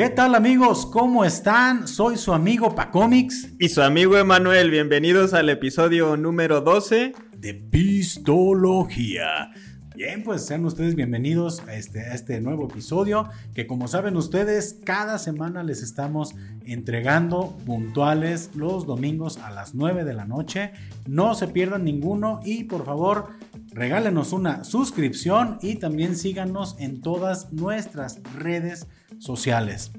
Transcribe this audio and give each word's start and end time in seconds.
¿Qué 0.00 0.08
tal 0.08 0.34
amigos? 0.34 0.86
¿Cómo 0.86 1.26
están? 1.26 1.86
Soy 1.86 2.16
su 2.16 2.32
amigo 2.32 2.74
Pacomics. 2.74 3.50
Y 3.58 3.68
su 3.68 3.82
amigo 3.82 4.16
Emanuel. 4.16 4.70
Bienvenidos 4.70 5.34
al 5.34 5.50
episodio 5.50 6.16
número 6.16 6.62
12 6.62 7.12
de 7.36 7.54
Pistología. 7.54 9.52
Bien, 9.94 10.22
pues 10.22 10.46
sean 10.46 10.64
ustedes 10.64 10.94
bienvenidos 10.94 11.60
a 11.68 11.74
este, 11.74 12.00
a 12.00 12.14
este 12.14 12.40
nuevo 12.40 12.66
episodio 12.66 13.28
que 13.52 13.66
como 13.66 13.88
saben 13.88 14.16
ustedes, 14.16 14.78
cada 14.86 15.18
semana 15.18 15.62
les 15.64 15.82
estamos 15.82 16.34
entregando 16.64 17.54
puntuales 17.66 18.52
los 18.54 18.86
domingos 18.86 19.36
a 19.36 19.50
las 19.50 19.74
9 19.74 20.04
de 20.04 20.14
la 20.14 20.24
noche. 20.24 20.72
No 21.06 21.34
se 21.34 21.46
pierdan 21.46 21.84
ninguno 21.84 22.40
y 22.42 22.64
por 22.64 22.86
favor 22.86 23.28
regálenos 23.72 24.32
una 24.32 24.64
suscripción 24.64 25.58
y 25.62 25.76
también 25.76 26.16
síganos 26.16 26.76
en 26.78 27.00
todas 27.00 27.52
nuestras 27.52 28.20
redes 28.34 28.86
sociales. 29.18 29.92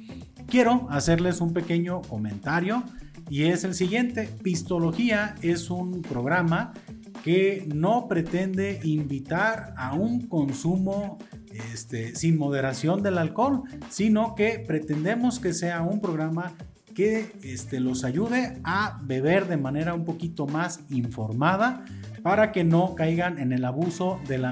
Quiero 0.47 0.87
hacerles 0.89 1.41
un 1.41 1.53
pequeño 1.53 2.01
comentario 2.01 2.83
y 3.29 3.43
es 3.43 3.63
el 3.63 3.73
siguiente. 3.73 4.29
Pistología 4.43 5.35
es 5.41 5.69
un 5.69 6.01
programa 6.01 6.73
que 7.23 7.67
no 7.73 8.07
pretende 8.07 8.79
invitar 8.83 9.73
a 9.77 9.93
un 9.93 10.27
consumo 10.27 11.19
este, 11.73 12.15
sin 12.15 12.37
moderación 12.37 13.03
del 13.03 13.17
alcohol, 13.17 13.63
sino 13.89 14.35
que 14.35 14.63
pretendemos 14.65 15.39
que 15.39 15.53
sea 15.53 15.81
un 15.81 16.01
programa 16.01 16.53
que 16.93 17.31
este, 17.43 17.79
los 17.79 18.03
ayude 18.03 18.59
a 18.63 18.99
beber 19.03 19.47
de 19.47 19.57
manera 19.57 19.93
un 19.93 20.03
poquito 20.03 20.45
más 20.45 20.81
informada 20.89 21.85
para 22.23 22.51
que 22.51 22.63
no 22.63 22.95
caigan 22.95 23.39
en 23.39 23.51
el 23.51 23.65
abuso 23.65 24.19
de 24.27 24.37
la, 24.37 24.51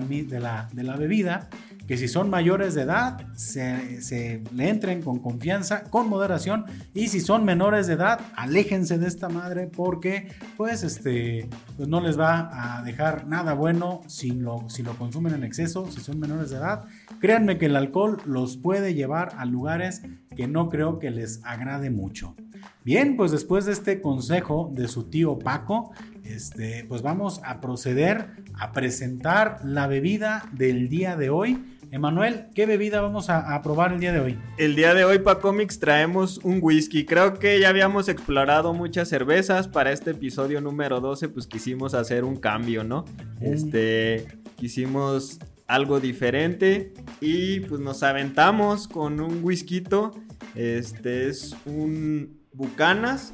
bebida 0.98 1.50
que 1.88 1.98
si 1.98 2.08
son 2.08 2.30
mayores 2.30 2.76
de 2.76 2.84
edad, 2.84 3.26
se, 3.36 4.44
le 4.54 4.70
entren 4.70 5.02
con 5.02 5.18
confianza, 5.18 5.86
con 5.86 6.08
moderación, 6.08 6.66
y 6.94 7.08
si 7.08 7.20
son 7.20 7.46
menores 7.46 7.88
de 7.88 7.94
edad, 7.94 8.22
aléjense 8.36 9.00
de 9.00 9.08
esta 9.08 9.28
madre 9.28 9.66
porque 9.66 10.28
pues 10.56 10.84
este 10.84 11.50
pues 11.78 11.90
no 11.90 12.00
les 12.00 12.20
va 12.20 12.78
a 12.78 12.84
dejar 12.84 13.26
nada 13.26 13.54
bueno 13.54 14.02
si 14.06 14.30
lo, 14.30 14.70
si 14.70 14.84
lo 14.84 14.94
consumen 15.00 15.34
en 15.34 15.44
exceso, 15.44 15.90
si 15.92 16.00
son 16.00 16.20
menores 16.20 16.52
de 16.52 16.58
edad. 16.58 16.86
Créanme 17.20 17.58
que 17.58 17.66
el 17.66 17.76
alcohol 17.76 18.22
los 18.24 18.58
puede 18.58 18.94
llevar 18.94 19.34
a 19.38 19.46
lugares 19.46 20.04
que 20.36 20.48
no 20.48 20.70
creo 20.70 21.00
que 21.00 21.10
les 21.10 21.44
agrade 21.44 21.90
mucho. 21.90 22.36
Bien, 22.84 23.18
pues 23.18 23.32
después 23.32 23.66
de 23.66 23.74
este 23.74 24.02
consejo 24.02 24.72
de 24.74 24.88
su 24.88 25.10
tío 25.10 25.38
Paco, 25.38 25.92
este, 26.30 26.86
pues 26.88 27.02
vamos 27.02 27.42
a 27.44 27.60
proceder 27.62 28.28
a 28.54 28.72
presentar 28.72 29.60
la 29.64 29.88
bebida 29.88 30.50
del 30.54 30.90
día 30.90 31.16
de 31.18 31.30
hoy 31.30 31.58
Emanuel, 31.92 32.46
¿qué 32.54 32.68
bebida 32.68 33.02
vamos 33.02 33.32
a, 33.32 33.60
probar 33.64 33.94
el 33.94 34.00
día 34.00 34.14
de 34.14 34.20
hoy? 34.20 34.38
El 34.58 34.76
día 34.76 34.94
de 34.94 35.06
hoy 35.06 35.20
para 35.20 35.40
Comics 35.40 35.80
traemos 35.80 36.38
un 36.44 36.60
whisky. 36.62 37.04
Creo 37.04 37.40
que 37.40 37.60
ya 37.60 37.70
habíamos 37.70 38.10
explorado 38.10 38.76
muchas 38.76 39.10
cervezas. 39.10 39.68
Para 39.68 39.92
este 39.92 40.12
episodio 40.12 40.62
número 40.62 41.00
12, 41.02 41.30
pues 41.30 41.48
quisimos 41.48 41.96
hacer 41.96 42.24
un 42.26 42.36
cambio, 42.36 42.84
¿no? 42.84 43.06
Este, 43.42 44.28
quisimos 44.56 45.40
algo 45.66 46.00
diferente 46.00 46.94
y 47.22 47.62
pues 47.62 47.82
nos 47.82 48.04
aventamos 48.04 48.88
con 48.88 49.20
un 49.20 49.44
whisky. 49.44 49.84
Este 50.54 51.28
es 51.28 51.56
un 51.66 52.38
Bucanas, 52.54 53.34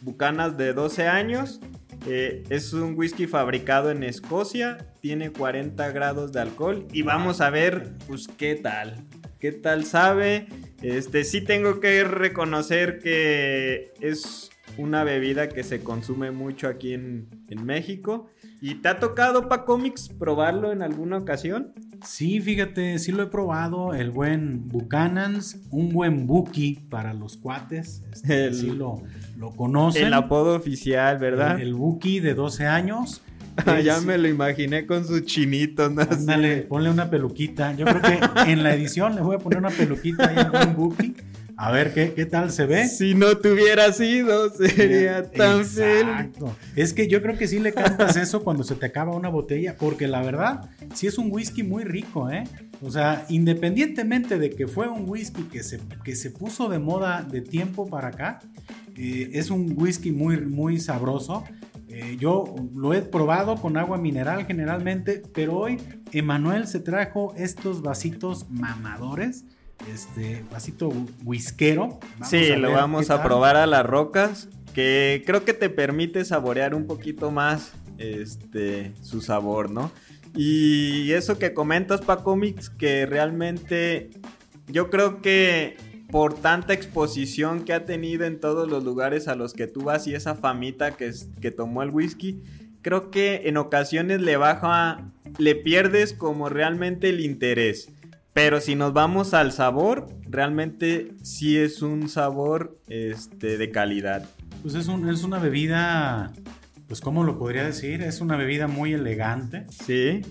Bucanas 0.00 0.56
de 0.56 0.72
12 0.72 1.06
años. 1.06 1.60
Eh, 2.06 2.44
es 2.50 2.72
un 2.72 2.94
whisky 2.96 3.26
fabricado 3.26 3.90
en 3.90 4.02
Escocia, 4.02 4.92
tiene 5.00 5.30
40 5.30 5.90
grados 5.92 6.32
de 6.32 6.40
alcohol 6.40 6.86
y 6.92 7.02
vamos 7.02 7.40
a 7.40 7.48
ver 7.48 7.92
pues 8.06 8.28
qué 8.28 8.56
tal, 8.56 8.96
qué 9.38 9.52
tal 9.52 9.84
sabe. 9.86 10.46
Este 10.82 11.24
sí 11.24 11.40
tengo 11.40 11.80
que 11.80 12.04
reconocer 12.04 12.98
que 12.98 13.92
es 14.00 14.50
una 14.76 15.02
bebida 15.04 15.48
que 15.48 15.62
se 15.62 15.80
consume 15.80 16.30
mucho 16.30 16.68
aquí 16.68 16.92
en, 16.92 17.28
en 17.48 17.64
México. 17.64 18.28
¿Y 18.60 18.76
te 18.76 18.88
ha 18.88 18.98
tocado, 18.98 19.48
Pa 19.48 19.64
Comics, 19.64 20.08
probarlo 20.08 20.72
en 20.72 20.82
alguna 20.82 21.18
ocasión? 21.18 21.72
Sí, 22.04 22.40
fíjate, 22.40 22.98
sí 22.98 23.12
lo 23.12 23.22
he 23.22 23.26
probado, 23.26 23.94
el 23.94 24.10
buen 24.10 24.68
Buchanan's, 24.68 25.60
un 25.70 25.90
buen 25.90 26.26
Buki 26.26 26.80
para 26.88 27.14
los 27.14 27.36
cuates, 27.36 28.02
este, 28.12 28.52
sí 28.52 28.70
lo, 28.70 29.02
lo, 29.36 29.50
conocen. 29.50 30.06
El 30.06 30.14
apodo 30.14 30.54
oficial, 30.54 31.18
¿verdad? 31.18 31.60
El, 31.60 31.74
Buki 31.74 32.20
de 32.20 32.34
12 32.34 32.66
años. 32.66 33.22
Ah, 33.66 33.78
ya 33.78 34.00
me 34.00 34.18
lo 34.18 34.26
imaginé 34.26 34.84
con 34.84 35.06
su 35.06 35.20
chinito, 35.20 35.88
¿no? 35.88 36.02
Ándale, 36.02 36.62
ponle 36.62 36.90
una 36.90 37.08
peluquita. 37.08 37.72
Yo 37.76 37.84
creo 37.84 38.02
que 38.02 38.50
en 38.50 38.64
la 38.64 38.74
edición 38.74 39.14
le 39.14 39.20
voy 39.20 39.36
a 39.36 39.38
poner 39.38 39.60
una 39.60 39.70
peluquita 39.70 40.28
ahí 40.28 40.38
al 40.38 40.50
buen 40.50 40.74
Buki. 40.74 41.14
A 41.56 41.70
ver 41.70 41.94
¿qué, 41.94 42.12
qué 42.14 42.26
tal 42.26 42.50
se 42.50 42.66
ve. 42.66 42.88
Si 42.88 43.14
no 43.14 43.36
te 43.36 43.52
hubiera 43.52 43.92
sido, 43.92 44.50
sería 44.50 45.30
tan 45.30 45.60
Exacto. 45.60 46.56
Es 46.74 46.92
que 46.92 47.08
yo 47.08 47.22
creo 47.22 47.38
que 47.38 47.46
sí 47.46 47.58
le 47.58 47.72
cantas 47.72 48.16
eso 48.16 48.42
cuando 48.42 48.64
se 48.64 48.74
te 48.74 48.86
acaba 48.86 49.14
una 49.14 49.28
botella, 49.28 49.76
porque 49.76 50.08
la 50.08 50.22
verdad, 50.22 50.70
sí 50.94 51.06
es 51.06 51.18
un 51.18 51.30
whisky 51.30 51.62
muy 51.62 51.84
rico, 51.84 52.30
¿eh? 52.30 52.44
O 52.82 52.90
sea, 52.90 53.24
independientemente 53.28 54.38
de 54.38 54.50
que 54.50 54.66
fue 54.66 54.88
un 54.88 55.08
whisky 55.08 55.44
que 55.44 55.62
se, 55.62 55.80
que 56.04 56.16
se 56.16 56.30
puso 56.30 56.68
de 56.68 56.78
moda 56.78 57.22
de 57.22 57.40
tiempo 57.40 57.88
para 57.88 58.08
acá, 58.08 58.40
eh, 58.96 59.30
es 59.32 59.50
un 59.50 59.74
whisky 59.76 60.10
muy, 60.10 60.40
muy 60.40 60.80
sabroso. 60.80 61.44
Eh, 61.88 62.16
yo 62.18 62.54
lo 62.74 62.92
he 62.92 63.02
probado 63.02 63.56
con 63.56 63.76
agua 63.76 63.98
mineral 63.98 64.46
generalmente, 64.46 65.22
pero 65.32 65.56
hoy 65.56 65.78
Emanuel 66.12 66.66
se 66.66 66.80
trajo 66.80 67.32
estos 67.36 67.82
vasitos 67.82 68.50
mamadores 68.50 69.44
este 69.92 70.44
vasito 70.50 70.92
whiskero. 71.24 71.98
sí, 72.24 72.48
lo 72.56 72.72
vamos 72.72 73.10
a 73.10 73.22
probar 73.22 73.56
a 73.56 73.66
las 73.66 73.84
rocas, 73.84 74.48
que 74.74 75.22
creo 75.26 75.44
que 75.44 75.54
te 75.54 75.70
permite 75.70 76.24
saborear 76.24 76.74
un 76.74 76.86
poquito 76.86 77.30
más 77.30 77.72
este 77.98 78.92
su 79.02 79.20
sabor, 79.20 79.70
¿no? 79.70 79.90
Y 80.36 81.12
eso 81.12 81.38
que 81.38 81.54
comentas, 81.54 82.00
Pacomics, 82.00 82.68
que 82.68 83.06
realmente 83.06 84.10
yo 84.66 84.90
creo 84.90 85.22
que 85.22 85.76
por 86.10 86.34
tanta 86.34 86.72
exposición 86.72 87.64
que 87.64 87.72
ha 87.72 87.84
tenido 87.84 88.24
en 88.24 88.40
todos 88.40 88.68
los 88.68 88.84
lugares 88.84 89.28
a 89.28 89.36
los 89.36 89.52
que 89.52 89.66
tú 89.66 89.82
vas 89.82 90.06
y 90.06 90.14
esa 90.14 90.34
famita 90.34 90.96
que, 90.96 91.12
que 91.40 91.50
tomó 91.50 91.82
el 91.82 91.90
whisky, 91.90 92.40
creo 92.82 93.10
que 93.10 93.42
en 93.46 93.56
ocasiones 93.56 94.20
le 94.20 94.36
baja, 94.36 95.10
le 95.38 95.54
pierdes 95.54 96.12
como 96.12 96.48
realmente 96.48 97.08
el 97.10 97.20
interés. 97.20 97.90
Pero 98.34 98.60
si 98.60 98.74
nos 98.74 98.92
vamos 98.92 99.32
al 99.32 99.52
sabor, 99.52 100.08
realmente 100.28 101.12
sí 101.22 101.56
es 101.56 101.82
un 101.82 102.08
sabor 102.08 102.80
este, 102.88 103.56
de 103.58 103.70
calidad. 103.70 104.28
Pues 104.60 104.74
es, 104.74 104.88
un, 104.88 105.08
es 105.08 105.22
una 105.22 105.38
bebida, 105.38 106.32
pues 106.88 107.00
¿cómo 107.00 107.22
lo 107.22 107.38
podría 107.38 107.64
decir? 107.64 108.02
Es 108.02 108.20
una 108.20 108.36
bebida 108.36 108.66
muy 108.66 108.92
elegante. 108.92 109.66
Sí. 109.70 110.22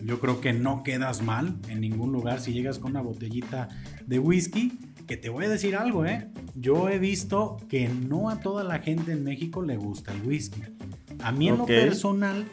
Yo 0.00 0.18
creo 0.18 0.40
que 0.40 0.54
no 0.54 0.82
quedas 0.82 1.20
mal 1.20 1.58
en 1.68 1.82
ningún 1.82 2.10
lugar 2.10 2.40
si 2.40 2.54
llegas 2.54 2.78
con 2.78 2.92
una 2.92 3.02
botellita 3.02 3.68
de 4.06 4.18
whisky. 4.18 4.78
Que 5.06 5.18
te 5.18 5.28
voy 5.28 5.44
a 5.44 5.50
decir 5.50 5.76
algo, 5.76 6.06
¿eh? 6.06 6.30
Yo 6.54 6.88
he 6.88 6.98
visto 6.98 7.58
que 7.68 7.86
no 7.86 8.30
a 8.30 8.40
toda 8.40 8.64
la 8.64 8.78
gente 8.78 9.12
en 9.12 9.24
México 9.24 9.60
le 9.60 9.76
gusta 9.76 10.14
el 10.14 10.22
whisky. 10.22 10.62
A 11.22 11.32
mí 11.32 11.48
en 11.48 11.58
lo 11.58 11.66
personal, 11.66 12.46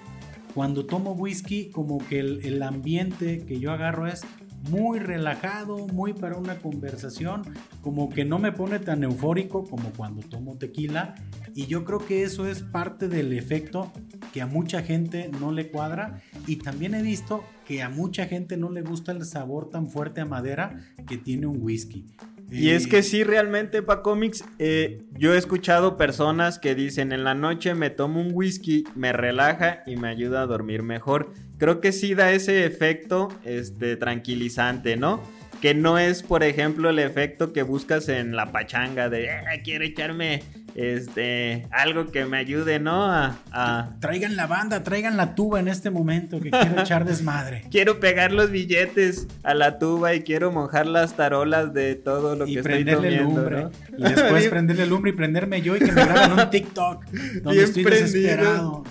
cuando 0.53 0.85
tomo 0.85 1.13
whisky, 1.13 1.69
como 1.69 1.99
que 1.99 2.19
el, 2.19 2.41
el 2.43 2.61
ambiente 2.63 3.45
que 3.45 3.59
yo 3.59 3.71
agarro 3.71 4.07
es 4.07 4.25
muy 4.69 4.99
relajado, 4.99 5.87
muy 5.87 6.13
para 6.13 6.37
una 6.37 6.59
conversación, 6.59 7.43
como 7.81 8.09
que 8.09 8.25
no 8.25 8.39
me 8.39 8.51
pone 8.51 8.79
tan 8.79 9.03
eufórico 9.03 9.63
como 9.63 9.91
cuando 9.91 10.21
tomo 10.21 10.57
tequila. 10.57 11.15
Y 11.55 11.67
yo 11.67 11.85
creo 11.85 11.99
que 11.99 12.23
eso 12.23 12.47
es 12.47 12.61
parte 12.61 13.07
del 13.07 13.33
efecto 13.33 13.91
que 14.33 14.41
a 14.41 14.47
mucha 14.47 14.81
gente 14.81 15.29
no 15.39 15.51
le 15.51 15.71
cuadra. 15.71 16.21
Y 16.47 16.57
también 16.57 16.93
he 16.93 17.01
visto 17.01 17.43
que 17.65 17.81
a 17.81 17.89
mucha 17.89 18.25
gente 18.25 18.57
no 18.57 18.69
le 18.69 18.81
gusta 18.81 19.11
el 19.11 19.25
sabor 19.25 19.69
tan 19.69 19.89
fuerte 19.89 20.21
a 20.21 20.25
madera 20.25 20.79
que 21.07 21.17
tiene 21.17 21.47
un 21.47 21.61
whisky. 21.61 22.07
Y 22.51 22.71
es 22.71 22.87
que 22.87 23.03
sí, 23.03 23.23
realmente, 23.23 23.81
para 23.81 24.01
cómics, 24.01 24.43
eh, 24.57 25.03
yo 25.13 25.33
he 25.33 25.37
escuchado 25.37 25.97
personas 25.97 26.57
que 26.57 26.73
dicen 26.75 27.11
en 27.11 27.23
la 27.23 27.35
noche 27.35 27.75
me 27.75 27.89
tomo 27.89 28.19
un 28.19 28.31
whisky, 28.33 28.85
me 28.95 29.13
relaja 29.13 29.83
y 29.85 29.97
me 29.97 30.07
ayuda 30.07 30.41
a 30.41 30.45
dormir 30.47 30.81
mejor. 30.81 31.31
Creo 31.57 31.79
que 31.79 31.91
sí 31.91 32.15
da 32.15 32.31
ese 32.31 32.65
efecto 32.65 33.29
este, 33.43 33.97
tranquilizante, 33.97 34.97
¿no? 34.97 35.21
Que 35.61 35.73
no 35.75 35.99
es, 35.99 36.23
por 36.23 36.43
ejemplo, 36.43 36.89
el 36.89 36.99
efecto 36.99 37.53
que 37.53 37.63
buscas 37.63 38.09
en 38.09 38.35
la 38.35 38.51
pachanga 38.51 39.09
de 39.09 39.25
eh, 39.25 39.61
quiero 39.63 39.83
echarme 39.83 40.41
este 40.75 41.67
algo 41.71 42.07
que 42.11 42.25
me 42.25 42.37
ayude, 42.37 42.79
¿no? 42.79 43.05
A, 43.11 43.89
Traigan 43.99 44.35
la 44.35 44.47
banda, 44.47 44.83
traigan 44.83 45.17
la 45.17 45.35
tuba 45.35 45.59
en 45.59 45.67
este 45.67 45.89
momento 45.89 46.39
que 46.39 46.51
quiero 46.51 46.81
echar 46.81 47.05
desmadre. 47.05 47.63
quiero 47.71 47.99
pegar 47.99 48.31
los 48.31 48.51
billetes 48.51 49.27
a 49.43 49.53
la 49.53 49.79
tuba 49.79 50.13
y 50.13 50.21
quiero 50.21 50.51
mojar 50.51 50.87
las 50.87 51.15
tarolas 51.15 51.73
de 51.73 51.95
todo 51.95 52.35
lo 52.35 52.45
que 52.45 52.59
estoy 52.59 52.85
comiendo, 52.85 53.23
lumbre, 53.23 53.67
Y 53.97 54.03
después 54.03 54.47
prenderle 54.49 54.85
lumbre 54.85 55.11
y 55.11 55.13
prenderme 55.13 55.61
yo 55.61 55.75
y 55.75 55.79
que 55.79 55.91
me 55.91 56.05
graben 56.05 56.39
un 56.39 56.49
TikTok 56.49 57.05
donde 57.43 57.63
estoy 57.63 57.83
desesperado. 57.83 58.83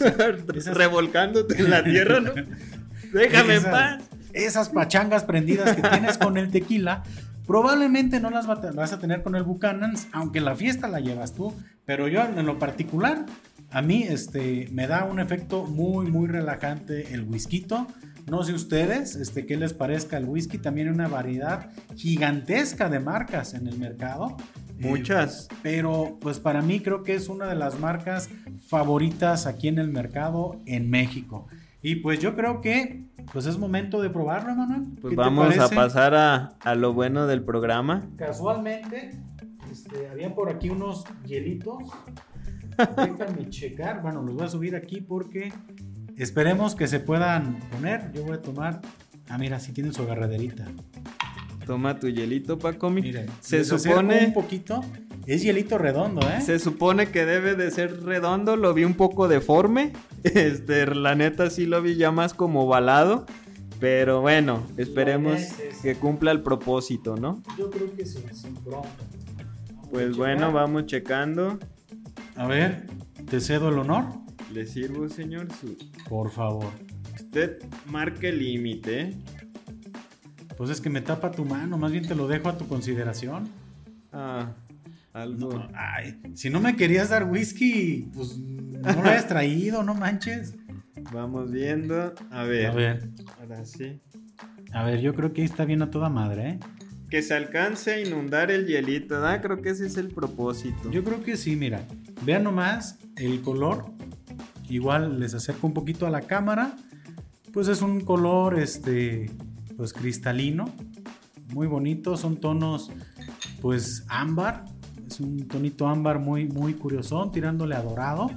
Revolcándote 0.72 1.58
en 1.58 1.70
la 1.70 1.82
tierra, 1.84 2.20
¿no? 2.20 2.32
Déjame 3.12 3.56
en 3.56 3.62
paz. 3.64 4.02
Esas 4.32 4.68
pachangas 4.68 5.24
prendidas 5.24 5.74
que 5.74 5.82
tienes 5.82 6.18
con 6.18 6.36
el 6.36 6.50
tequila 6.50 7.02
Probablemente 7.48 8.20
no 8.20 8.28
las 8.28 8.46
vas 8.46 8.92
a 8.92 8.98
tener 8.98 9.22
con 9.22 9.34
el 9.34 9.42
Buchanan's, 9.42 10.06
aunque 10.12 10.38
la 10.38 10.54
fiesta 10.54 10.86
la 10.86 11.00
llevas 11.00 11.32
tú, 11.32 11.54
pero 11.86 12.06
yo 12.06 12.22
en 12.22 12.44
lo 12.44 12.58
particular, 12.58 13.24
a 13.70 13.80
mí 13.80 14.02
este, 14.02 14.68
me 14.70 14.86
da 14.86 15.04
un 15.06 15.18
efecto 15.18 15.64
muy, 15.64 16.10
muy 16.10 16.28
relajante 16.28 17.14
el 17.14 17.22
whisky. 17.22 17.66
No 18.26 18.42
sé 18.42 18.52
ustedes, 18.52 19.16
este, 19.16 19.46
qué 19.46 19.56
les 19.56 19.72
parezca 19.72 20.18
el 20.18 20.26
whisky. 20.26 20.58
También 20.58 20.88
hay 20.88 20.94
una 20.94 21.08
variedad 21.08 21.70
gigantesca 21.96 22.90
de 22.90 23.00
marcas 23.00 23.54
en 23.54 23.66
el 23.66 23.78
mercado. 23.78 24.36
Muchas. 24.78 25.44
Eh, 25.50 25.54
pero 25.62 26.18
pues 26.20 26.38
para 26.40 26.60
mí 26.60 26.80
creo 26.80 27.02
que 27.02 27.14
es 27.14 27.30
una 27.30 27.46
de 27.46 27.54
las 27.54 27.80
marcas 27.80 28.28
favoritas 28.66 29.46
aquí 29.46 29.68
en 29.68 29.78
el 29.78 29.88
mercado 29.88 30.60
en 30.66 30.90
México. 30.90 31.46
Y 31.88 31.96
pues 31.96 32.20
yo 32.20 32.36
creo 32.36 32.60
que 32.60 33.04
pues 33.32 33.46
es 33.46 33.56
momento 33.56 34.02
de 34.02 34.10
probarlo, 34.10 34.54
Manuel. 34.54 34.88
Pues 35.00 35.16
vamos 35.16 35.56
a 35.56 35.70
pasar 35.70 36.14
a, 36.14 36.74
lo 36.74 36.92
bueno 36.92 37.26
del 37.26 37.42
programa. 37.42 38.10
Casualmente, 38.16 39.12
este, 39.72 40.06
había 40.10 40.34
por 40.34 40.50
aquí 40.50 40.68
unos 40.68 41.06
hielitos. 41.24 41.78
Déjame 42.96 43.48
checar. 43.48 44.02
Bueno, 44.02 44.20
los 44.20 44.34
voy 44.34 44.44
a 44.44 44.48
subir 44.50 44.76
aquí 44.76 45.00
porque 45.00 45.50
esperemos 46.18 46.74
que 46.74 46.88
se 46.88 47.00
puedan 47.00 47.58
poner. 47.70 48.12
Yo 48.12 48.22
voy 48.22 48.34
a 48.34 48.42
tomar. 48.42 48.82
Ah, 49.30 49.38
mira, 49.38 49.58
si 49.58 49.72
tienen 49.72 49.94
su 49.94 50.02
agarraderita. 50.02 50.66
Toma 51.64 51.98
tu 51.98 52.10
hielito, 52.10 52.58
Paco. 52.58 52.90
Mire, 52.90 53.28
se 53.40 53.64
supone 53.64 54.26
un 54.26 54.34
poquito. 54.34 54.84
Es 55.28 55.42
hielito 55.42 55.76
redondo, 55.76 56.22
¿eh? 56.26 56.40
Se 56.40 56.58
supone 56.58 57.10
que 57.10 57.26
debe 57.26 57.54
de 57.54 57.70
ser 57.70 58.02
redondo. 58.02 58.56
Lo 58.56 58.72
vi 58.72 58.84
un 58.84 58.94
poco 58.94 59.28
deforme. 59.28 59.92
Este, 60.24 60.86
la 60.86 61.14
neta 61.14 61.50
sí 61.50 61.66
lo 61.66 61.82
vi 61.82 61.96
ya 61.96 62.10
más 62.10 62.32
como 62.32 62.66
balado. 62.66 63.26
Pero 63.78 64.22
bueno, 64.22 64.66
esperemos 64.78 65.38
que 65.82 65.96
cumpla 65.96 66.32
el 66.32 66.40
propósito, 66.40 67.16
¿no? 67.16 67.42
Yo 67.58 67.68
creo 67.68 67.94
que 67.94 68.06
sí, 68.06 68.24
sin 68.32 68.54
bronca. 68.64 68.88
Pues 69.90 70.16
bueno, 70.16 70.50
vamos 70.50 70.86
checando. 70.86 71.58
A 72.34 72.46
ver, 72.46 72.86
te 73.28 73.40
cedo 73.40 73.68
el 73.68 73.78
honor. 73.78 74.06
Le 74.50 74.66
sirvo, 74.66 75.10
señor. 75.10 75.48
Por 76.08 76.30
favor. 76.30 76.70
Usted 77.14 77.62
marque 77.84 78.30
el 78.30 78.38
límite. 78.38 79.14
Pues 80.56 80.70
es 80.70 80.80
que 80.80 80.88
me 80.88 81.02
tapa 81.02 81.30
tu 81.30 81.44
mano, 81.44 81.76
más 81.76 81.92
bien 81.92 82.08
te 82.08 82.14
lo 82.14 82.26
dejo 82.26 82.48
a 82.48 82.56
tu 82.56 82.66
consideración. 82.66 83.46
Ah, 84.10 84.54
algo. 85.22 85.68
ay, 85.74 86.20
si 86.34 86.50
no 86.50 86.60
me 86.60 86.76
querías 86.76 87.10
dar 87.10 87.24
whisky, 87.24 88.08
pues 88.14 88.38
no 88.38 89.02
lo 89.02 89.08
hayas 89.08 89.28
traído, 89.28 89.82
no 89.82 89.94
manches. 89.94 90.54
Vamos 91.12 91.50
viendo. 91.50 92.14
A 92.30 92.44
ver. 92.44 92.66
A 92.66 92.74
ver. 92.74 93.10
Ahora 93.40 93.64
sí. 93.64 94.00
A 94.72 94.84
ver, 94.84 95.00
yo 95.00 95.14
creo 95.14 95.32
que 95.32 95.42
ahí 95.42 95.46
está 95.46 95.64
bien 95.64 95.82
a 95.82 95.90
toda 95.90 96.08
madre, 96.08 96.50
¿eh? 96.50 96.60
Que 97.08 97.22
se 97.22 97.34
alcance 97.34 97.92
a 97.92 98.00
inundar 98.00 98.50
el 98.50 98.66
hielito, 98.66 99.14
¿verdad? 99.14 99.40
Creo 99.40 99.62
que 99.62 99.70
ese 99.70 99.86
es 99.86 99.96
el 99.96 100.08
propósito. 100.08 100.90
Yo 100.90 101.02
creo 101.04 101.22
que 101.22 101.36
sí, 101.36 101.56
mira. 101.56 101.82
Vean 102.22 102.44
nomás 102.44 102.98
el 103.16 103.40
color. 103.40 103.86
Igual 104.68 105.18
les 105.18 105.32
acerco 105.32 105.66
un 105.66 105.72
poquito 105.72 106.06
a 106.06 106.10
la 106.10 106.22
cámara. 106.22 106.76
Pues 107.52 107.68
es 107.68 107.80
un 107.80 108.02
color, 108.02 108.58
este, 108.58 109.30
pues 109.78 109.94
cristalino, 109.94 110.66
muy 111.54 111.66
bonito, 111.66 112.16
son 112.16 112.36
tonos 112.36 112.90
pues 113.60 114.04
ámbar, 114.08 114.64
un 115.20 115.48
tonito 115.48 115.86
ámbar 115.86 116.18
muy 116.18 116.48
muy 116.48 116.74
curiosón, 116.74 117.32
tirándole 117.32 117.74
a 117.74 117.82
dorado. 117.82 118.30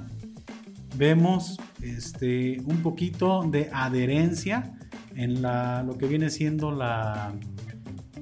Vemos 0.96 1.58
este 1.80 2.60
un 2.66 2.82
poquito 2.82 3.42
de 3.44 3.70
adherencia 3.72 4.74
en 5.14 5.42
la, 5.42 5.82
lo 5.82 5.96
que 5.98 6.06
viene 6.06 6.30
siendo 6.30 6.70
la 6.70 7.32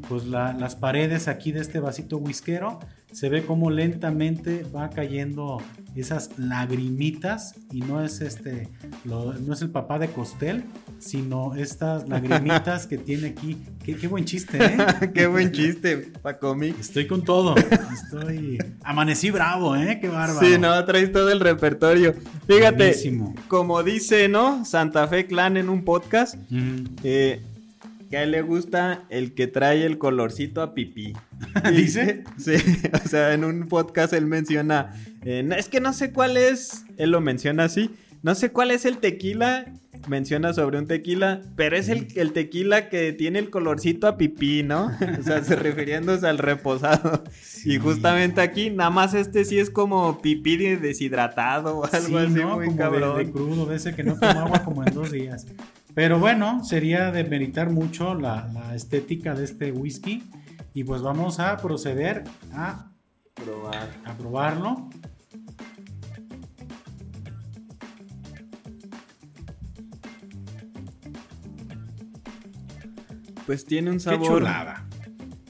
pues 0.08 0.24
las 0.26 0.76
paredes 0.76 1.28
aquí 1.28 1.52
de 1.52 1.60
este 1.60 1.78
vasito 1.78 2.16
whiskero 2.18 2.80
se 3.12 3.28
ve 3.28 3.44
como 3.44 3.70
lentamente 3.70 4.64
va 4.64 4.90
cayendo 4.90 5.58
esas 5.96 6.30
lagrimitas 6.38 7.54
y 7.72 7.80
no 7.80 8.02
es 8.02 8.20
este 8.20 8.68
no 9.04 9.52
es 9.52 9.62
el 9.62 9.70
papá 9.70 9.98
de 9.98 10.08
Costel 10.08 10.64
sino 10.98 11.54
estas 11.54 12.08
lagrimitas 12.08 12.86
que 12.86 12.98
tiene 12.98 13.28
aquí. 13.28 13.56
Qué, 13.82 14.06
buen 14.06 14.24
chiste 14.24 14.58
¿eh? 14.62 14.76
qué 15.14 15.26
buen 15.26 15.50
chiste 15.50 16.12
Paco 16.22 16.56
estoy 16.62 17.06
con 17.06 17.24
todo. 17.24 17.54
Estoy 17.56 18.58
amanecí 18.84 19.30
bravo 19.30 19.74
eh 19.76 19.98
qué 20.00 20.08
bárbaro. 20.08 20.46
Sí 20.46 20.58
no 20.58 20.84
traes 20.84 21.10
todo 21.10 21.30
el 21.30 21.40
repertorio. 21.40 22.14
Fíjate 22.46 22.94
como 23.48 23.82
dice 23.82 24.28
no 24.28 24.64
Santa 24.64 25.08
Fe 25.08 25.26
Clan 25.26 25.56
en 25.56 25.68
un 25.68 25.84
podcast 25.84 26.36
eh, 27.02 27.42
que 28.10 28.18
a 28.18 28.24
él 28.24 28.32
le 28.32 28.42
gusta 28.42 29.04
el 29.08 29.34
que 29.34 29.46
trae 29.46 29.86
el 29.86 29.96
colorcito 29.96 30.62
a 30.62 30.74
pipí. 30.74 31.14
¿Dice? 31.72 32.24
Sí, 32.36 32.54
o 33.04 33.08
sea, 33.08 33.32
en 33.32 33.44
un 33.44 33.68
podcast 33.68 34.12
él 34.12 34.26
menciona, 34.26 34.92
eh, 35.24 35.48
es 35.56 35.68
que 35.68 35.80
no 35.80 35.92
sé 35.92 36.12
cuál 36.12 36.36
es, 36.36 36.84
él 36.98 37.10
lo 37.12 37.20
menciona 37.20 37.64
así, 37.64 37.90
no 38.22 38.34
sé 38.34 38.50
cuál 38.50 38.72
es 38.72 38.84
el 38.84 38.98
tequila, 38.98 39.72
menciona 40.08 40.52
sobre 40.52 40.78
un 40.78 40.86
tequila, 40.86 41.40
pero 41.56 41.76
es 41.76 41.88
el, 41.88 42.08
el 42.16 42.32
tequila 42.32 42.88
que 42.88 43.12
tiene 43.12 43.38
el 43.38 43.48
colorcito 43.48 44.06
a 44.08 44.18
pipí, 44.18 44.62
¿no? 44.62 44.90
o 45.18 45.22
sea, 45.22 45.42
se 45.42 45.56
refiriéndose 45.56 46.26
al 46.26 46.38
reposado. 46.38 47.24
Y 47.64 47.78
justamente 47.78 48.42
aquí, 48.42 48.70
nada 48.70 48.90
más 48.90 49.14
este 49.14 49.44
sí 49.44 49.58
es 49.58 49.70
como 49.70 50.20
pipí 50.20 50.56
deshidratado 50.56 51.78
o 51.78 51.84
algo 51.86 52.18
así, 52.18 52.34
¿no? 52.34 52.56
muy 52.56 52.74
cabrón. 52.74 53.18
De, 53.18 53.30
crudo, 53.30 53.66
de 53.66 53.76
ese 53.76 53.94
que 53.94 54.02
no 54.02 54.14
toma 54.14 54.42
agua 54.42 54.64
como 54.64 54.84
en 54.84 54.94
dos 54.94 55.10
días. 55.10 55.46
Pero 55.94 56.18
bueno, 56.18 56.64
sería 56.64 57.10
de 57.10 57.24
meritar 57.24 57.70
mucho 57.70 58.14
la, 58.14 58.72
estética 58.74 59.34
de 59.34 59.44
este 59.44 59.72
whisky. 59.72 60.22
Y 60.72 60.84
pues 60.84 61.02
vamos 61.02 61.40
a 61.40 61.56
proceder 61.56 62.24
a, 62.52 62.90
Probar. 63.34 63.88
a 64.04 64.14
probarlo. 64.14 64.88
Pues 73.46 73.64
tiene 73.64 73.90
un 73.90 73.98
sabor 73.98 74.46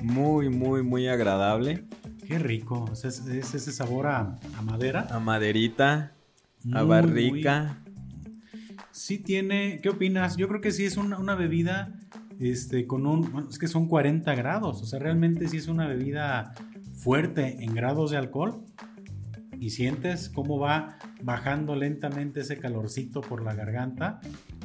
muy, 0.01 0.49
muy, 0.49 0.83
muy 0.83 1.07
agradable. 1.07 1.85
Qué 2.27 2.39
rico. 2.39 2.91
Es, 2.93 3.05
ese 3.05 3.73
sabor 3.73 4.07
a, 4.07 4.39
madera. 4.63 5.07
A 5.11 5.21
maderita, 5.21 6.15
a 6.73 6.83
barrica 6.83 7.83
sí 9.01 9.19
tiene, 9.19 9.81
¿qué 9.83 9.89
opinas? 9.89 10.37
Yo 10.37 10.47
creo 10.47 10.61
que 10.61 10.73
sí 10.73 10.85
es 10.85 10.99
una, 10.99 11.35
bebida 11.35 11.95
este, 12.39 12.87
con 12.87 13.07
un, 13.07 13.47
es 13.49 13.59
que 13.59 13.67
son 13.67 13.89
40 13.89 14.35
grados, 14.35 14.83
o 14.83 14.87
sea, 14.87 14.99
realmente 14.99 15.49
sí 15.49 15.57
es 15.57 15.69
una 15.69 15.89
bebida 15.89 16.53
fuerte 16.97 17.65
en 17.65 17.75
grados 17.75 18.11
de 18.11 18.19
alcohol 18.19 18.63
y 19.59 19.71
sientes 19.71 20.29
cómo 20.29 20.59
va 20.59 20.99
bajando 21.23 21.77
lentamente 21.77 22.41
ese 22.41 22.59
calorcito 22.59 23.23
por 23.23 23.43
la 23.43 23.55
garganta. 23.55 24.21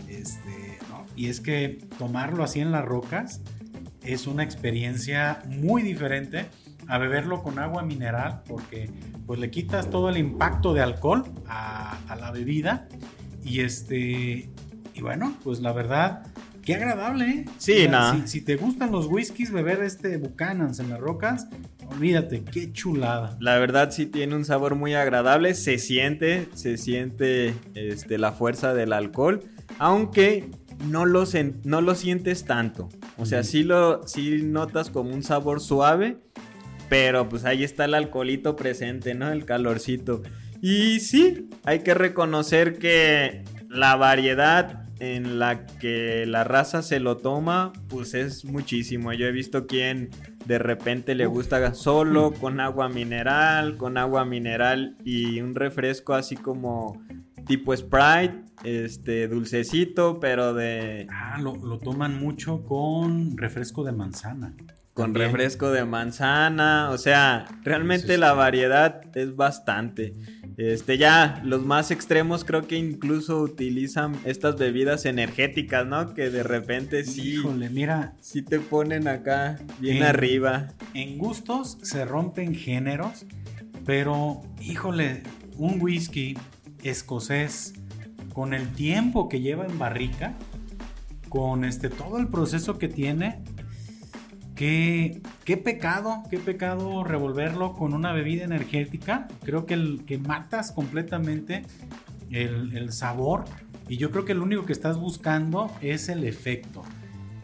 Este, 0.10 0.80
y 1.16 1.28
es 1.28 1.40
que 1.40 1.80
tomarlo 1.98 2.44
así 2.44 2.60
en 2.60 2.72
las 2.74 2.84
rocas 2.84 3.42
es 4.04 4.28
una 4.28 4.44
experiencia 4.44 5.42
muy 5.48 5.82
diferente 5.82 6.48
a 6.88 6.98
beberlo 6.98 7.42
con 7.42 7.58
agua 7.58 7.84
mineral 7.84 8.44
porque 8.48 8.90
pues 9.26 9.40
le 9.40 9.50
quitas 9.50 9.90
todo 9.90 10.10
el 10.10 10.18
impacto 10.18 10.74
de 10.74 10.82
alcohol 10.82 11.24
a 11.48 12.18
la 12.20 12.32
bebida 12.32 12.88
y 13.46 13.62
este, 13.62 14.50
y 14.94 15.02
bueno, 15.02 15.38
pues 15.44 15.60
la 15.60 15.72
verdad, 15.72 16.26
qué 16.64 16.76
agradable, 16.76 17.26
¿eh? 17.26 17.46
Sí, 17.60 17.88
nada. 17.88 18.26
Si, 18.26 18.42
te 18.42 18.56
gustan 18.56 18.92
los 18.92 19.06
whiskies, 19.06 19.52
beber 19.52 19.84
este 19.84 20.18
Buchanan's 20.18 20.80
en 20.80 20.90
las 20.90 21.00
rocas, 21.00 21.48
olvídate, 21.88 22.44
qué 22.44 22.74
chulada. 22.74 23.38
La 23.40 23.60
verdad 23.60 23.92
sí 23.92 24.08
tiene 24.08 24.36
un 24.36 24.46
sabor 24.46 24.74
muy 24.74 24.96
agradable, 24.96 25.54
se 25.54 25.78
siente, 25.78 26.50
se 26.56 26.78
siente 26.78 27.54
este, 27.76 28.18
la 28.18 28.32
fuerza 28.32 28.74
del 28.74 28.94
alcohol, 28.94 29.42
aunque 29.78 30.50
no 30.90 31.06
lo, 31.06 31.24
no 31.64 31.82
lo 31.82 31.94
sientes 31.94 32.46
tanto. 32.46 32.90
O 33.18 33.28
sea, 33.28 33.44
sí, 33.44 33.64
lo, 33.64 34.08
sí 34.08 34.42
notas 34.42 34.90
como 34.90 35.14
un 35.14 35.22
sabor 35.22 35.62
suave, 35.62 36.18
pero 36.90 37.30
pues 37.30 37.46
ahí 37.46 37.64
está 37.64 37.86
el 37.86 37.94
alcoholito 37.94 38.56
presente, 38.56 39.14
¿no? 39.14 39.32
El 39.32 39.46
calorcito. 39.46 40.24
Y 40.62 41.00
sí, 41.00 41.50
hay 41.64 41.80
que 41.80 41.94
reconocer 41.94 42.78
que 42.78 43.44
la 43.70 43.96
variedad 43.96 44.86
en 45.00 45.40
la 45.40 45.66
que 45.66 46.26
la 46.26 46.44
raza 46.44 46.82
se 46.82 47.00
lo 47.00 47.18
toma, 47.18 47.74
pues 47.90 48.14
es 48.14 48.46
muchísimo. 48.46 49.14
Yo 49.14 49.28
he 49.28 49.32
visto 49.32 49.68
quien 49.68 50.10
de 50.46 50.58
repente 50.60 51.16
le 51.16 51.26
gusta 51.26 51.74
solo 51.74 52.34
con 52.34 52.60
agua 52.60 52.90
mineral, 52.90 53.78
con 53.78 53.98
agua 53.98 54.26
mineral 54.26 54.96
y 55.04 55.42
un 55.42 55.56
refresco 55.56 56.14
así 56.14 56.36
como 56.36 57.02
tipo 57.46 57.76
Sprite, 57.76 58.44
este 58.64 59.28
dulcecito, 59.28 60.20
pero 60.20 60.54
de... 60.54 61.08
Ah, 61.12 61.40
lo, 61.40 61.80
toman 61.80 62.20
mucho 62.20 62.64
con 62.64 63.38
refresco 63.38 63.84
de 63.84 63.92
manzana. 63.92 64.54
Con 64.94 65.14
refresco 65.14 65.72
de 65.72 65.84
manzana, 65.84 66.90
o 66.90 66.98
sea, 66.98 67.46
realmente 67.64 68.18
la 68.18 68.32
variedad 68.34 69.02
es 69.14 69.36
bastante. 69.36 70.14
Este, 70.58 70.98
ya, 70.98 71.42
los 71.44 71.66
más 71.66 71.92
extremos 71.92 72.46
creo 72.46 72.66
que 72.66 72.78
incluso 72.78 73.42
utilizan 73.42 74.16
estas 74.24 74.58
bebidas 74.58 75.06
energéticas, 75.06 75.86
¿no? 75.86 76.14
Que 76.14 76.30
de 76.30 76.44
repente 76.44 77.04
sí. 77.04 77.34
Híjole, 77.34 77.70
mira. 77.70 78.14
Sí 78.22 78.42
te 78.42 78.60
ponen 78.60 79.08
acá 79.08 79.60
bien 79.80 80.04
arriba. 80.04 80.70
En 80.94 81.18
gustos 81.18 81.78
se 81.82 82.06
rompen 82.06 82.56
géneros, 82.56 83.26
pero, 83.86 84.42
híjole, 84.62 85.24
un 85.58 85.82
whisky 85.82 86.38
escocés 86.84 87.74
con 88.34 88.54
el 88.54 88.70
tiempo 88.74 89.28
que 89.28 89.42
lleva 89.42 89.66
en 89.66 89.78
barrica, 89.78 90.36
con 91.30 91.66
este 91.66 91.90
todo 91.90 92.18
el 92.18 92.28
proceso 92.30 92.78
que 92.78 92.88
tiene, 92.88 93.44
Qué, 94.56 95.22
qué, 95.44 95.58
pecado, 95.58 96.24
qué 96.30 96.40
pecado 96.40 97.04
revolverlo 97.04 97.74
con 97.74 97.94
una 97.94 98.14
bebida 98.14 98.46
energética. 98.46 99.28
Creo 99.44 99.66
que, 99.66 99.74
el, 99.74 100.04
que 100.06 100.18
matas 100.18 100.72
completamente 100.72 101.64
el, 102.32 102.92
sabor. 102.94 103.44
Y 103.90 103.98
yo 103.98 104.12
creo 104.12 104.26
que 104.26 104.34
lo 104.34 104.44
único 104.44 104.66
que 104.66 104.74
estás 104.74 104.98
buscando 104.98 105.70
es 105.82 106.08
el 106.10 106.24
efecto. 106.24 106.84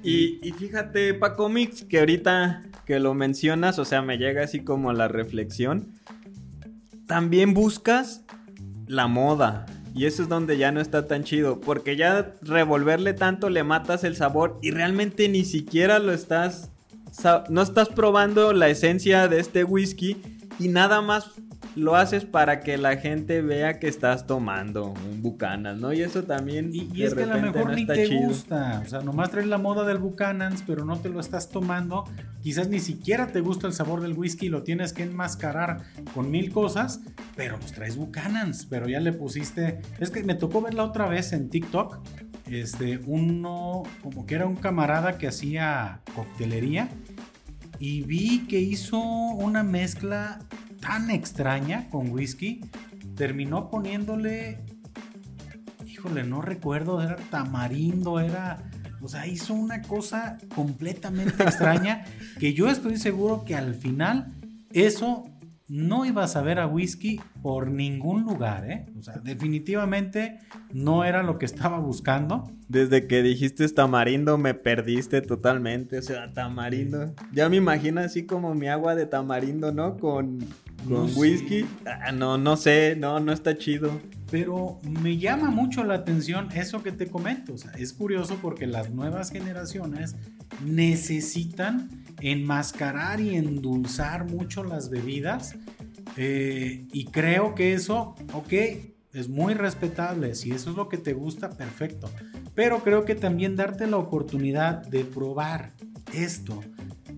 Y, 0.03 0.39
y 0.41 0.53
fíjate, 0.53 1.13
Paco 1.13 1.50
Mix, 1.50 1.84
que 1.84 2.00
ahorita 2.00 2.63
que 2.86 3.00
lo 3.00 3.13
mencionas, 3.13 3.77
o 3.77 3.86
sea, 3.86 4.01
me 4.01 4.18
llega 4.18 4.44
así 4.44 4.62
como 4.62 4.94
la 4.94 5.08
reflexión. 5.08 5.94
También 7.08 7.53
buscas 7.53 8.24
la 8.88 9.08
moda. 9.08 9.65
Y 9.94 10.06
eso 10.06 10.24
es 10.24 10.30
donde 10.30 10.58
ya 10.58 10.72
no 10.72 10.80
está 10.80 11.08
tan 11.08 11.24
chido. 11.24 11.60
Porque 11.60 11.96
ya 11.96 12.34
revolverle 12.41 13.13
tanto 13.13 13.50
le 13.50 13.63
matas 13.63 14.03
el 14.03 14.15
sabor 14.15 14.60
y 14.62 14.72
realmente 14.72 15.27
ni 15.30 15.44
siquiera 15.44 16.00
lo 16.00 16.13
estás 16.13 16.72
no 17.50 17.62
estás 17.62 17.89
probando 17.89 18.53
la 18.53 18.70
esencia 18.70 19.27
de 19.27 19.39
este 19.39 19.63
whisky 19.63 20.22
y 20.60 20.68
nada 20.68 21.01
más 21.01 21.32
lo 21.75 21.96
haces 21.96 22.25
para 22.25 22.60
que 22.60 22.77
la 22.77 22.98
gente 22.98 23.41
vea 23.41 23.80
que 23.80 23.88
estás 23.88 24.27
tomando 24.27 24.88
un 24.88 25.22
Buchanan, 25.22 25.80
¿no? 25.80 25.94
Y 25.94 26.01
eso 26.01 26.24
también. 26.24 26.72
Y, 26.74 27.03
es 27.03 27.13
que 27.13 27.24
a 27.24 27.25
lo 27.27 27.41
mejor 27.41 27.74
ni 27.74 27.86
te 27.86 28.18
gusta. 28.18 28.82
O 28.86 28.89
sea, 28.89 29.01
nomás 29.01 29.32
traes 29.32 29.48
la 29.48 29.58
moda 29.58 29.86
del 29.86 29.98
Buchanan's, 29.98 30.63
pero 30.65 30.86
no 30.86 31.00
te 31.00 31.10
lo 31.10 31.20
estás 31.20 31.50
tomando. 31.50 32.03
Quizás 32.41 32.68
ni 32.68 32.80
siquiera 32.80 33.27
te 33.27 33.39
gusta 33.41 33.68
el 33.68 33.74
sabor 33.74 34.01
del 34.01 34.13
whisky, 34.13 34.50
lo 34.50 34.63
tienes 34.63 34.94
que 34.94 35.03
enmascarar 35.03 35.84
con 36.13 36.32
mil 36.32 36.51
cosas, 36.51 37.01
pero 37.36 37.58
pues 37.60 37.72
traes 37.72 37.96
Buchanan's, 37.96 38.65
pero 38.65 38.88
ya 38.88 39.00
le 39.00 39.13
pusiste. 39.13 39.82
Es 40.00 40.12
que 40.12 40.24
me 40.24 40.36
tocó 40.36 40.62
verla 40.62 40.84
otra 40.84 41.08
vez 41.08 41.34
en 41.34 41.50
TikTok 41.50 42.00
este, 42.51 43.00
uno, 43.06 43.84
como 44.01 44.25
que 44.25 44.36
era 44.36 44.46
un 44.46 44.56
camarada 44.56 45.18
que 45.18 45.27
hacía 45.27 46.01
coctelería 46.13 46.89
y 47.81 48.03
vi 48.03 48.45
que 48.47 48.59
hizo 48.59 49.00
una 49.00 49.63
mezcla 49.63 50.38
tan 50.81 51.09
extraña 51.09 51.89
con 51.89 52.11
whisky, 52.11 52.61
terminó 53.15 53.71
poniéndole, 53.71 54.59
híjole, 55.88 56.23
no 56.23 56.43
recuerdo, 56.43 57.01
era 57.01 57.15
tamarindo, 57.31 58.19
era, 58.19 58.69
o 59.01 59.07
sea, 59.07 59.25
hizo 59.25 59.55
una 59.55 59.81
cosa 59.81 60.38
completamente 60.53 61.41
extraña 61.41 62.05
que 62.39 62.53
yo 62.53 62.69
estoy 62.69 62.97
seguro 62.97 63.45
que 63.45 63.55
al 63.55 63.73
final 63.73 64.31
eso 64.69 65.30
no 65.71 66.05
ibas 66.05 66.35
a 66.35 66.41
ver 66.41 66.59
a 66.59 66.67
whisky 66.67 67.21
por 67.41 67.71
ningún 67.71 68.23
lugar, 68.23 68.69
¿eh? 68.69 68.87
O 68.99 69.01
sea, 69.01 69.13
definitivamente 69.23 70.39
no 70.73 71.05
era 71.05 71.23
lo 71.23 71.39
que 71.39 71.45
estaba 71.45 71.79
buscando. 71.79 72.51
Desde 72.67 73.07
que 73.07 73.23
dijiste 73.23 73.65
tamarindo 73.69 74.37
me 74.37 74.53
perdiste 74.53 75.21
totalmente, 75.21 75.99
o 75.99 76.01
sea, 76.01 76.33
tamarindo. 76.33 77.15
Ya 77.31 77.47
me 77.47 77.55
imagino 77.55 78.01
así 78.01 78.25
como 78.25 78.53
mi 78.53 78.67
agua 78.67 78.95
de 78.95 79.05
tamarindo, 79.05 79.71
¿no? 79.71 79.95
Con, 79.95 80.39
con 80.89 81.09
whisky. 81.15 81.65
Ah, 81.85 82.11
no, 82.11 82.37
no 82.37 82.57
sé, 82.57 82.97
no, 82.99 83.21
no 83.21 83.31
está 83.31 83.57
chido. 83.57 83.97
Pero 84.29 84.81
me 84.83 85.17
llama 85.17 85.51
mucho 85.51 85.85
la 85.85 85.93
atención 85.93 86.49
eso 86.53 86.83
que 86.83 86.91
te 86.91 87.07
comento. 87.07 87.53
O 87.53 87.57
sea, 87.57 87.71
es 87.77 87.93
curioso 87.93 88.39
porque 88.41 88.67
las 88.67 88.89
nuevas 88.89 89.31
generaciones 89.31 90.17
necesitan 90.65 92.00
enmascarar 92.21 93.19
y 93.19 93.35
endulzar 93.35 94.29
mucho 94.29 94.63
las 94.63 94.89
bebidas. 94.89 95.55
Eh, 96.17 96.85
y 96.91 97.05
creo 97.05 97.55
que 97.55 97.73
eso, 97.73 98.15
ok, 98.33 98.53
es 99.13 99.29
muy 99.29 99.53
respetable. 99.53 100.35
Si 100.35 100.51
eso 100.51 100.71
es 100.71 100.75
lo 100.75 100.89
que 100.89 100.97
te 100.97 101.13
gusta, 101.13 101.49
perfecto. 101.49 102.09
Pero 102.55 102.83
creo 102.83 103.05
que 103.05 103.15
también 103.15 103.55
darte 103.55 103.87
la 103.87 103.97
oportunidad 103.97 104.85
de 104.87 105.03
probar 105.05 105.73
esto 106.13 106.61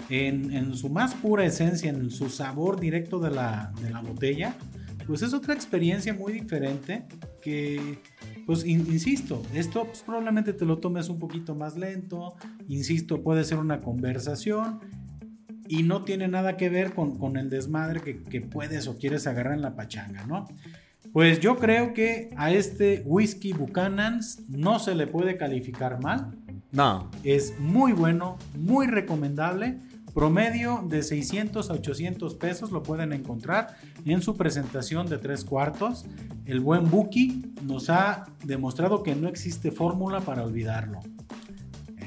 en, 0.10 0.76
su 0.76 0.90
más 0.90 1.14
pura 1.16 1.46
esencia, 1.46 1.90
en 1.90 2.12
su 2.12 2.30
sabor 2.30 2.80
directo 2.80 3.20
de 3.20 3.32
la, 3.32 3.74
de 3.82 3.90
la 3.90 4.02
botella, 4.02 4.56
pues 5.08 5.22
es 5.22 5.34
otra 5.34 5.54
experiencia 5.54 6.14
muy 6.14 6.34
diferente 6.34 7.06
que, 7.42 8.00
pues 8.46 8.66
insisto, 8.66 9.42
esto 9.54 9.86
pues, 9.86 10.02
probablemente 10.02 10.54
te 10.54 10.66
lo 10.66 10.80
tomes 10.80 11.10
un 11.10 11.20
poquito 11.20 11.56
más 11.56 11.78
lento, 11.78 12.36
insisto, 12.68 13.22
puede 13.22 13.44
ser 13.44 13.60
una 13.60 13.80
conversación 13.80 14.80
y 15.68 15.84
no 15.84 16.04
tiene 16.04 16.28
nada 16.28 16.58
que 16.58 16.70
ver 16.70 16.94
con, 16.94 17.38
el 17.38 17.50
desmadre 17.50 18.02
que, 18.02 18.42
puedes 18.42 18.88
o 18.88 18.98
quieres 18.98 19.28
agarrar 19.28 19.54
en 19.54 19.62
la 19.62 19.76
pachanga, 19.76 20.26
¿no? 20.26 20.48
Pues 21.14 21.40
yo 21.40 21.58
creo 21.58 21.94
que 21.94 22.32
a 22.38 22.52
este 22.52 23.04
whisky 23.06 23.54
Buchanan's 23.54 24.42
no 24.50 24.80
se 24.80 24.96
le 24.96 25.08
puede 25.08 25.38
calificar 25.38 26.02
mal. 26.02 26.36
No. 26.72 27.12
Es 27.24 27.60
muy 27.60 27.94
bueno, 27.94 28.38
muy 28.58 28.88
recomendable. 28.88 29.78
Promedio 30.14 30.86
de 30.88 31.02
600 31.02 31.70
a 31.70 31.74
800 31.74 32.36
pesos 32.36 32.72
lo 32.72 32.84
pueden 32.84 33.14
encontrar 33.14 33.76
en 34.06 34.22
su 34.22 34.38
presentación 34.38 35.08
de 35.08 35.18
tres 35.18 35.44
cuartos. 35.44 36.06
El 36.46 36.60
buen 36.60 36.90
Buki 36.90 37.54
nos 37.64 37.90
ha 37.90 38.26
demostrado 38.44 39.02
que 39.02 39.16
no 39.16 39.28
existe 39.28 39.72
fórmula 39.72 40.22
para 40.22 40.44
olvidarlo. 40.44 41.00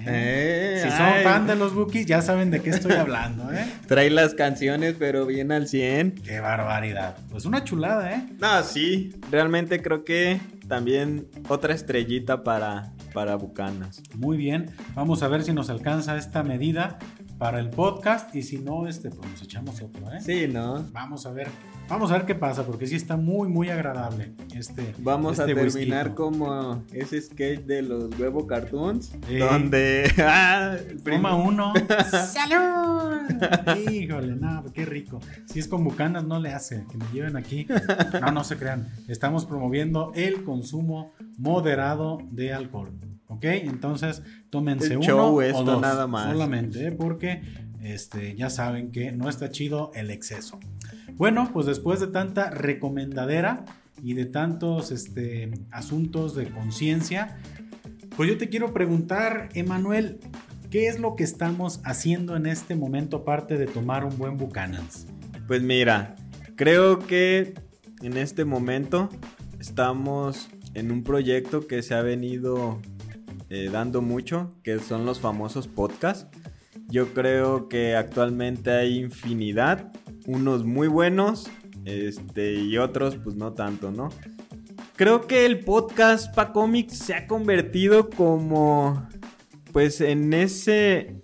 ¿Eh? 0.08 0.80
si 0.84 0.90
son 0.90 1.24
fan 1.24 1.46
de 1.46 1.56
los 1.56 1.74
Bookies, 1.74 2.06
ya 2.06 2.22
saben 2.22 2.50
de 2.50 2.60
qué 2.62 2.70
estoy 2.70 2.92
hablando, 2.92 3.52
¿eh? 3.52 3.66
Trae 3.88 4.08
las 4.10 4.34
canciones, 4.34 4.94
pero 4.98 5.26
bien 5.26 5.50
al 5.50 5.66
100. 5.66 6.22
Qué 6.22 6.38
barbaridad. 6.38 7.16
Pues 7.30 7.44
una 7.44 7.64
chulada, 7.64 8.12
¿eh? 8.12 8.24
No, 8.38 8.62
sí. 8.62 9.14
Realmente 9.32 9.82
creo 9.82 10.04
que 10.04 10.40
también 10.68 11.26
otra 11.48 11.74
estrellita 11.74 12.44
para, 12.44 12.92
para 13.12 13.34
Bucanas. 13.34 14.00
Muy 14.14 14.36
bien. 14.36 14.70
Vamos 14.94 15.24
a 15.24 15.28
ver 15.28 15.42
si 15.42 15.52
nos 15.52 15.70
alcanza 15.70 16.16
esta 16.16 16.44
medida 16.44 16.98
para 17.38 17.60
el 17.60 17.70
podcast 17.70 18.34
y 18.34 18.42
si 18.42 18.58
no, 18.58 18.86
este, 18.86 19.10
pues 19.10 19.30
nos 19.30 19.42
echamos 19.42 19.80
otro, 19.82 20.10
¿eh? 20.12 20.20
Sí, 20.20 20.48
¿no? 20.48 20.84
Vamos 20.92 21.26
a 21.26 21.32
ver, 21.32 21.48
vamos 21.88 22.10
a 22.10 22.14
ver 22.14 22.26
qué 22.26 22.34
pasa, 22.34 22.64
porque 22.64 22.86
sí 22.86 22.96
está 22.96 23.16
muy, 23.16 23.48
muy 23.48 23.68
agradable 23.68 24.32
este. 24.54 24.94
Vamos 24.98 25.38
este 25.38 25.52
a 25.52 25.54
terminar 25.54 26.14
como 26.14 26.82
ese 26.92 27.20
sketch 27.20 27.60
de 27.60 27.82
los 27.82 28.18
huevo 28.18 28.46
cartoons, 28.46 29.12
donde... 29.38 30.10
¡Ah! 30.18 30.76
Toma 31.04 31.34
uno. 31.34 31.72
¡Salud! 32.10 33.20
Híjole, 33.90 34.34
no, 34.36 34.64
qué 34.72 34.84
rico. 34.84 35.20
Si 35.46 35.58
es 35.58 35.68
con 35.68 35.84
bucanas, 35.84 36.24
no 36.24 36.40
le 36.40 36.52
hace, 36.52 36.84
que 36.90 36.96
me 36.96 37.04
lleven 37.12 37.36
aquí. 37.36 37.66
No, 38.20 38.30
no 38.32 38.44
se 38.44 38.56
crean, 38.56 38.88
estamos 39.08 39.44
promoviendo 39.44 40.12
el 40.14 40.42
consumo 40.42 41.12
moderado 41.36 42.18
de 42.30 42.54
alcohol. 42.54 42.92
¿Ok? 43.28 43.44
Entonces, 43.44 44.22
tómense 44.50 44.96
uno 44.96 45.34
o 45.34 45.64
dos, 45.64 45.80
nada 45.80 46.06
más. 46.06 46.32
Solamente, 46.32 46.86
¿eh? 46.86 46.92
porque 46.92 47.42
este, 47.82 48.34
ya 48.36 48.50
saben 48.50 48.90
que 48.90 49.12
no 49.12 49.28
está 49.28 49.50
chido 49.50 49.90
el 49.94 50.10
exceso. 50.10 50.58
Bueno, 51.14 51.50
pues 51.52 51.66
después 51.66 52.00
de 52.00 52.08
tanta 52.08 52.50
recomendadera 52.50 53.64
y 54.02 54.14
de 54.14 54.26
tantos 54.26 54.90
este, 54.92 55.50
asuntos 55.70 56.34
de 56.34 56.50
conciencia, 56.50 57.38
pues 58.16 58.28
yo 58.28 58.38
te 58.38 58.48
quiero 58.48 58.72
preguntar, 58.72 59.48
Emanuel, 59.54 60.20
¿qué 60.70 60.88
es 60.88 61.00
lo 61.00 61.16
que 61.16 61.24
estamos 61.24 61.80
haciendo 61.84 62.36
en 62.36 62.46
este 62.46 62.74
momento 62.74 63.18
aparte 63.18 63.56
de 63.56 63.66
tomar 63.66 64.04
un 64.04 64.16
buen 64.18 64.36
Buchanan's? 64.36 65.06
Pues 65.46 65.62
mira, 65.62 66.16
creo 66.56 66.98
que 66.98 67.54
en 68.02 68.16
este 68.16 68.44
momento 68.44 69.08
estamos 69.60 70.48
en 70.74 70.92
un 70.92 71.02
proyecto 71.02 71.66
que 71.66 71.82
se 71.82 71.94
ha 71.94 72.02
venido 72.02 72.80
eh, 73.48 73.68
dando 73.70 74.02
mucho, 74.02 74.54
que 74.62 74.78
son 74.78 75.06
los 75.06 75.20
famosos 75.20 75.68
podcasts. 75.68 76.26
Yo 76.88 77.12
creo 77.14 77.68
que 77.68 77.96
actualmente 77.96 78.70
hay 78.70 78.98
infinidad, 78.98 79.92
unos 80.26 80.64
muy 80.64 80.88
buenos 80.88 81.50
este, 81.84 82.54
y 82.54 82.78
otros 82.78 83.16
pues 83.16 83.36
no 83.36 83.52
tanto, 83.52 83.90
¿no? 83.90 84.08
Creo 84.96 85.26
que 85.26 85.46
el 85.46 85.60
podcast 85.60 86.34
Pa 86.34 86.52
Comics 86.52 86.98
se 86.98 87.14
ha 87.14 87.26
convertido 87.26 88.08
como 88.10 89.08
pues 89.72 90.00
en 90.00 90.32
ese 90.32 91.22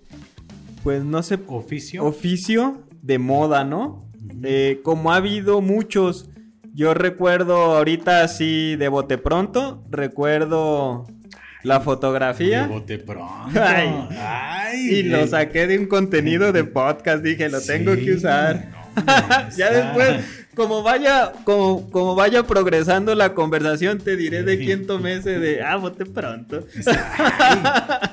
pues 0.83 1.03
no 1.03 1.23
sé 1.23 1.39
oficio 1.47 2.05
oficio 2.05 2.83
de 3.01 3.17
moda, 3.17 3.63
¿no? 3.63 4.09
Eh, 4.43 4.81
como 4.83 5.11
ha 5.11 5.17
habido 5.17 5.61
muchos 5.61 6.29
yo 6.73 6.95
recuerdo 6.95 7.55
ahorita 7.55 8.23
así 8.23 8.75
de 8.75 8.87
bote 8.87 9.19
pronto, 9.19 9.83
recuerdo 9.91 11.05
la 11.63 11.79
fotografía. 11.79 12.67
bote 12.67 12.99
pronto. 12.99 13.59
Ay, 13.61 14.89
y 14.89 15.03
lo 15.03 15.25
saqué 15.27 15.67
de 15.67 15.79
un 15.79 15.87
contenido 15.87 16.51
de 16.51 16.63
podcast. 16.63 17.23
Dije, 17.23 17.49
lo 17.49 17.61
tengo 17.61 17.95
que 17.95 18.13
usar. 18.13 18.83
ya 19.57 19.71
después, 19.71 20.23
como 20.55 20.83
vaya, 20.83 21.33
como, 21.43 21.89
como 21.89 22.15
vaya 22.15 22.43
progresando 22.43 23.15
la 23.15 23.33
conversación, 23.33 23.97
te 23.97 24.15
diré 24.15 24.43
de 24.43 24.59
quién 24.59 24.85
tomé 24.85 25.15
ese 25.15 25.39
de, 25.39 25.63
ah, 25.63 25.77
bote 25.77 26.05
pronto. 26.05 26.65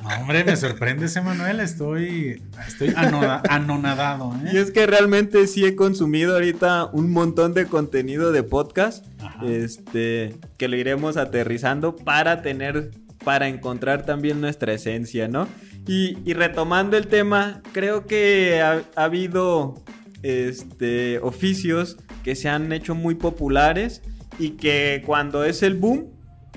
hombre, 0.03 0.45
me 0.45 0.57
sorprende 0.57 1.07
ese 1.07 1.21
Manuel, 1.21 1.61
estoy, 1.61 2.43
estoy 2.67 2.95
anonadado. 2.97 4.35
¿eh? 4.47 4.51
Y 4.55 4.59
es 4.59 4.71
que 4.71 4.87
realmente 4.87 5.47
sí 5.47 5.65
he 5.65 5.77
consumido 5.77 6.35
ahorita 6.35 6.87
un 6.87 7.11
montón 7.11 7.53
de 7.53 7.67
contenido 7.67 8.33
de 8.33 8.43
podcast, 8.43 9.05
este, 9.45 10.37
que 10.57 10.69
lo 10.69 10.77
iremos 10.77 11.17
aterrizando 11.17 11.97
para 11.97 12.43
tener, 12.43 12.91
para 13.25 13.49
encontrar 13.49 14.05
también 14.05 14.41
nuestra 14.41 14.73
esencia, 14.73 15.29
¿no? 15.29 15.47
Y, 15.87 16.33
retomando 16.35 16.97
el 16.97 17.09
tema, 17.09 17.63
creo 17.73 18.07
que 18.07 18.61
ha, 18.61 18.85
habido 18.97 19.83
este, 20.23 21.19
oficios 21.19 21.97
que 22.23 22.37
se 22.37 22.49
han 22.49 22.73
hecho 22.73 22.95
muy 22.95 23.15
populares 23.15 24.03
y 24.39 24.51
que 24.51 25.03
cuando 25.05 25.45
es 25.45 25.63
el 25.63 25.75
boom, 25.75 26.11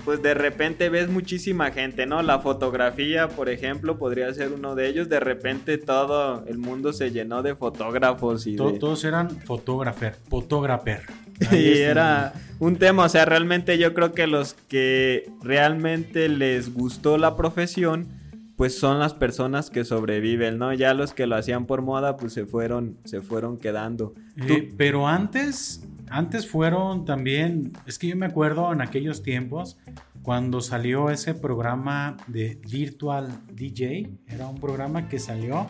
pues 0.05 0.22
de 0.22 0.34
repente 0.34 0.89
ves 0.89 1.10
muchísima 1.10 1.72
gente, 1.72 2.05
¿no? 2.05 2.22
La 2.22 2.39
fotografía, 2.39 3.29
por 3.29 3.50
ejemplo, 3.50 3.98
podría 3.98 4.34
ser 4.34 4.51
uno 4.51 4.75
de 4.75 4.88
ellos. 4.88 5.10
De 5.10 5.20
repente 5.20 5.77
todo 5.77 6.46
el 6.46 6.58
mundo 6.58 6.93
se 6.93 7.12
llenó 7.12 7.41
de 7.41 7.55
fotógrafos 7.55 8.46
y 8.46 8.55
Todos 8.55 9.03
eran 9.05 9.29
fotógrafos, 9.29 10.17
fotógrafer. 10.29 11.03
Y 11.52 11.78
era 11.80 12.34
un 12.60 12.78
tema, 12.78 13.06
o 13.06 13.10
sea, 13.10 13.25
realmente 13.25 13.78
yo 13.78 13.94
creo 13.94 14.13
que 14.13 14.28
los 14.28 14.54
que 14.68 15.30
realmente 15.42 16.30
les 16.30 16.74
gustó 16.74 17.18
la 17.18 17.36
profesión 17.36 18.08
pues 18.56 18.78
son 18.78 19.00
las 19.00 19.13
personas 19.13 19.70
que 19.70 19.84
sobreviven, 19.84 20.60
¿no? 20.60 20.74
Ya 20.74 20.94
los 20.94 21.13
que 21.13 21.25
lo 21.25 21.36
hacían 21.36 21.66
por 21.66 21.82
moda, 21.82 22.18
pues 22.18 22.34
se 22.34 22.46
fueron, 22.46 22.98
se 23.04 23.22
fueron 23.22 23.58
quedando. 23.58 24.13
Eh, 24.38 24.72
pero 24.78 25.08
antes, 25.08 25.84
antes 26.10 26.48
fueron 26.48 27.04
también, 27.04 27.74
es 27.88 27.98
que 27.98 28.08
yo 28.08 28.16
me 28.16 28.28
acuerdo 28.28 28.72
en 28.72 28.82
aquellos 28.82 29.24
tiempos 29.24 29.78
cuando 30.22 30.62
salió 30.62 31.10
ese 31.10 31.34
programa 31.34 32.16
de 32.28 32.60
Virtual 32.70 33.28
DJ, 33.52 34.10
era 34.28 34.48
un 34.48 34.60
programa 34.60 35.10
que 35.10 35.20
salió, 35.20 35.70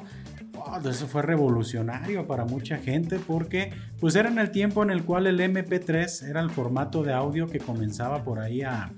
oh, 0.58 0.80
eso 0.88 1.08
fue 1.08 1.22
revolucionario 1.22 2.28
para 2.28 2.46
mucha 2.46 2.78
gente 2.78 3.20
porque 3.20 3.72
pues 4.00 4.16
era 4.16 4.30
en 4.30 4.40
el 4.40 4.52
tiempo 4.52 4.84
en 4.84 4.92
el 4.92 5.04
cual 5.04 5.28
el 5.28 5.40
MP3 5.40 6.28
era 6.28 6.42
el 6.42 6.50
formato 6.50 7.04
de 7.04 7.14
audio 7.14 7.48
que 7.48 7.60
comenzaba 7.60 8.24
por 8.24 8.40
ahí 8.40 8.62
a, 8.62 8.92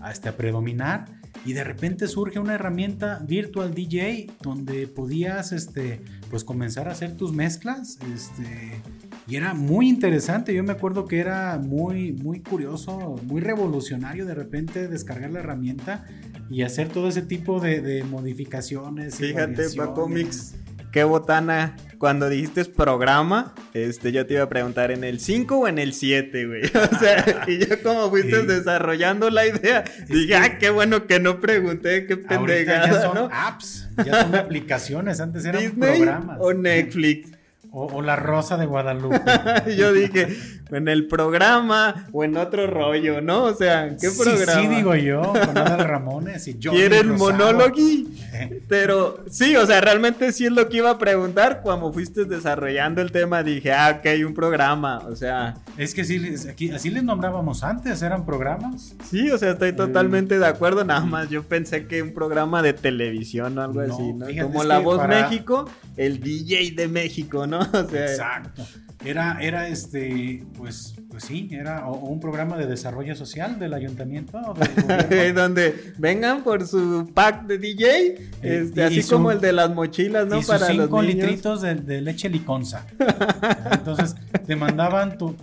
a, 0.00 0.10
este, 0.10 0.28
a 0.28 0.36
predominar 0.36 1.06
y 1.46 1.52
de 1.52 1.62
repente 1.62 2.08
surge 2.08 2.38
una 2.38 2.54
herramienta 2.54 3.20
Virtual 3.26 3.74
DJ 3.74 4.30
donde 4.40 4.86
podías 4.86 5.52
este, 5.52 6.00
pues 6.30 6.42
comenzar 6.42 6.88
a 6.88 6.92
hacer 6.92 7.16
tus 7.16 7.32
mezclas 7.32 7.98
este, 8.14 8.80
y 9.26 9.36
era 9.36 9.52
muy 9.52 9.88
interesante. 9.88 10.54
Yo 10.54 10.64
me 10.64 10.72
acuerdo 10.72 11.06
que 11.06 11.18
era 11.18 11.58
muy, 11.58 12.12
muy 12.12 12.40
curioso, 12.40 13.16
muy 13.24 13.40
revolucionario 13.42 14.24
de 14.24 14.34
repente 14.34 14.88
descargar 14.88 15.32
la 15.32 15.40
herramienta 15.40 16.06
y 16.50 16.62
hacer 16.62 16.88
todo 16.88 17.08
ese 17.08 17.22
tipo 17.22 17.60
de, 17.60 18.04
modificaciones. 18.04 19.16
Fíjate, 19.16 19.68
Paco 19.76 20.08
Mix 20.08 20.54
qué 20.94 21.02
botana. 21.02 21.74
Cuando 21.98 22.28
dijiste 22.28 22.64
programa, 22.66 23.52
este, 23.72 24.12
yo 24.12 24.26
te 24.26 24.34
iba 24.34 24.44
a 24.44 24.48
preguntar 24.48 24.92
en 24.92 25.02
el 25.02 25.18
5 25.18 25.56
o 25.56 25.68
en 25.68 25.78
el 25.78 25.92
7, 25.92 26.46
güey. 26.46 26.62
O 26.74 26.98
sea, 26.98 27.44
y 27.48 27.58
yo 27.58 27.82
como 27.82 28.10
fuiste 28.10 28.42
desarrollando 28.42 29.28
la 29.28 29.46
idea, 29.46 29.82
dije, 30.08 30.36
ah, 30.36 30.58
qué 30.58 30.70
bueno 30.70 31.06
que 31.06 31.18
no 31.18 31.40
pregunté, 31.40 32.06
qué 32.06 32.16
pendejada, 32.16 32.86
ya 32.86 33.02
son 33.02 33.28
apps, 33.32 33.88
ya 34.04 34.22
son 34.22 34.36
aplicaciones, 34.36 35.18
antes 35.18 35.44
eran 35.44 35.72
programas. 35.72 36.38
O 36.40 36.54
Netflix. 36.54 37.32
O, 37.76 38.02
La 38.02 38.14
Rosa 38.14 38.56
de 38.56 38.66
Guadalupe. 38.66 39.20
yo 39.76 39.92
dije, 39.92 40.28
en 40.70 40.88
el 40.88 41.06
programa 41.06 42.06
o 42.12 42.24
en 42.24 42.36
otro 42.36 42.66
rollo, 42.66 43.20
¿no? 43.20 43.44
O 43.44 43.54
sea, 43.54 43.96
¿qué 44.00 44.08
programa? 44.10 44.60
Sí, 44.60 44.68
digo 44.68 44.94
yo, 44.94 45.22
con 45.22 45.58
Adal 45.58 45.86
Ramones 45.86 46.48
y 46.48 46.58
yo. 46.58 46.72
¿Quieren 46.72 47.16
monólogo? 47.16 47.74
Pero 48.68 49.24
sí, 49.30 49.56
o 49.56 49.66
sea, 49.66 49.80
realmente 49.80 50.32
sí 50.32 50.46
es 50.46 50.52
lo 50.52 50.68
que 50.68 50.78
iba 50.78 50.90
a 50.90 50.98
preguntar. 50.98 51.60
Cuando 51.62 51.92
fuiste 51.92 52.24
desarrollando 52.24 53.00
el 53.00 53.12
tema, 53.12 53.42
dije, 53.42 53.72
ah, 53.72 54.00
ok, 54.00 54.26
un 54.26 54.34
programa. 54.34 54.98
O 55.08 55.16
sea. 55.16 55.54
Es 55.76 55.94
que 55.94 56.04
sí, 56.04 56.20
aquí, 56.48 56.70
así 56.70 56.90
les 56.90 57.04
nombrábamos 57.04 57.62
antes, 57.62 58.02
eran 58.02 58.24
programas. 58.24 58.94
Sí, 59.08 59.30
o 59.30 59.38
sea, 59.38 59.52
estoy 59.52 59.72
totalmente 59.72 60.38
de 60.38 60.46
acuerdo. 60.46 60.84
Nada 60.84 61.04
más 61.04 61.28
yo 61.30 61.42
pensé 61.42 61.86
que 61.86 62.02
un 62.02 62.12
programa 62.12 62.62
de 62.62 62.72
televisión 62.72 63.56
o 63.58 63.62
algo 63.62 63.80
así, 63.80 64.12
¿no? 64.12 64.26
Como 64.42 64.64
La 64.64 64.78
Voz 64.78 65.06
México, 65.06 65.68
el 65.96 66.20
DJ 66.20 66.72
de 66.72 66.88
México, 66.88 67.46
¿no? 67.46 67.62
Exacto. 67.92 68.62
Era, 69.04 69.38
era 69.40 69.68
este, 69.68 70.44
pues, 70.56 70.94
pues 71.10 71.24
sí, 71.24 71.48
era 71.52 71.86
un 71.86 72.20
programa 72.20 72.56
de 72.56 72.66
desarrollo 72.66 73.14
social 73.14 73.58
del 73.58 73.74
ayuntamiento. 73.74 74.40
Donde 75.34 75.92
vengan 75.98 76.42
por 76.42 76.66
su 76.66 77.10
pack 77.12 77.46
de 77.46 77.58
DJ, 77.58 78.30
este, 78.42 78.82
así 78.82 79.02
como 79.02 79.30
el 79.30 79.40
de 79.40 79.52
las 79.52 79.70
mochilas, 79.70 80.26
¿no? 80.26 80.40
Para 80.42 80.66
sus 80.66 80.76
cinco 80.76 81.02
litritos 81.02 81.60
de, 81.60 82.00
leche 82.00 82.28
liconza. 82.30 82.86
Entonces, 83.72 84.14
te 84.46 84.56
mandaban 84.56 85.18
tu, 85.18 85.34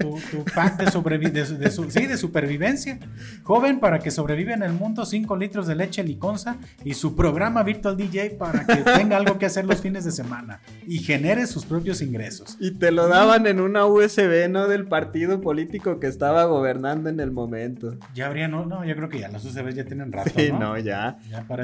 pack 0.54 0.78
de, 0.78 1.30
de, 1.30 2.08
de 2.08 2.18
supervivencia. 2.18 3.00
Joven 3.44 3.80
para 3.80 4.00
que 4.00 4.12
sobreviva 4.12 4.54
en 4.54 4.64
el 4.64 4.74
mundo, 4.74 5.06
5 5.06 5.36
litros 5.38 5.68
de 5.68 5.76
leche 5.76 6.04
liconza 6.04 6.58
y 6.84 6.94
su 6.94 7.16
programa 7.16 7.64
Virtual 7.64 7.98
DJ 7.98 8.32
para 8.32 8.66
que 8.66 8.78
tenga 8.78 9.18
algo 9.18 9.38
que 9.38 9.46
hacer 9.46 9.66
los 9.66 9.82
fines 9.82 10.06
de 10.06 10.12
semana 10.12 10.60
y 10.88 11.00
genere 11.00 11.48
sus 11.48 11.66
propios 11.66 12.02
ingresos. 12.02 12.58
Y 12.60 12.72
te 12.72 12.92
lo 12.92 13.08
daban 13.08 13.48
en 13.48 13.60
una 13.60 13.86
USB, 13.86 14.50
¿no? 14.50 14.68
Del 14.68 14.86
partido 14.86 15.42
político 15.42 16.00
que 16.00 16.08
estaba 16.08 16.46
gobernando 16.46 17.10
en 17.10 17.20
el 17.20 17.32
momento. 17.32 17.96
Ya 18.14 18.28
habría, 18.28 18.48
no, 18.48 18.66
no, 18.66 18.86
yo 18.86 18.96
creo 18.96 19.10
que 19.10 19.20
ya 19.20 19.30
los 19.30 19.46
UCBs 19.46 19.76
ya 19.76 19.86
tienen 19.86 20.12
rato, 20.12 20.32
sí, 20.36 20.52
¿no? 20.52 20.78
ya. 20.78 21.18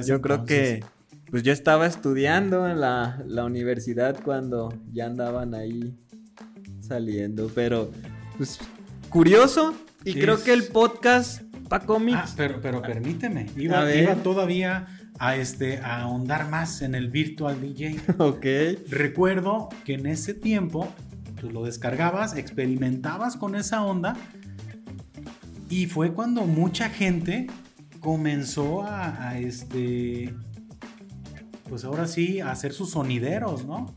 yo 0.05 0.21
creo 0.21 0.45
que, 0.45 0.83
pues 1.29 1.43
yo 1.43 1.51
estaba 1.51 1.85
estudiando 1.85 2.67
en 2.67 2.81
la, 2.81 3.23
universidad 3.45 4.17
cuando 4.23 4.73
ya 4.91 5.05
andaban 5.05 5.53
ahí 5.53 5.93
saliendo, 6.87 7.51
pero, 7.53 7.91
pues, 8.37 8.59
curioso, 9.09 9.73
y 10.03 10.13
creo 10.13 10.43
que 10.43 10.53
el 10.53 10.67
podcast 10.67 11.41
Paco 11.67 11.99
Mix. 11.99 12.17
Ah, 12.17 12.33
pero, 12.35 12.61
pero 12.61 12.81
permíteme, 12.81 13.47
iba, 13.57 13.93
iba 13.93 14.15
todavía 14.15 14.87
a, 15.19 15.35
este, 15.35 15.79
a 15.79 16.01
ahondar 16.01 16.49
más 16.49 16.81
en 16.81 16.95
el 16.95 17.09
virtual 17.09 17.59
DJ. 17.61 17.99
Ok. 18.17 18.45
Recuerdo 18.89 19.69
que 19.85 19.95
en 19.95 20.05
ese 20.05 20.33
tiempo 20.33 20.87
tú 21.39 21.51
lo 21.51 21.63
descargabas, 21.63 22.35
experimentabas 22.35 23.35
con 23.35 23.55
esa 23.55 23.83
onda 23.83 24.15
y 25.69 25.87
fue 25.87 26.13
cuando 26.13 26.45
mucha 26.45 26.89
gente 26.89 27.47
comenzó 27.99 28.83
a, 28.83 29.37
este, 29.37 30.33
pues 31.69 31.83
ahora 31.83 32.07
sí, 32.07 32.39
a 32.39 32.51
hacer 32.51 32.73
sus 32.73 32.91
sonideros, 32.91 33.65
¿no? 33.65 33.93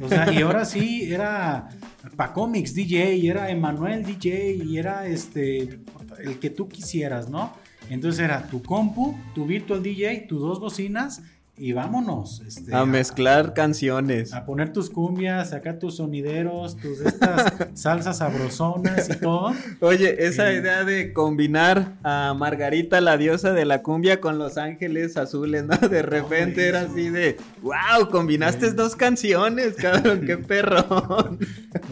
O 0.00 0.08
sea, 0.08 0.32
y 0.32 0.42
ahora 0.42 0.64
sí 0.64 1.12
era 1.12 1.68
Pacomics 2.16 2.74
DJ, 2.74 3.28
era 3.28 3.50
Emanuel 3.50 4.04
DJ, 4.04 4.54
y 4.64 4.78
era 4.78 5.06
este, 5.06 5.80
el 6.18 6.38
que 6.38 6.50
tú 6.50 6.68
quisieras, 6.68 7.28
¿no? 7.28 7.52
Entonces 7.90 8.24
era 8.24 8.46
tu 8.48 8.62
compu, 8.62 9.16
tu 9.34 9.46
virtual 9.46 9.82
DJ, 9.82 10.26
tus 10.28 10.40
dos 10.40 10.60
bocinas 10.60 11.22
y 11.62 11.72
vámonos. 11.72 12.42
Este, 12.44 12.74
a, 12.74 12.84
mezclar 12.84 13.54
canciones. 13.54 14.34
A 14.34 14.44
poner 14.44 14.72
tus 14.72 14.90
cumbias, 14.90 15.50
sacar 15.50 15.78
tus 15.78 15.98
sonideros, 15.98 16.76
tus 16.76 17.00
estas 17.00 17.54
salsas 17.74 18.18
sabrosonas 18.18 19.08
y 19.08 19.20
todo. 19.20 19.52
Oye, 19.78 20.26
esa 20.26 20.52
idea 20.52 20.82
de 20.82 21.12
combinar 21.12 21.92
a 22.02 22.34
Margarita, 22.36 23.00
la 23.00 23.16
diosa 23.16 23.52
de 23.52 23.64
la 23.64 23.80
cumbia, 23.80 24.20
con 24.20 24.38
Los 24.38 24.58
Ángeles 24.58 25.16
Azules, 25.16 25.62
¿no? 25.62 25.76
De 25.76 26.02
repente 26.02 26.66
era 26.66 26.80
así 26.80 27.10
de, 27.10 27.36
wow, 27.62 28.10
combinaste 28.10 28.72
dos 28.72 28.96
canciones, 28.96 29.76
cabrón, 29.76 30.22
qué 30.26 30.36
perro. 30.38 30.84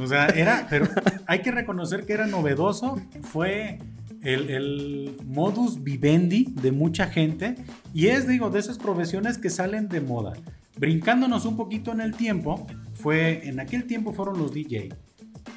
o 0.03 0.07
sea, 0.09 0.27
era, 0.31 0.67
pero 0.69 0.89
hay 1.27 1.43
que 1.43 1.53
reconocer 1.53 2.07
que 2.07 2.15
era 2.15 2.27
novedoso. 2.27 3.01
Fue 3.23 3.79
el, 4.23 5.17
modus 5.25 5.83
vivendi 5.83 6.47
de 6.61 6.73
mucha 6.73 7.07
gente 7.07 7.55
y 7.95 8.09
es, 8.09 8.27
digo, 8.27 8.51
de 8.51 8.61
esas 8.61 8.79
profesiones 8.79 9.39
que 9.39 9.51
salen 9.51 9.89
de 9.89 10.01
moda. 10.01 10.35
Brincándonos 10.77 11.45
un 11.45 11.57
poquito 11.57 11.93
en 11.93 12.01
el 12.01 12.15
tiempo, 12.15 12.67
fue, 12.95 13.49
en 13.49 13.61
aquel 13.61 13.85
tiempo 13.85 14.13
fueron 14.13 14.39
los 14.39 14.53
DJ. 14.53 14.91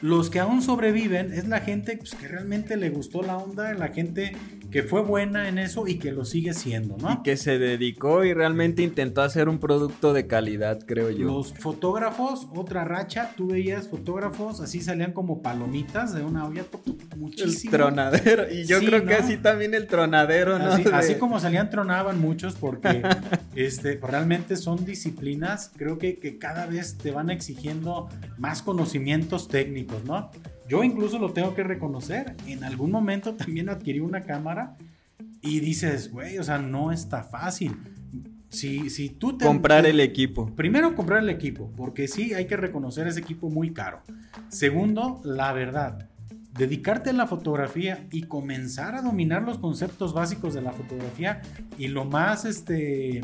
Los 0.01 0.29
que 0.29 0.39
aún 0.39 0.61
sobreviven 0.61 1.33
es 1.33 1.47
la 1.47 1.61
gente 1.61 1.97
pues, 1.97 2.15
que 2.15 2.27
realmente 2.27 2.77
le 2.77 2.89
gustó 2.89 3.21
la 3.21 3.37
onda, 3.37 3.73
la 3.73 3.89
gente 3.89 4.33
que 4.73 4.81
fue 4.81 5.03
buena 5.03 5.47
en 5.47 5.59
eso 5.59 5.85
y 5.85 5.99
que 5.99 6.11
lo 6.11 6.25
sigue 6.25 6.55
siendo, 6.55 6.97
¿no? 6.97 7.11
Y 7.11 7.21
que 7.21 7.37
se 7.37 7.59
dedicó 7.59 8.25
y 8.25 8.33
realmente 8.33 8.81
intentó 8.81 9.21
hacer 9.21 9.47
un 9.47 9.59
producto 9.59 10.13
de 10.13 10.25
calidad, 10.25 10.79
creo 10.83 11.11
yo. 11.11 11.27
Los 11.27 11.53
fotógrafos, 11.53 12.47
otra 12.55 12.83
racha, 12.83 13.33
tú 13.37 13.49
veías 13.49 13.87
fotógrafos, 13.87 14.61
así 14.61 14.81
salían 14.81 15.13
como 15.13 15.43
palomitas 15.43 16.15
de 16.15 16.23
una 16.23 16.47
olla, 16.47 16.65
muchísimo. 17.15 17.71
El 17.71 17.77
tronadero, 17.77 18.51
y 18.51 18.65
yo 18.65 18.79
creo 18.79 19.05
que 19.05 19.13
así 19.13 19.37
también 19.37 19.75
el 19.75 19.85
tronadero, 19.85 20.57
¿no? 20.57 20.71
Así, 20.91 21.15
como 21.15 21.39
salían, 21.39 21.69
tronaban 21.69 22.19
muchos 22.19 22.55
porque 22.55 23.03
este, 23.55 23.99
realmente 24.01 24.55
son 24.55 24.83
disciplinas, 24.85 25.71
creo 25.77 25.99
que, 25.99 26.17
que 26.17 26.39
cada 26.39 26.65
vez 26.65 26.97
te 26.97 27.11
van 27.11 27.29
exigiendo 27.29 28.09
más 28.39 28.63
conocimientos 28.63 29.49
técnicos, 29.49 30.03
¿no? 30.03 30.31
Yo 30.67 30.83
incluso 30.83 31.19
lo 31.19 31.33
tengo 31.33 31.53
que 31.55 31.63
reconocer. 31.63 32.35
En 32.47 32.63
algún 32.63 32.91
momento 32.91 33.35
también 33.35 33.69
adquirí 33.69 33.99
una 33.99 34.23
cámara 34.23 34.77
y 35.41 35.59
dices, 35.59 36.11
güey, 36.11 36.37
o 36.37 36.43
sea, 36.43 36.57
no 36.57 36.91
está 36.91 37.23
fácil. 37.23 37.75
Si, 38.49 38.89
si 38.89 39.09
tú 39.09 39.37
te... 39.37 39.45
Comprar 39.45 39.85
el 39.85 39.99
equipo. 39.99 40.45
Primero, 40.55 40.95
comprar 40.95 41.23
el 41.23 41.29
equipo, 41.29 41.71
porque 41.75 42.07
sí, 42.07 42.33
hay 42.33 42.45
que 42.45 42.55
reconocer 42.55 43.07
ese 43.07 43.19
equipo 43.19 43.49
muy 43.49 43.73
caro. 43.73 44.01
Segundo, 44.49 45.19
la 45.23 45.51
verdad, 45.53 46.07
dedicarte 46.57 47.09
a 47.09 47.13
la 47.13 47.25
fotografía 47.25 48.07
y 48.11 48.23
comenzar 48.23 48.95
a 48.95 49.01
dominar 49.01 49.41
los 49.41 49.57
conceptos 49.57 50.13
básicos 50.13 50.53
de 50.53 50.61
la 50.61 50.71
fotografía 50.71 51.41
y 51.77 51.87
lo 51.87 52.05
más, 52.05 52.45
este, 52.45 53.21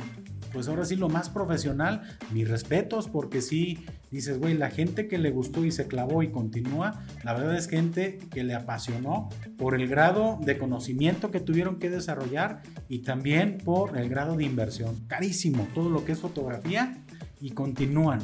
pues 0.51 0.67
ahora 0.67 0.85
sí, 0.85 0.95
lo 0.95 1.09
más 1.09 1.29
profesional, 1.29 2.01
mis 2.31 2.49
respetos, 2.49 3.07
porque 3.07 3.41
sí, 3.41 3.85
dices, 4.11 4.39
güey, 4.39 4.55
la 4.55 4.69
gente 4.69 5.07
que 5.07 5.17
le 5.17 5.31
gustó 5.31 5.65
y 5.65 5.71
se 5.71 5.87
clavó 5.87 6.23
y 6.23 6.29
continúa, 6.29 7.03
la 7.23 7.33
verdad 7.33 7.55
es 7.55 7.67
gente 7.67 8.19
que 8.31 8.43
le 8.43 8.55
apasionó 8.55 9.29
por 9.57 9.75
el 9.75 9.87
grado 9.87 10.39
de 10.41 10.57
conocimiento 10.57 11.31
que 11.31 11.39
tuvieron 11.39 11.79
que 11.79 11.89
desarrollar 11.89 12.61
y 12.87 12.99
también 12.99 13.57
por 13.57 13.97
el 13.97 14.09
grado 14.09 14.35
de 14.35 14.45
inversión. 14.45 14.95
Carísimo, 15.07 15.67
todo 15.73 15.89
lo 15.89 16.05
que 16.05 16.13
es 16.13 16.19
fotografía 16.19 16.97
y 17.41 17.51
continúan. 17.51 18.19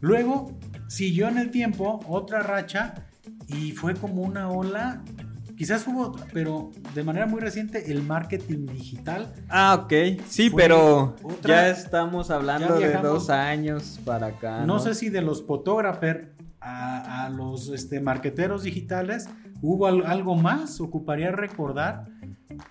Luego 0.00 0.56
siguió 0.88 1.28
en 1.28 1.38
el 1.38 1.50
tiempo 1.50 2.00
otra 2.06 2.42
racha 2.42 3.06
y 3.46 3.72
fue 3.72 3.94
como 3.94 4.22
una 4.22 4.50
ola 4.50 5.02
Quizás 5.60 5.86
hubo 5.86 6.06
otra, 6.06 6.24
pero 6.32 6.70
de 6.94 7.04
manera 7.04 7.26
muy 7.26 7.38
reciente 7.38 7.92
el 7.92 8.02
marketing 8.02 8.64
digital. 8.64 9.30
Ah, 9.50 9.82
ok. 9.84 9.92
Sí, 10.26 10.48
pero 10.48 11.16
ya 11.44 11.68
estamos 11.68 12.30
hablando 12.30 12.78
de 12.78 12.94
dos 12.94 13.28
años 13.28 14.00
para 14.02 14.28
acá. 14.28 14.64
No, 14.64 14.78
sé 14.78 14.94
si 14.94 15.10
de 15.10 15.20
los 15.20 15.46
fotógrafos 15.46 16.16
a, 16.62 17.28
los 17.36 17.68
este, 17.68 18.00
marqueteros 18.00 18.62
digitales 18.62 19.28
hubo 19.60 19.86
algo 19.86 20.34
más, 20.34 20.80
ocuparía 20.80 21.30
recordar, 21.30 22.06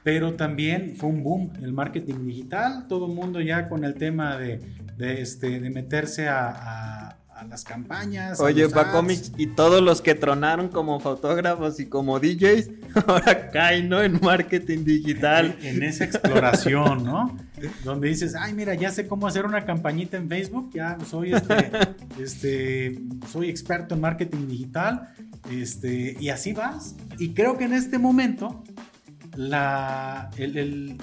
pero 0.01 0.33
también 0.33 0.95
fue 0.97 1.09
un 1.09 1.21
boom 1.21 1.53
el 1.61 1.73
marketing 1.73 2.25
digital. 2.25 2.87
Todo 2.87 3.05
el 3.05 3.13
mundo 3.13 3.39
ya 3.39 3.69
con 3.69 3.83
el 3.83 3.93
tema 3.93 4.35
de, 4.35 4.61
este, 4.97 5.59
de 5.59 5.69
meterse 5.69 6.27
a 6.27 7.08
las 7.43 7.63
campañas. 7.63 8.39
Oye, 8.39 8.67
pa 8.69 8.91
cómics 8.91 9.31
y 9.37 9.47
todos 9.47 9.81
los 9.81 10.01
que 10.01 10.15
tronaron 10.15 10.69
como 10.69 10.99
fotógrafos 10.99 11.79
y 11.79 11.87
como 11.87 12.19
DJs, 12.19 12.69
ahora 13.07 13.49
caen, 13.51 13.89
¿no? 13.89 14.01
En 14.01 14.19
marketing 14.21 14.83
digital. 14.83 15.57
En, 15.61 15.83
esa 15.83 16.05
exploración, 16.05 17.03
¿no? 17.03 17.37
Donde 17.83 18.09
dices, 18.09 18.35
ay, 18.35 18.53
mira, 18.53 18.73
ya 18.75 18.91
sé 18.91 19.07
cómo 19.07 19.27
hacer 19.27 19.45
una 19.45 19.65
campañita 19.65 20.17
en 20.17 20.29
Facebook, 20.29 20.71
ya 20.73 20.97
soy 21.09 21.33
este, 21.33 21.71
este, 22.19 22.99
soy 23.31 23.49
experto 23.49 23.95
en 23.95 24.01
marketing 24.01 24.47
digital, 24.47 25.09
este, 25.51 26.17
y 26.19 26.29
así 26.29 26.53
vas. 26.53 26.95
Y 27.17 27.33
creo 27.33 27.57
que 27.57 27.65
en 27.65 27.73
este 27.73 27.97
momento, 27.97 28.63
la, 29.35 30.29
el, 30.37 30.97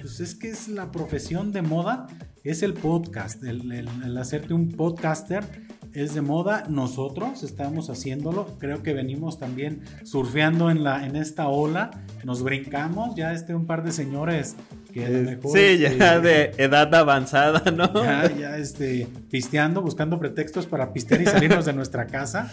pues 0.00 0.20
es 0.20 0.34
que 0.34 0.50
es 0.50 0.68
la 0.68 0.90
profesión 0.90 1.52
de 1.52 1.62
moda, 1.62 2.06
es 2.44 2.62
el 2.62 2.74
podcast, 2.74 3.42
el, 3.44 3.70
el 3.70 4.18
hacerte 4.18 4.52
un 4.52 4.70
podcaster 4.70 5.44
es 5.94 6.14
de 6.14 6.20
moda. 6.20 6.64
Nosotros 6.68 7.42
estamos 7.42 7.90
haciéndolo. 7.90 8.46
Creo 8.58 8.82
que 8.82 8.92
venimos 8.92 9.38
también 9.38 9.82
surfeando 10.04 10.70
en, 10.70 10.84
la, 10.84 11.06
en 11.06 11.16
esta 11.16 11.48
ola. 11.48 11.90
Nos 12.24 12.42
brincamos. 12.42 13.14
Ya 13.16 13.32
este 13.32 13.54
un 13.54 13.66
par 13.66 13.82
de 13.84 13.92
señores 13.92 14.56
que 14.92 15.06
a 15.06 15.08
lo 15.08 15.22
mejor. 15.22 15.52
Sí, 15.52 15.78
ya 15.78 15.88
este, 15.88 16.20
de 16.20 16.54
edad 16.58 16.94
avanzada, 16.94 17.70
¿no? 17.70 17.92
Ya, 18.04 18.30
ya 18.36 18.56
este, 18.56 19.08
pisteando, 19.30 19.82
buscando 19.82 20.18
pretextos 20.18 20.66
para 20.66 20.92
pistear 20.92 21.22
y 21.22 21.26
salirnos 21.26 21.64
de 21.64 21.72
nuestra 21.72 22.06
casa. 22.06 22.52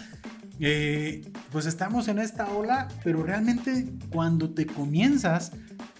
Eh, 0.58 1.22
pues 1.50 1.64
estamos 1.66 2.08
en 2.08 2.18
esta 2.18 2.50
ola, 2.50 2.88
pero 3.02 3.22
realmente 3.22 3.86
cuando 4.12 4.50
te 4.50 4.66
comienzas 4.66 5.52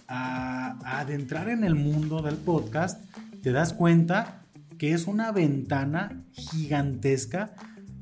a, 0.07 0.77
a 0.83 0.99
adentrar 0.99 1.49
en 1.49 1.63
el 1.63 1.73
mundo 1.73 2.21
del 2.21 2.35
podcast, 2.35 3.03
te 3.41 3.51
das 3.51 3.73
cuenta 3.73 4.40
que 4.81 4.93
es 4.93 5.05
una 5.05 5.31
ventana 5.31 6.23
gigantesca 6.31 7.53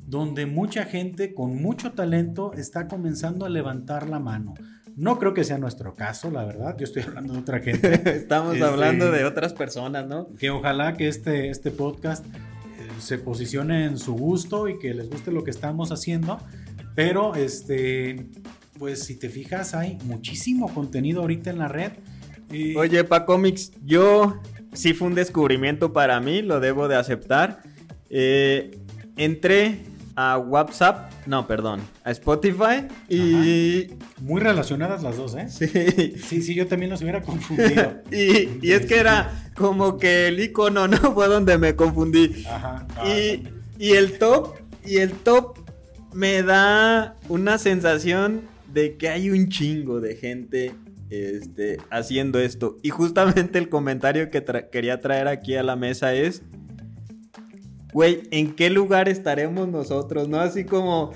donde 0.08 0.46
mucha 0.46 0.86
gente 0.86 1.34
con 1.34 1.62
mucho 1.62 1.92
talento 1.92 2.54
está 2.54 2.88
comenzando 2.88 3.46
a 3.46 3.50
levantar 3.50 4.08
la 4.08 4.20
mano. 4.20 4.54
No 4.96 5.20
creo 5.20 5.34
que 5.34 5.44
sea 5.44 5.58
nuestro 5.58 5.94
caso, 5.94 6.32
la 6.32 6.46
verdad. 6.46 6.78
Yo 6.78 6.86
estoy 6.86 7.04
hablando 7.04 7.34
de 7.34 7.40
otra 7.40 7.60
gente. 7.60 8.02
Estamos 8.16 8.54
este, 8.54 8.66
hablando 8.66 9.12
de 9.12 9.26
otras 9.26 9.52
personas, 9.52 10.08
¿no? 10.08 10.34
Que 10.36 10.52
ojalá 10.52 10.94
que 10.94 11.10
este, 11.10 11.50
este 11.50 11.70
podcast 11.70 12.26
eh, 12.26 12.88
se 13.00 13.18
posicione 13.18 13.84
en 13.84 13.98
su 13.98 14.14
gusto 14.14 14.70
y 14.70 14.80
que 14.80 14.94
les 14.94 15.10
guste 15.10 15.34
lo 15.34 15.44
que 15.44 15.52
estamos 15.52 15.92
haciendo. 15.92 16.40
Pero, 16.96 17.36
este, 17.36 18.30
pues 18.78 19.04
si 19.04 19.20
te 19.20 19.28
fijas, 19.28 19.76
hay 19.76 19.98
muchísimo 20.06 20.74
contenido 20.74 21.20
ahorita 21.20 21.50
en 21.50 21.58
la 21.58 21.68
red. 21.68 21.92
Oye, 22.78 23.04
pa 23.04 23.26
Comics, 23.26 23.74
yo 23.84 24.40
sí 24.74 24.94
fue 24.94 25.08
un 25.08 25.16
descubrimiento 25.16 25.94
para 25.94 26.20
mí, 26.20 26.42
lo 26.42 26.60
debo 26.60 26.88
de 26.88 26.96
aceptar. 26.96 27.62
Eh, 28.10 28.78
entré 29.18 29.80
a 30.16 30.38
WhatsApp, 30.38 31.12
no, 31.28 31.48
perdón, 31.48 31.82
a 32.04 32.12
Spotify 32.12 32.88
y... 33.08 33.88
Muy 34.22 34.42
relacionadas 34.42 35.02
las 35.02 35.16
dos, 35.16 35.36
¿eh? 35.36 35.48
Sí. 35.50 35.68
Sí, 36.18 36.42
sí, 36.42 36.56
yo 36.56 36.68
también 36.68 36.90
los 36.92 37.02
hubiera 37.02 37.22
confundido. 37.22 38.02
y, 38.12 38.60
y, 38.62 38.72
es 38.74 38.86
que 38.86 38.98
era 38.98 39.50
como 39.56 39.98
que 39.98 40.28
el 40.28 40.40
icono, 40.42 40.88
¿no? 40.88 40.98
Fue 41.14 41.28
donde 41.28 41.58
me 41.58 41.76
confundí. 41.76 42.44
Ajá. 42.50 42.86
Y, 43.06 43.48
y 43.78 43.92
el 43.94 44.20
top, 44.20 44.58
y 44.86 44.98
el 44.98 45.12
top 45.12 45.58
me 46.14 46.44
da 46.44 47.16
una 47.30 47.58
sensación 47.58 48.42
de 48.74 48.98
que 48.98 49.10
hay 49.10 49.30
un 49.30 49.50
chingo 49.50 50.02
de 50.02 50.16
gente 50.16 50.74
este, 51.10 51.78
haciendo 51.90 52.40
esto. 52.40 52.78
Y 52.82 52.90
justamente 52.90 53.58
el 53.60 53.70
comentario 53.70 54.30
que 54.30 54.44
quería 54.72 55.02
traer 55.02 55.28
aquí 55.28 55.56
a 55.56 55.64
la 55.64 55.76
mesa 55.76 56.14
es, 56.14 56.44
güey, 57.94 58.24
¿en 58.32 58.56
qué 58.56 58.70
lugar 58.70 59.10
estaremos 59.10 59.68
nosotros? 59.68 60.28
¿No? 60.28 60.40
Así 60.40 60.66
como... 60.66 61.12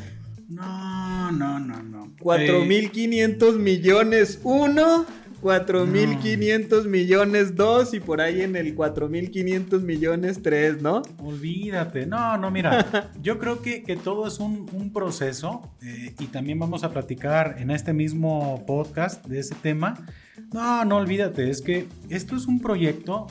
No, 0.50 1.32
no, 1.32 1.60
no, 1.60 1.82
no. 1.82 2.16
4.500 2.20 3.58
millones 3.58 4.40
uno 4.44 5.06
4.500 5.44 6.86
millones 6.86 7.56
2 7.56 7.94
y 7.96 8.00
por 8.00 8.22
ahí 8.22 8.42
en 8.42 8.56
el 8.56 8.76
4.500 8.76 9.82
millones 9.82 10.42
3, 10.42 10.82
¿no? 10.82 11.02
Olvídate. 11.22 12.06
No, 12.06 12.38
no, 12.38 12.50
mira, 12.50 13.12
yo 13.22 13.40
creo 13.40 13.62
que, 13.62 13.84
que 13.84 13.98
todo 13.98 14.26
es 14.26 14.40
un, 14.40 14.70
un 14.72 14.94
proceso 14.94 15.70
eh, 15.82 16.16
y 16.18 16.28
también 16.28 16.60
vamos 16.60 16.86
a 16.86 16.92
platicar 16.92 17.58
en 17.60 17.72
este 17.72 17.92
mismo 17.92 18.64
podcast 18.66 19.26
de 19.26 19.40
ese 19.40 19.56
tema. 19.56 20.08
No, 20.54 20.86
no 20.86 20.96
olvídate, 20.96 21.50
es 21.50 21.62
que 21.62 21.88
esto 22.10 22.38
es 22.38 22.48
un 22.48 22.62
proyecto 22.62 23.28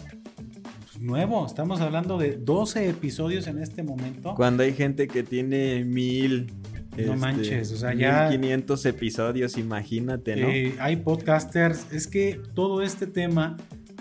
nuevo. 1.00 1.46
Estamos 1.46 1.80
hablando 1.80 2.18
de 2.18 2.36
12 2.36 2.90
episodios 2.90 3.46
en 3.46 3.58
este 3.58 3.82
momento. 3.82 4.34
Cuando 4.34 4.64
hay 4.64 4.74
gente 4.74 5.08
que 5.08 5.22
tiene 5.22 5.84
mil 5.84 6.52
no 6.96 7.14
este, 7.14 7.16
manches, 7.16 7.72
o 7.72 7.76
sea, 7.76 7.94
ya. 7.94 8.28
1500 8.28 8.86
episodios, 8.86 9.58
imagínate, 9.58 10.36
¿no? 10.36 10.48
Eh, 10.48 10.74
hay 10.78 10.96
podcasters. 10.96 11.86
Es 11.92 12.06
que 12.06 12.40
todo 12.54 12.82
este 12.82 13.06
tema 13.06 13.56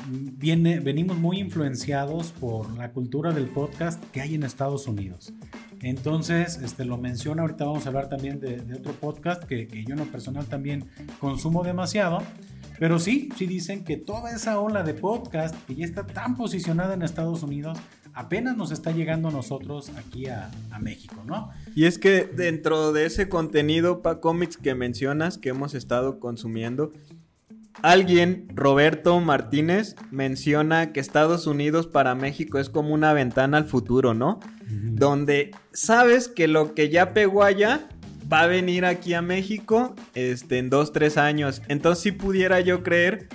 viene, 0.09 0.79
venimos 0.79 1.17
muy 1.17 1.39
influenciados 1.39 2.31
por 2.31 2.69
la 2.77 2.91
cultura 2.91 3.31
del 3.31 3.47
podcast 3.47 4.03
que 4.11 4.21
hay 4.21 4.35
en 4.35 4.43
Estados 4.43 4.87
Unidos. 4.87 5.33
Entonces, 5.81 6.59
este, 6.61 6.85
lo 6.85 6.97
menciona, 6.97 7.41
ahorita 7.41 7.65
vamos 7.65 7.85
a 7.85 7.89
hablar 7.89 8.09
también 8.09 8.39
de, 8.39 8.61
otro 8.75 8.93
podcast 8.93 9.43
que, 9.43 9.67
que, 9.67 9.83
yo 9.83 9.93
en 9.93 9.99
lo 9.99 10.05
personal 10.05 10.45
también 10.45 10.85
consumo 11.19 11.63
demasiado. 11.63 12.21
Pero 12.77 12.99
sí, 12.99 13.29
sí 13.37 13.45
dicen 13.45 13.83
que 13.83 13.95
toda 13.95 14.35
esa 14.35 14.59
ola 14.59 14.83
de 14.83 14.95
podcast 14.95 15.55
que 15.65 15.75
ya 15.75 15.85
está 15.85 16.05
tan 16.05 16.35
posicionada 16.35 16.95
en 16.95 17.03
Estados 17.03 17.43
Unidos 17.43 17.77
apenas 18.13 18.57
nos 18.57 18.71
está 18.71 18.91
llegando 18.91 19.29
a 19.29 19.31
nosotros 19.31 19.91
aquí 19.97 20.27
a, 20.27 20.51
México, 20.79 21.21
¿no? 21.27 21.51
Y 21.75 21.85
es 21.85 21.99
que 21.99 22.23
dentro 22.23 22.91
de 22.91 23.05
ese 23.05 23.29
contenido 23.29 24.01
para 24.01 24.19
cómics 24.19 24.57
que 24.57 24.73
mencionas, 24.73 25.37
que 25.37 25.49
hemos 25.49 25.75
estado 25.75 26.19
consumiendo, 26.19 26.91
alguien, 27.83 28.47
Roberto 28.55 29.19
Martínez, 29.19 29.95
menciona 30.09 30.91
que 30.91 30.99
Estados 30.99 31.45
Unidos 31.45 31.85
para 31.85 32.15
México 32.15 32.57
es 32.57 32.69
como 32.69 32.95
una 32.95 33.13
ventana 33.13 33.57
al 33.57 33.65
futuro, 33.65 34.15
¿no? 34.15 34.39
Donde 34.67 35.51
sabes 35.71 36.27
que 36.27 36.47
lo 36.47 36.73
que 36.73 36.89
ya 36.89 37.13
pegó 37.13 37.43
allá 37.43 37.87
va 38.31 38.41
a 38.41 38.47
venir 38.47 38.85
aquí 38.85 39.13
a 39.13 39.21
México 39.21 39.95
este, 40.15 40.57
en 40.57 40.69
dos, 40.69 40.93
tres 40.93 41.17
años. 41.17 41.61
Entonces 41.67 42.03
si 42.03 42.11
pudiera 42.11 42.59
yo 42.61 42.81
creer 42.81 43.27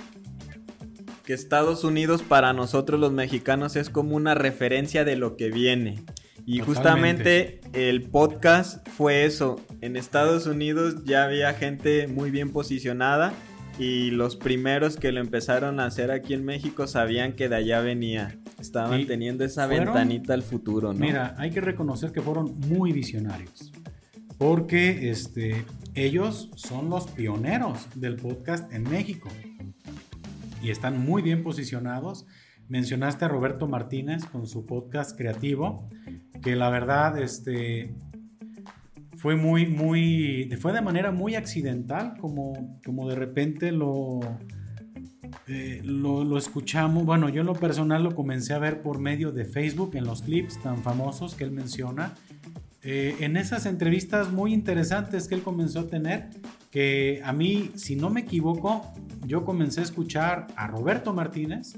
que 1.27 1.33
Estados 1.33 1.83
Unidos 1.83 2.23
para 2.23 2.53
nosotros 2.53 3.01
los 3.01 3.11
mexicanos 3.11 3.75
es 3.75 3.89
como 3.89 4.15
una 4.15 4.33
referencia 4.33 5.03
de 5.03 5.17
lo 5.17 5.35
que 5.35 5.49
viene. 5.49 6.05
Y 6.45 6.59
justamente 6.59 7.59
el 7.73 8.03
podcast 8.03 8.87
fue 8.87 9.25
eso. 9.25 9.59
En 9.81 9.97
Estados 9.97 10.45
Unidos 10.47 11.03
ya 11.03 11.25
había 11.25 11.53
gente 11.53 12.07
muy 12.07 12.31
bien 12.31 12.51
posicionada 12.51 13.33
y 13.77 14.11
los 14.11 14.37
primeros 14.37 14.95
que 14.95 15.11
lo 15.11 15.19
empezaron 15.19 15.81
a 15.81 15.87
hacer 15.87 16.11
aquí 16.11 16.33
en 16.33 16.45
México 16.45 16.87
sabían 16.87 17.33
que 17.33 17.49
de 17.49 17.57
allá 17.57 17.81
venía. 17.81 18.39
Estaban 18.57 19.05
teniendo 19.05 19.43
esa 19.43 19.67
ventanita 19.67 20.33
al 20.33 20.43
futuro, 20.43 20.93
¿no? 20.93 20.99
Mira, 21.01 21.35
hay 21.37 21.51
que 21.51 21.59
reconocer 21.59 22.13
que 22.13 22.21
fueron 22.21 22.57
muy 22.69 22.93
visionarios. 22.93 23.73
Porque 24.37 25.09
este, 25.09 25.65
ellos 25.93 26.51
son 26.55 26.89
los 26.89 27.07
pioneros 27.07 27.85
del 27.95 28.15
podcast 28.15 28.71
en 28.71 28.83
México. 28.83 29.27
Y 30.61 30.71
están 30.71 30.99
muy 30.99 31.21
bien 31.21 31.43
posicionados. 31.43 32.25
Mencionaste 32.67 33.25
a 33.25 33.27
Roberto 33.27 33.67
Martínez 33.67 34.25
con 34.25 34.47
su 34.47 34.65
podcast 34.65 35.17
creativo, 35.17 35.89
que 36.41 36.55
la 36.55 36.69
verdad 36.69 37.17
este, 37.17 37.95
fue 39.17 39.35
muy, 39.35 39.65
muy, 39.65 40.49
fue 40.59 40.73
de 40.73 40.81
manera 40.81 41.11
muy 41.11 41.35
accidental, 41.35 42.15
como, 42.19 42.79
como 42.83 43.07
de 43.09 43.15
repente 43.15 43.71
lo, 43.71 44.19
eh, 45.47 45.81
lo, 45.83 46.37
escuchamos, 46.37 47.05
bueno, 47.05 47.29
yo 47.29 47.41
en 47.41 47.47
lo 47.47 47.53
personal 47.53 48.03
lo 48.03 48.13
comencé 48.15 48.53
a 48.53 48.59
ver 48.59 48.81
por 48.81 48.99
medio 48.99 49.31
de 49.31 49.45
Facebook, 49.45 49.95
en 49.95 50.05
los 50.05 50.21
clips 50.21 50.61
tan 50.61 50.83
famosos 50.83 51.35
que 51.35 51.45
él 51.45 51.51
menciona, 51.51 52.15
eh, 52.83 53.15
en 53.19 53.37
esas 53.37 53.65
entrevistas 53.65 54.31
muy 54.31 54.53
interesantes 54.53 55.27
que 55.27 55.35
él 55.35 55.41
comenzó 55.41 55.81
a 55.81 55.87
tener, 55.87 56.29
que 56.71 57.21
a 57.23 57.33
mí, 57.33 57.71
si 57.75 57.95
no 57.95 58.09
me 58.09 58.21
equivoco, 58.21 58.81
yo 59.25 59.45
comencé 59.45 59.81
a 59.81 59.83
escuchar 59.83 60.47
a 60.55 60.67
Roberto 60.67 61.13
Martínez 61.13 61.75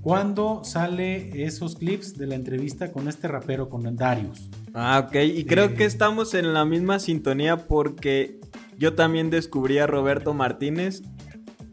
cuando 0.00 0.64
sale 0.64 1.44
esos 1.44 1.76
clips 1.76 2.18
de 2.18 2.26
la 2.26 2.34
entrevista 2.34 2.90
con 2.90 3.08
este 3.08 3.28
rapero, 3.28 3.68
con 3.68 3.94
Darius. 3.96 4.50
Ah, 4.74 5.06
ok, 5.06 5.16
y 5.34 5.44
creo 5.44 5.66
eh, 5.66 5.74
que 5.74 5.84
estamos 5.84 6.34
en 6.34 6.52
la 6.52 6.64
misma 6.64 6.98
sintonía 6.98 7.56
porque 7.68 8.40
yo 8.76 8.94
también 8.94 9.30
descubrí 9.30 9.78
a 9.78 9.86
Roberto 9.86 10.34
Martínez 10.34 11.02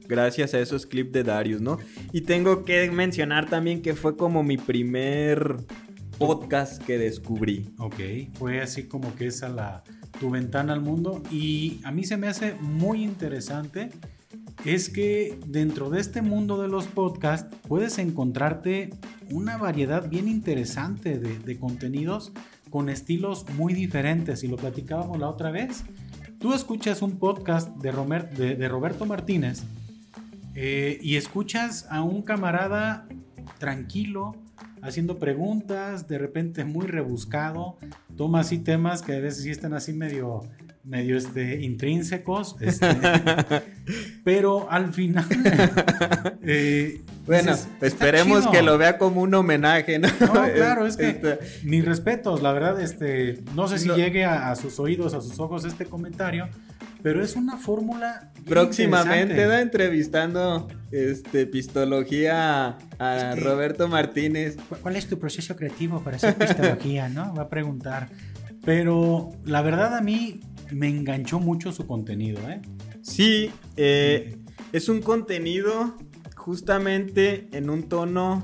gracias 0.08 0.54
a 0.54 0.60
esos 0.60 0.86
clips 0.86 1.12
de 1.12 1.24
Darius, 1.24 1.62
¿no? 1.62 1.78
Y 2.12 2.22
tengo 2.22 2.65
que 2.65 2.89
mencionar 2.91 3.50
también 3.50 3.82
que 3.82 3.95
fue 3.95 4.17
como 4.17 4.43
mi 4.43 4.58
primer 4.58 5.58
podcast 6.17 6.84
que 6.84 6.98
descubrí. 6.98 7.74
Ok, 7.78 7.95
fue 8.34 8.60
así 8.60 8.88
como 8.88 9.15
que 9.15 9.28
esa 9.28 9.50
la 9.50 9.84
tu 10.19 10.29
ventana 10.29 10.73
al 10.73 10.82
mundo 10.82 11.23
y 11.32 11.79
a 11.84 11.91
mí 11.91 12.03
se 12.03 12.17
me 12.17 12.27
hace 12.27 12.53
muy 12.55 13.03
interesante 13.03 13.89
es 14.65 14.89
que 14.89 15.39
dentro 15.47 15.89
de 15.89 16.01
este 16.01 16.21
mundo 16.21 16.62
de 16.62 16.67
los 16.67 16.88
podcasts 16.88 17.55
puedes 17.67 17.97
encontrarte 17.97 18.89
una 19.32 19.58
variedad 19.58 20.10
bien 20.10 20.27
interesante 20.27 21.17
de, 21.19 21.60
contenidos 21.60 22.32
con 22.69 22.89
estilos 22.89 23.45
muy 23.55 23.73
diferentes 23.73 24.43
y 24.43 24.47
lo 24.47 24.58
platicábamos 24.58 25.19
la 25.19 25.29
otra 25.29 25.51
vez. 25.51 25.84
Tú 26.39 26.53
escuchas 26.53 27.01
un 27.01 27.17
podcast 27.17 27.69
de, 27.77 28.55
de 28.55 28.67
Roberto 28.67 29.05
Martínez 29.05 29.63
eh, 30.55 30.99
y 31.01 31.15
escuchas 31.15 31.88
a 31.89 32.01
un 32.01 32.21
camarada 32.21 33.08
tranquilo, 33.60 34.36
haciendo 34.81 35.17
preguntas, 35.17 36.07
de 36.07 36.17
repente 36.17 36.65
muy 36.65 36.87
rebuscado, 36.87 37.77
toma 38.15 38.41
así 38.41 38.59
temas 38.59 39.01
que 39.01 39.13
a 39.13 39.19
veces 39.19 39.43
sí 39.43 39.49
están 39.49 39.73
así 39.73 39.93
medio, 39.93 40.41
medio 40.83 41.17
este, 41.17 41.61
intrínsecos, 41.61 42.55
este, 42.59 42.87
pero 44.23 44.69
al 44.69 44.93
final... 44.93 45.25
Eh, 46.41 47.01
bueno, 47.29 47.55
esperemos 47.81 48.47
que 48.47 48.63
lo 48.63 48.79
vea 48.79 48.97
como 48.97 49.21
un 49.21 49.31
homenaje, 49.35 49.99
¿no? 49.99 50.07
No, 50.19 50.51
claro, 50.51 50.87
es 50.87 50.97
que 50.97 51.09
este, 51.09 51.37
mis 51.63 51.85
respetos, 51.85 52.41
la 52.41 52.53
verdad, 52.53 52.81
este, 52.81 53.43
no 53.53 53.67
sé 53.67 53.77
si 53.77 53.89
llegue 53.89 54.25
a, 54.25 54.55
sus 54.55 54.79
oídos, 54.79 55.13
a 55.13 55.21
sus 55.21 55.39
ojos 55.39 55.63
este 55.63 55.85
comentario, 55.85 56.49
pero 57.01 57.23
es 57.23 57.35
una 57.35 57.57
fórmula. 57.57 58.31
Próximamente 58.45 59.45
va 59.45 59.62
entrevistando 59.62 60.67
este, 60.91 61.45
pistología 61.45 62.77
a 62.97 63.35
Roberto 63.35 63.88
Martínez. 63.88 64.57
¿Cuál 64.81 64.95
es 64.95 65.07
tu 65.07 65.19
proceso 65.19 65.55
creativo 65.55 66.01
para 66.03 66.17
hacer 66.17 66.35
pistología? 66.35 67.09
¿no? 67.09 67.33
Va 67.33 67.43
a 67.43 67.49
preguntar. 67.49 68.09
Pero 68.65 69.31
la 69.45 69.62
verdad 69.62 69.95
a 69.95 70.01
mí 70.01 70.41
me 70.71 70.89
enganchó 70.89 71.39
mucho 71.39 71.71
su 71.71 71.88
contenido, 71.88 72.39
¿eh? 72.49 72.62
Sí, 73.01 73.51
eh, 73.77 74.38
es 74.73 74.89
un 74.89 75.01
contenido 75.01 75.95
justamente 76.35 77.47
en 77.53 77.69
un 77.69 77.88
tono 77.88 78.43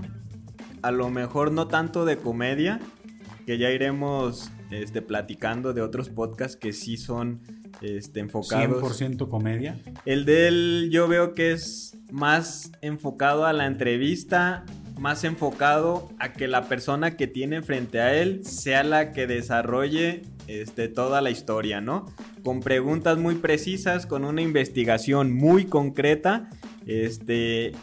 a 0.81 0.91
lo 0.91 1.09
mejor 1.09 1.51
no 1.51 1.67
tanto 1.67 2.05
de 2.05 2.17
comedia, 2.17 2.79
que 3.47 3.57
ya 3.57 3.71
iremos 3.71 4.51
este, 4.81 5.01
platicando 5.01 5.73
de 5.73 5.81
otros 5.81 6.09
podcasts 6.09 6.57
que 6.57 6.73
sí 6.73 6.97
son 6.97 7.41
este, 7.81 8.19
enfocados. 8.19 9.01
100% 9.01 9.29
comedia. 9.29 9.77
El 10.05 10.25
de 10.25 10.47
él 10.47 10.89
yo 10.91 11.07
veo 11.07 11.33
que 11.33 11.51
es 11.51 11.97
más 12.11 12.71
enfocado 12.81 13.45
a 13.45 13.53
la 13.53 13.65
entrevista, 13.65 14.65
más 14.97 15.23
enfocado 15.23 16.09
a 16.19 16.33
que 16.33 16.47
la 16.47 16.67
persona 16.67 17.17
que 17.17 17.27
tiene 17.27 17.61
frente 17.61 17.99
a 17.99 18.15
él 18.15 18.45
sea 18.45 18.83
la 18.83 19.11
que 19.11 19.27
desarrolle 19.27 20.23
este, 20.47 20.87
toda 20.87 21.21
la 21.21 21.31
historia, 21.31 21.81
¿no? 21.81 22.05
Con 22.43 22.61
preguntas 22.61 23.17
muy 23.17 23.35
precisas, 23.35 24.05
con 24.05 24.23
una 24.23 24.41
investigación 24.41 25.33
muy 25.33 25.65
concreta. 25.65 26.49
Este, 26.85 27.73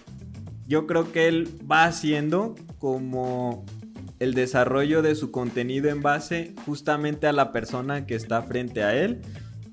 yo 0.67 0.87
creo 0.87 1.13
que 1.13 1.29
él 1.29 1.49
va 1.71 1.85
haciendo 1.85 2.55
como 2.79 3.65
el 4.23 4.35
desarrollo 4.35 5.03
de 5.03 5.17
su 5.17 5.33
contenido 5.33 5.91
en 5.91 6.01
base 6.01 6.55
justamente 6.65 7.27
a 7.27 7.33
la 7.33 7.51
persona 7.51 8.07
que 8.07 8.15
está 8.15 8.41
frente 8.43 8.85
a 8.85 8.95
él. 8.95 9.21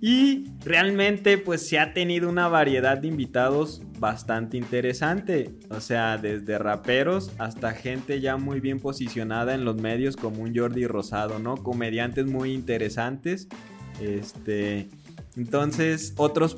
Y 0.01 0.45
realmente 0.65 1.37
pues 1.37 1.67
se 1.67 1.77
ha 1.77 1.93
tenido 1.93 2.27
una 2.27 2.47
variedad 2.47 2.97
de 2.97 3.09
invitados 3.09 3.83
bastante 3.99 4.57
interesante. 4.57 5.53
O 5.69 5.79
sea, 5.79 6.17
desde 6.17 6.57
raperos 6.57 7.31
hasta 7.37 7.73
gente 7.73 8.21
ya 8.21 8.37
muy 8.37 8.59
bien 8.59 8.79
posicionada 8.79 9.53
en 9.53 9.65
los 9.65 9.75
medios 9.75 10.15
como 10.15 10.41
un 10.41 10.55
Jordi 10.55 10.87
Rosado, 10.87 11.37
¿no? 11.37 11.55
Comediantes 11.55 12.25
muy 12.25 12.53
interesantes. 12.53 13.47
Este, 14.01 14.89
entonces, 15.35 16.15
otros 16.17 16.57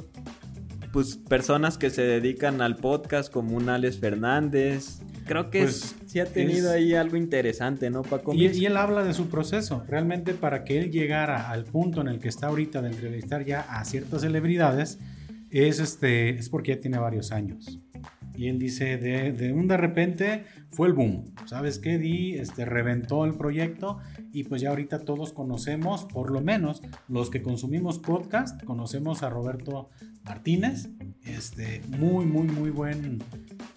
pues 0.94 1.18
personas 1.18 1.78
que 1.78 1.90
se 1.90 2.04
dedican 2.04 2.62
al 2.62 2.78
podcast 2.78 3.34
como 3.34 3.58
un 3.58 3.68
Alex 3.68 4.00
Fernández, 4.00 5.02
creo 5.26 5.50
que 5.50 5.64
pues, 5.64 5.96
sí 6.06 6.20
ha 6.20 6.26
tenido 6.26 6.72
ahí 6.72 6.94
algo 6.94 7.18
interesante, 7.18 7.90
¿no, 7.90 8.02
Paco? 8.02 8.34
Y, 8.34 8.48
y, 8.48 8.66
él 8.66 8.78
habla 8.78 9.04
de 9.04 9.14
su 9.14 9.30
proceso. 9.30 9.84
Realmente 9.88 10.34
para 10.34 10.64
que 10.64 10.80
él 10.80 10.92
llegara 10.92 11.50
al 11.50 11.66
punto 11.66 12.02
en 12.02 12.08
el 12.08 12.20
que 12.20 12.30
está 12.30 12.48
ahorita 12.48 12.82
de 12.82 12.90
entrevistar 12.90 13.46
ya 13.46 13.62
a 13.62 13.84
ciertas 13.86 14.22
celebridades, 14.22 15.00
es, 15.50 15.80
este, 15.80 16.30
es 16.30 16.50
porque 16.50 16.76
ya 16.76 16.82
tiene 16.82 16.98
varios 16.98 17.32
años. 17.32 17.80
Y 18.36 18.48
él 18.48 18.58
dice, 18.58 18.98
de, 18.98 19.34
de, 19.34 19.52
un 19.52 19.68
de 19.68 19.78
repente 19.78 20.46
fue 20.72 20.88
el 20.88 20.94
boom. 20.94 21.34
¿Sabes 21.46 21.80
qué? 21.80 21.98
Di, 21.98 22.36
este, 22.36 22.66
reventó 22.66 23.26
el 23.26 23.36
proyecto 23.36 24.00
y 24.32 24.46
pues 24.46 24.62
ya 24.62 24.70
ahorita 24.70 25.00
todos 25.00 25.34
conocemos, 25.34 26.06
por 26.06 26.32
lo 26.32 26.42
menos 26.42 26.82
los 27.10 27.30
que 27.30 27.42
consumimos 27.42 28.00
podcast, 28.00 28.64
conocemos 28.64 29.24
a 29.24 29.30
Roberto 29.30 29.90
Martínez, 30.24 30.90
este, 31.26 31.82
muy, 31.90 32.26
muy, 32.26 32.48
muy 32.48 32.70
buen 32.70 33.20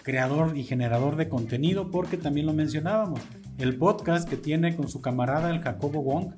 creador 0.04 0.56
y 0.56 0.62
generador 0.62 1.16
de 1.16 1.28
contenido, 1.28 1.90
porque 1.90 2.16
también 2.16 2.46
lo 2.46 2.52
mencionábamos, 2.52 3.20
el 3.58 3.76
podcast 3.76 4.28
que 4.28 4.36
tiene 4.36 4.76
con 4.76 4.88
su 4.88 5.00
camarada 5.00 5.50
el 5.50 5.60
Jacobo 5.60 6.02
Wong, 6.02 6.34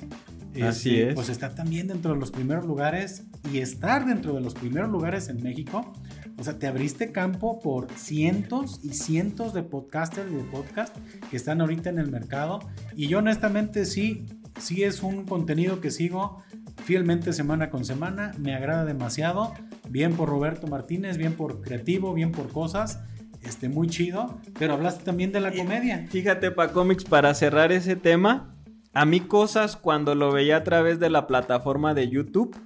Así 0.62 0.90
este, 0.90 1.08
es. 1.08 1.14
pues 1.14 1.28
está 1.28 1.54
también 1.54 1.88
dentro 1.88 2.14
de 2.14 2.20
los 2.20 2.30
primeros 2.30 2.64
lugares 2.64 3.24
y 3.52 3.58
estar 3.58 4.06
dentro 4.06 4.32
de 4.32 4.40
los 4.40 4.54
primeros 4.54 4.88
lugares 4.88 5.28
en 5.28 5.42
México, 5.42 5.92
o 6.38 6.44
sea, 6.44 6.58
te 6.58 6.66
abriste 6.66 7.12
campo 7.12 7.58
por 7.58 7.90
cientos 7.92 8.80
y 8.82 8.90
cientos 8.94 9.52
de 9.52 9.64
podcasters 9.64 10.30
y 10.30 10.36
de 10.36 10.44
podcast 10.44 10.96
que 11.30 11.36
están 11.36 11.60
ahorita 11.60 11.90
en 11.90 11.98
el 11.98 12.10
mercado. 12.10 12.60
Y 12.94 13.08
yo 13.08 13.18
honestamente 13.18 13.84
sí, 13.84 14.26
sí 14.58 14.84
es 14.84 15.02
un 15.02 15.24
contenido 15.24 15.80
que 15.80 15.90
sigo 15.90 16.42
fielmente 16.84 17.32
semana 17.32 17.68
con 17.68 17.84
semana, 17.84 18.32
me 18.38 18.54
agrada 18.54 18.84
demasiado, 18.84 19.52
bien 19.88 20.12
por 20.12 20.28
Roberto 20.28 20.68
Martínez, 20.68 21.16
bien 21.16 21.32
por 21.32 21.62
creativo, 21.62 22.14
bien 22.14 22.32
por 22.32 22.48
cosas 22.48 23.00
este, 23.46 23.68
muy 23.68 23.88
chido, 23.88 24.40
pero 24.58 24.74
hablaste 24.74 25.04
también 25.04 25.32
de 25.32 25.40
la 25.40 25.52
comedia. 25.52 26.06
Fíjate, 26.10 26.50
para 26.50 26.72
cómics, 26.72 27.04
para 27.04 27.32
cerrar 27.34 27.72
ese 27.72 27.96
tema, 27.96 28.54
a 28.92 29.04
mí 29.04 29.20
cosas 29.20 29.76
cuando 29.76 30.14
lo 30.14 30.32
veía 30.32 30.56
a 30.56 30.64
través 30.64 30.98
de 30.98 31.10
la 31.10 31.26
plataforma 31.26 31.94
de 31.94 32.08
YouTube, 32.08 32.56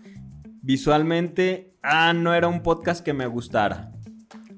visualmente, 0.62 1.74
ah, 1.82 2.12
no 2.12 2.34
era 2.34 2.48
un 2.48 2.62
podcast 2.62 3.04
que 3.04 3.12
me 3.12 3.26
gustara. 3.26 3.92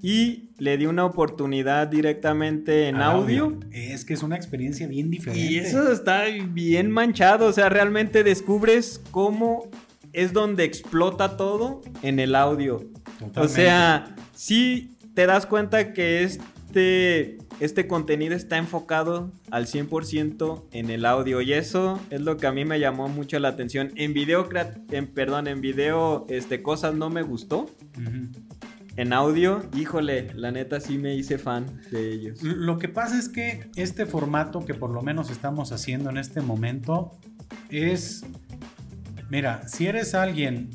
Y 0.00 0.50
le 0.58 0.76
di 0.76 0.87
una 0.87 1.04
oportunidad 1.04 1.87
directamente 1.87 2.88
en 2.88 2.96
audio. 2.96 3.58
Es 3.70 4.04
que 4.04 4.14
es 4.14 4.22
una 4.22 4.37
experiencia 4.37 4.87
bien 4.87 5.11
diferente. 5.11 5.52
Y 5.52 5.58
eso 5.58 5.92
está 5.92 6.24
bien 6.24 6.90
manchado, 6.90 7.46
o 7.46 7.52
sea, 7.52 7.68
realmente 7.68 8.24
descubres 8.24 9.00
cómo 9.11 9.68
es 10.12 10.32
donde 10.32 10.64
explota 10.64 11.37
todo 11.37 11.82
en 12.02 12.18
el 12.18 12.35
audio. 12.35 12.85
Totalmente. 13.18 13.40
O 13.40 13.48
sea, 13.48 14.14
sí 14.35 14.91
te 15.14 15.27
das 15.27 15.46
cuenta 15.46 15.92
que 15.92 16.22
este, 16.22 17.38
este 17.61 17.87
contenido 17.87 18.35
está 18.35 18.57
enfocado 18.57 19.33
al 19.51 19.66
100% 19.66 20.64
en 20.72 20.90
el 20.90 21.05
audio 21.05 21.40
y 21.40 21.53
eso 21.53 22.01
es 22.11 22.20
lo 22.20 22.37
que 22.37 22.46
a 22.46 22.53
mí 22.53 22.64
me 22.64 22.81
llamó 22.81 23.09
mucho 23.09 23.38
la 23.38 23.48
atención. 23.48 23.92
En 23.96 24.14
video, 24.14 24.48
en, 24.90 25.07
perdón, 25.09 25.48
en 25.48 25.61
video, 25.61 26.27
este, 26.29 26.62
cosas 26.62 26.94
no 26.94 27.11
me 27.11 27.22
gustó. 27.22 27.70
En 28.96 29.12
audio, 29.14 29.62
híjole, 29.75 30.29
la 30.35 30.51
neta 30.51 30.79
sí 30.79 30.98
me 30.98 31.14
hice 31.14 31.38
fan 31.38 31.81
de 31.90 32.12
ellos. 32.12 32.42
Lo 32.42 32.79
que 32.79 32.88
pasa 32.88 33.18
es 33.18 33.29
que 33.29 33.70
este 33.77 34.05
formato 34.05 34.64
que 34.64 34.75
por 34.75 34.90
lo 34.90 35.01
menos 35.01 35.31
estamos 35.31 35.72
haciendo 35.72 36.11
en 36.11 36.18
este 36.18 36.42
momento 36.42 37.16
es, 37.70 38.25
mira, 39.31 39.66
si 39.66 39.87
eres 39.87 40.14
alguien 40.14 40.70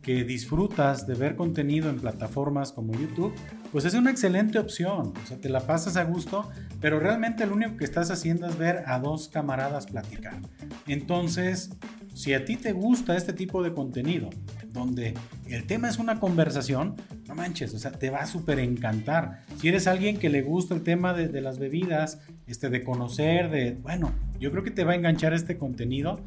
que 0.00 0.24
disfrutas 0.24 1.06
de 1.06 1.14
ver 1.14 1.36
contenido 1.36 1.90
en 1.90 2.00
plataformas 2.00 2.72
como 2.72 2.94
YouTube, 2.94 3.34
pues 3.72 3.84
es 3.84 3.94
una 3.94 4.10
excelente 4.10 4.58
opción. 4.58 5.12
O 5.22 5.26
sea, 5.26 5.38
te 5.38 5.48
la 5.48 5.60
pasas 5.60 5.96
a 5.96 6.04
gusto, 6.04 6.48
pero 6.80 7.00
realmente 7.00 7.46
lo 7.46 7.54
único 7.54 7.76
que 7.76 7.84
estás 7.84 8.10
haciendo 8.10 8.46
es 8.46 8.56
ver 8.56 8.84
a 8.86 8.98
dos 8.98 9.28
camaradas 9.28 9.86
platicar. 9.86 10.40
Entonces, 10.86 11.70
si 12.14 12.34
a 12.34 12.44
ti 12.44 12.56
te 12.56 12.72
gusta 12.72 13.16
este 13.16 13.32
tipo 13.32 13.62
de 13.62 13.72
contenido, 13.72 14.30
donde 14.72 15.14
el 15.46 15.66
tema 15.66 15.88
es 15.88 15.98
una 15.98 16.18
conversación, 16.18 16.96
no 17.26 17.34
manches, 17.34 17.74
o 17.74 17.78
sea, 17.78 17.92
te 17.92 18.10
va 18.10 18.18
a 18.18 18.26
súper 18.26 18.58
encantar. 18.58 19.44
Si 19.58 19.68
eres 19.68 19.86
alguien 19.86 20.18
que 20.18 20.28
le 20.28 20.42
gusta 20.42 20.74
el 20.74 20.82
tema 20.82 21.14
de, 21.14 21.28
de 21.28 21.40
las 21.40 21.58
bebidas, 21.58 22.20
este, 22.46 22.70
de 22.70 22.82
conocer, 22.82 23.50
de, 23.50 23.72
bueno, 23.72 24.12
yo 24.40 24.50
creo 24.50 24.62
que 24.62 24.70
te 24.70 24.84
va 24.84 24.92
a 24.92 24.94
enganchar 24.94 25.34
este 25.34 25.58
contenido. 25.58 26.20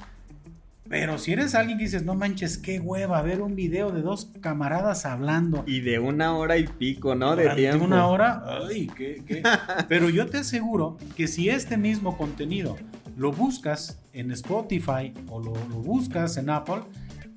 Pero 0.91 1.17
si 1.17 1.31
eres 1.31 1.55
alguien 1.55 1.77
que 1.77 1.85
dices, 1.85 2.03
no 2.03 2.15
manches, 2.15 2.57
qué 2.57 2.81
hueva, 2.81 3.21
ver 3.21 3.41
un 3.41 3.55
video 3.55 3.91
de 3.91 4.01
dos 4.01 4.29
camaradas 4.41 5.05
hablando. 5.05 5.63
Y 5.65 5.79
de 5.79 5.99
una 5.99 6.35
hora 6.35 6.57
y 6.57 6.67
pico, 6.67 7.15
¿no? 7.15 7.37
De 7.37 7.49
tiempo. 7.55 7.85
una 7.85 8.07
hora, 8.07 8.43
ay, 8.67 8.91
qué, 8.97 9.23
qué. 9.25 9.41
Pero 9.87 10.09
yo 10.09 10.27
te 10.27 10.39
aseguro 10.39 10.97
que 11.15 11.29
si 11.29 11.47
este 11.47 11.77
mismo 11.77 12.17
contenido 12.17 12.75
lo 13.15 13.31
buscas 13.31 14.01
en 14.11 14.31
Spotify 14.31 15.13
o 15.29 15.39
lo, 15.39 15.53
lo 15.53 15.75
buscas 15.77 16.35
en 16.35 16.49
Apple 16.49 16.81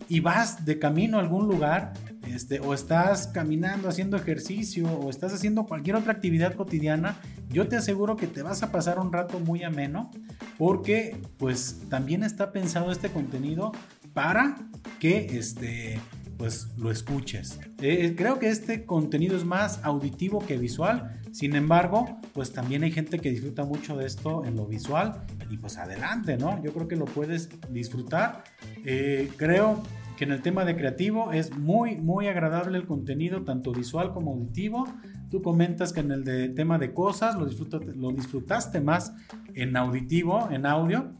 y 0.09 0.19
vas 0.19 0.65
de 0.65 0.81
camino 0.81 1.19
a 1.19 1.21
algún 1.21 1.47
lugar, 1.47 1.93
este, 2.35 2.59
o 2.59 2.75
estás 2.75 3.29
caminando 3.29 3.89
haciendo 3.89 4.17
ejercicio 4.17 4.87
o 4.87 5.09
estás 5.09 5.33
haciendo 5.33 5.67
cualquier 5.67 5.95
otra 5.95 6.13
actividad 6.13 6.55
cotidiana, 6.55 7.17
yo 7.49 7.69
te 7.69 7.77
aseguro 7.77 8.17
que 8.17 8.27
te 8.27 8.43
vas 8.43 8.65
a 8.65 8.73
pasar 8.73 8.99
un 8.99 9.13
rato 9.13 9.39
muy 9.39 9.63
ameno 9.63 10.11
porque 10.59 11.17
pues 11.39 11.83
también 11.89 12.25
está 12.25 12.51
pensado 12.51 12.91
este 12.91 13.09
contenido 13.11 13.71
para 14.13 14.57
que 14.99 15.39
este 15.39 16.01
pues 16.37 16.69
lo 16.77 16.91
escuches. 16.91 17.61
Eh, 17.81 18.15
creo 18.17 18.41
que 18.41 18.49
este 18.49 18.85
contenido 18.85 19.37
es 19.37 19.45
más 19.45 19.79
auditivo 19.85 20.45
que 20.45 20.59
visual. 20.59 21.21
Sin 21.31 21.55
embargo, 21.55 22.19
pues 22.33 22.53
también 22.53 22.83
hay 22.83 22.91
gente 22.91 23.21
que 23.21 23.31
disfruta 23.31 23.65
mucho 23.65 23.97
de 23.97 24.07
esto 24.07 24.45
en 24.45 24.57
lo 24.57 24.67
visual 24.67 25.25
y 25.49 25.57
pues 25.57 25.79
adelante, 25.79 26.37
¿no? 26.37 26.61
Yo 26.65 26.73
creo 26.73 26.89
que 26.89 26.97
lo 26.97 27.05
puedes 27.05 27.51
disfrutar. 27.71 28.43
Eh, 28.85 29.31
creo 29.37 29.83
que 30.17 30.25
en 30.25 30.33
el 30.33 30.43
tema 30.43 30.65
de 30.65 30.77
creativo 30.77 31.33
es 31.33 31.57
muy, 31.57 31.97
muy 31.97 32.29
agradable 32.29 32.79
el 32.79 32.87
contenido, 32.87 33.43
tanto 33.43 33.73
visual 33.73 34.13
como 34.13 34.33
auditivo. 34.33 34.85
Tú 35.31 35.43
comentas 35.43 35.93
que 35.93 36.01
en 36.01 36.13
el 36.13 36.25
de 36.25 36.49
tema 36.51 36.79
de 36.79 36.93
cosas 36.93 37.35
lo, 37.37 37.47
disfruta- 37.47 37.81
lo 37.97 38.13
disfrutaste 38.13 38.81
más 38.81 39.13
en 39.55 39.77
auditivo, 39.77 40.49
en 40.53 40.67
audio. 40.67 41.13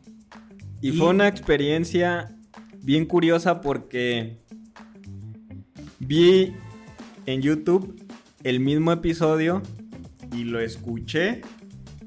Y, 0.81 0.91
Y- 0.91 0.93
fue 0.93 1.09
una 1.11 1.27
experiencia 1.29 2.37
bien 2.83 3.07
curiosa 3.07 3.61
porque 3.61 4.39
vi 5.99 6.53
en 7.27 7.41
YouTube 7.43 8.01
el 8.43 8.61
mismo 8.61 8.93
episodio 8.93 9.63
y 10.37 10.45
lo 10.45 10.61
escuché 10.61 11.41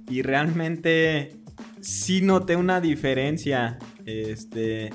y 0.09 0.21
realmente 0.21 1.35
sí 1.81 2.21
noté 2.21 2.55
una 2.55 2.79
diferencia. 2.79 3.77
Este, 4.05 4.91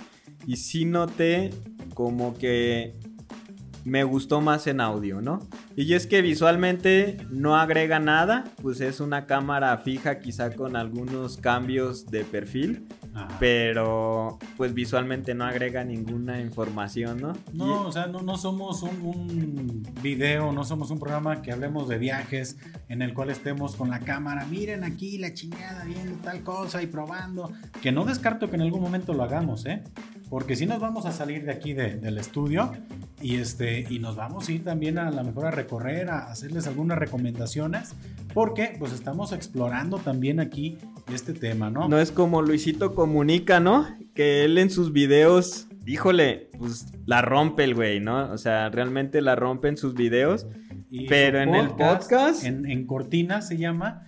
y 0.47 0.57
sí 0.57 0.85
noté 0.87 1.51
como 1.95 2.35
que 2.35 2.95
me 3.85 4.05
gustó 4.05 4.41
más 4.41 4.67
en 4.67 4.81
audio, 4.81 5.21
¿no? 5.21 5.41
Y 5.75 5.95
es 5.95 6.07
que 6.07 6.23
visualmente 6.23 7.17
no 7.31 7.57
agrega 7.57 7.99
nada, 7.99 8.45
pues 8.63 8.81
es 8.81 9.01
una 9.01 9.27
cámara 9.27 9.77
fija 9.79 10.21
quizá 10.21 10.55
con 10.55 10.77
algunos 10.77 11.37
cambios 11.37 12.07
de 12.07 12.25
perfil, 12.25 12.87
Ajá. 13.15 13.37
pero 13.41 14.39
pues 14.57 14.75
visualmente 14.75 15.35
no 15.35 15.45
agrega 15.45 15.83
ninguna 15.83 16.41
información, 16.41 17.21
¿no? 17.21 17.33
No, 17.53 17.87
o 17.87 17.93
sea, 17.93 18.07
no, 18.07 18.21
no 18.21 18.37
somos 18.37 18.83
un, 18.83 19.01
un 19.03 19.83
video, 20.03 20.53
no 20.53 20.65
somos 20.65 20.91
un 20.91 21.01
programa 21.01 21.43
que 21.43 21.53
hablemos 21.53 21.89
de 21.89 21.99
viajes 21.99 22.59
en 22.89 23.03
el 23.03 23.15
cual 23.15 23.31
estemos 23.31 23.75
con 23.75 23.91
la 23.91 24.01
cámara, 24.01 24.47
miren 24.47 24.85
aquí 24.85 25.19
la 25.19 25.35
chingada 25.35 25.85
viendo 25.85 26.15
tal 26.23 26.43
cosa 26.43 26.83
y 26.83 26.87
probando, 26.87 27.51
que 27.81 27.91
no 27.91 28.05
descarto 28.05 28.49
que 28.49 28.57
en 28.57 28.63
algún 28.63 28.83
momento 28.83 29.13
lo 29.15 29.25
hagamos, 29.25 29.67
¿eh? 29.67 29.83
Porque 30.33 30.57
si 30.57 30.65
nos 30.65 30.81
vamos 30.81 31.05
a 31.05 31.13
salir 31.13 31.45
de 31.45 31.53
aquí 31.53 31.75
de- 31.75 31.97
del 31.97 32.17
estudio 32.17 32.73
y, 33.21 33.37
este, 33.37 33.85
y 33.91 33.99
nos 33.99 34.17
vamos 34.17 34.49
a 34.49 34.53
ir 34.53 34.65
también 34.65 34.97
a 34.97 35.11
la 35.11 35.23
mejor 35.23 35.45
a 35.45 35.51
recorrer, 35.51 36.09
a 36.09 36.31
hacerles 36.31 36.67
algunas 36.67 36.97
recomendaciones, 36.97 37.93
porque 38.33 38.75
pues 38.79 38.95
estamos 38.95 39.33
explorando 39.33 39.99
también 39.99 40.41
aquí 40.41 40.79
este 41.13 41.35
tema, 41.35 41.69
¿no? 41.69 41.87
No 41.87 41.99
es 42.01 42.11
como 42.11 42.41
Luisito 42.41 42.95
Comunica, 42.95 43.61
¿no? 43.61 43.87
Que 44.15 44.47
él 44.47 44.57
en 44.57 44.71
sus 44.71 44.95
videos, 44.95 45.67
híjole, 45.85 46.49
pues 46.59 46.87
la 47.05 47.21
rompe 47.21 47.65
el 47.65 47.75
güey, 47.75 48.01
¿no? 48.01 48.33
O 48.33 48.39
sea, 48.39 48.71
realmente 48.71 49.21
la 49.21 49.37
rompe 49.37 49.69
en 49.69 49.77
sus 49.77 49.93
videos. 49.93 50.47
Y 50.91 51.09
Pero 51.09 51.43
su 51.43 51.43
en 51.51 51.55
el 51.57 51.69
podcast- 51.73 52.45
En, 52.45 52.65
en 52.71 52.87
Cortina 52.87 53.43
se 53.43 53.59
llama. 53.59 54.07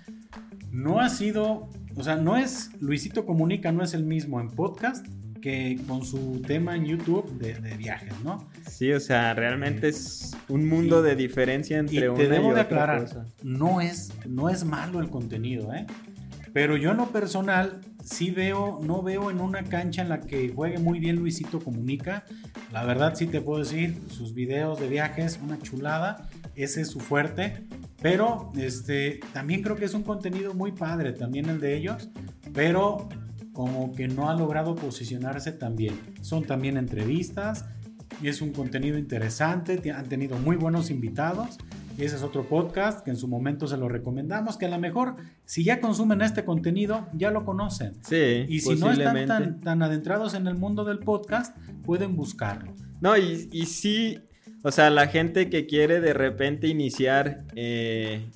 No 0.72 1.00
ha 1.00 1.10
sido. 1.10 1.68
O 1.96 2.02
sea, 2.02 2.16
no 2.16 2.38
es. 2.38 2.70
Luisito 2.80 3.26
Comunica 3.26 3.72
no 3.72 3.84
es 3.84 3.92
el 3.92 4.04
mismo 4.04 4.40
en 4.40 4.48
podcast 4.48 5.06
que 5.44 5.78
con 5.86 6.02
su 6.06 6.40
tema 6.46 6.74
en 6.74 6.86
YouTube 6.86 7.30
de, 7.38 7.52
de 7.60 7.76
viajes, 7.76 8.14
¿no? 8.24 8.48
Sí, 8.66 8.90
o 8.92 8.98
sea, 8.98 9.34
realmente 9.34 9.88
es 9.88 10.34
un 10.48 10.66
mundo 10.66 11.00
Y- 11.04 11.08
de 11.10 11.16
diferencia 11.16 11.76
Y 11.76 11.80
entre 11.80 12.00
te 12.00 12.08
una 12.08 12.24
y 12.24 12.28
debo 12.28 12.54
de 12.54 12.62
aclarar, 12.62 13.02
cosa. 13.02 13.26
no 13.42 13.82
es, 13.82 14.10
no 14.26 14.48
es 14.48 14.64
malo 14.64 15.00
el 15.00 15.10
contenido, 15.10 15.74
¿eh? 15.74 15.84
Pero 16.54 16.78
yo 16.78 16.92
en 16.92 16.96
lo 16.96 17.08
personal 17.08 17.80
sí 18.02 18.30
veo, 18.30 18.80
no 18.82 19.02
veo 19.02 19.30
en 19.30 19.40
una 19.42 19.64
cancha 19.64 20.00
en 20.00 20.08
la 20.08 20.22
que 20.22 20.48
juegue 20.48 20.78
muy 20.78 20.98
bien 20.98 21.16
Luisito 21.16 21.58
Comunica. 21.60 22.24
La 22.72 22.84
verdad 22.86 23.14
sí 23.14 23.26
te 23.26 23.42
puedo 23.42 23.58
decir, 23.58 24.00
sus 24.08 24.32
videos 24.32 24.80
de 24.80 24.88
viajes, 24.88 25.38
una 25.44 25.58
chulada, 25.58 26.26
ese 26.54 26.80
es 26.80 26.88
su 26.88 27.00
fuerte. 27.00 27.66
Pero 28.00 28.50
este, 28.56 29.20
también 29.34 29.60
creo 29.62 29.76
que 29.76 29.84
es 29.84 29.92
un 29.92 30.04
contenido 30.04 30.54
muy 30.54 30.72
padre, 30.72 31.12
también 31.12 31.50
el 31.50 31.60
de 31.60 31.76
ellos, 31.76 32.08
pero 32.54 33.08
como 33.54 33.92
que 33.92 34.08
no 34.08 34.28
ha 34.28 34.34
logrado 34.34 34.74
posicionarse 34.74 35.52
tan 35.52 35.76
bien. 35.76 35.94
Son 36.20 36.44
también 36.44 36.76
entrevistas, 36.76 37.64
y 38.22 38.28
es 38.28 38.42
un 38.42 38.52
contenido 38.52 38.98
interesante, 38.98 39.80
han 39.90 40.08
tenido 40.08 40.36
muy 40.38 40.56
buenos 40.56 40.90
invitados. 40.90 41.58
Y 41.96 42.02
ese 42.02 42.16
es 42.16 42.22
otro 42.22 42.48
podcast 42.48 43.04
que 43.04 43.10
en 43.12 43.16
su 43.16 43.28
momento 43.28 43.68
se 43.68 43.76
lo 43.76 43.88
recomendamos, 43.88 44.56
que 44.56 44.66
a 44.66 44.68
lo 44.68 44.80
mejor 44.80 45.14
si 45.44 45.62
ya 45.62 45.80
consumen 45.80 46.22
este 46.22 46.44
contenido 46.44 47.06
ya 47.12 47.30
lo 47.30 47.44
conocen. 47.44 47.92
Sí, 48.02 48.46
Y 48.48 48.60
si 48.60 48.74
no 48.74 48.90
están 48.90 49.26
tan, 49.26 49.60
tan 49.60 49.80
adentrados 49.80 50.34
en 50.34 50.48
el 50.48 50.56
mundo 50.56 50.84
del 50.84 50.98
podcast, 50.98 51.56
pueden 51.84 52.16
buscarlo. 52.16 52.74
No, 53.00 53.16
y, 53.16 53.48
y 53.52 53.66
sí, 53.66 54.18
o 54.64 54.72
sea, 54.72 54.90
la 54.90 55.06
gente 55.06 55.48
que 55.50 55.66
quiere 55.66 56.00
de 56.00 56.14
repente 56.14 56.66
iniciar 56.66 57.44
eh, 57.54 58.28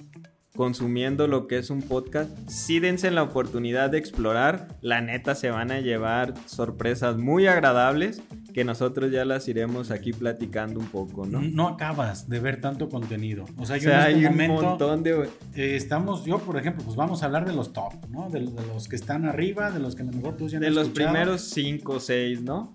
consumiendo 0.59 1.29
lo 1.29 1.47
que 1.47 1.57
es 1.57 1.71
un 1.71 1.83
podcast, 1.83 2.29
sí 2.49 2.81
dense 2.81 3.13
la 3.13 3.23
oportunidad 3.23 3.91
de 3.91 3.99
explorar. 3.99 4.67
La 4.81 5.01
neta 5.01 5.37
se 5.37 5.51
van 5.53 5.71
a 5.71 5.79
llevar 5.79 6.35
sorpresas 6.47 7.17
muy 7.17 7.47
agradables 7.47 8.21
que 8.53 8.65
nosotros 8.65 9.13
ya 9.13 9.25
las 9.25 9.47
iremos 9.47 9.93
aquí 9.93 10.13
platicando 10.13 10.81
un 10.81 10.87
poco, 10.87 11.27
¿no? 11.27 11.41
¿no? 11.43 11.69
acabas 11.69 12.29
de 12.29 12.41
ver 12.41 12.61
tanto 12.61 12.89
contenido. 12.89 13.45
O 13.57 13.67
sea, 13.67 13.77
O 13.77 13.79
yo 13.79 13.89
sea, 13.91 14.11
en 14.11 14.17
este 14.17 14.19
hay 14.19 14.27
un 14.27 14.33
momento 14.33 14.63
montón 14.71 15.03
de... 15.05 15.29
eh, 15.55 15.77
estamos, 15.77 16.25
yo 16.25 16.41
por 16.41 16.57
ejemplo, 16.57 16.83
pues 16.83 16.97
vamos 16.97 17.23
a 17.23 17.27
hablar 17.27 17.47
de 17.47 17.53
los 17.55 17.73
top, 17.73 17.93
¿no? 18.11 18.29
De, 18.29 18.41
de 18.41 18.67
los 18.67 18.89
que 18.89 18.97
están 18.97 19.27
arriba, 19.27 19.71
de 19.71 19.79
los 19.79 19.95
que 19.95 20.03
a 20.03 20.07
lo 20.07 20.11
mejor 20.13 20.37
tú 20.37 20.49
ya 20.49 20.59
no 20.59 20.65
De 20.65 20.73
los 20.73 20.89
escuchado. 20.89 21.13
primeros 21.13 21.41
cinco 21.43 21.93
o 21.93 22.01
seis, 22.01 22.43
¿no? 22.43 22.73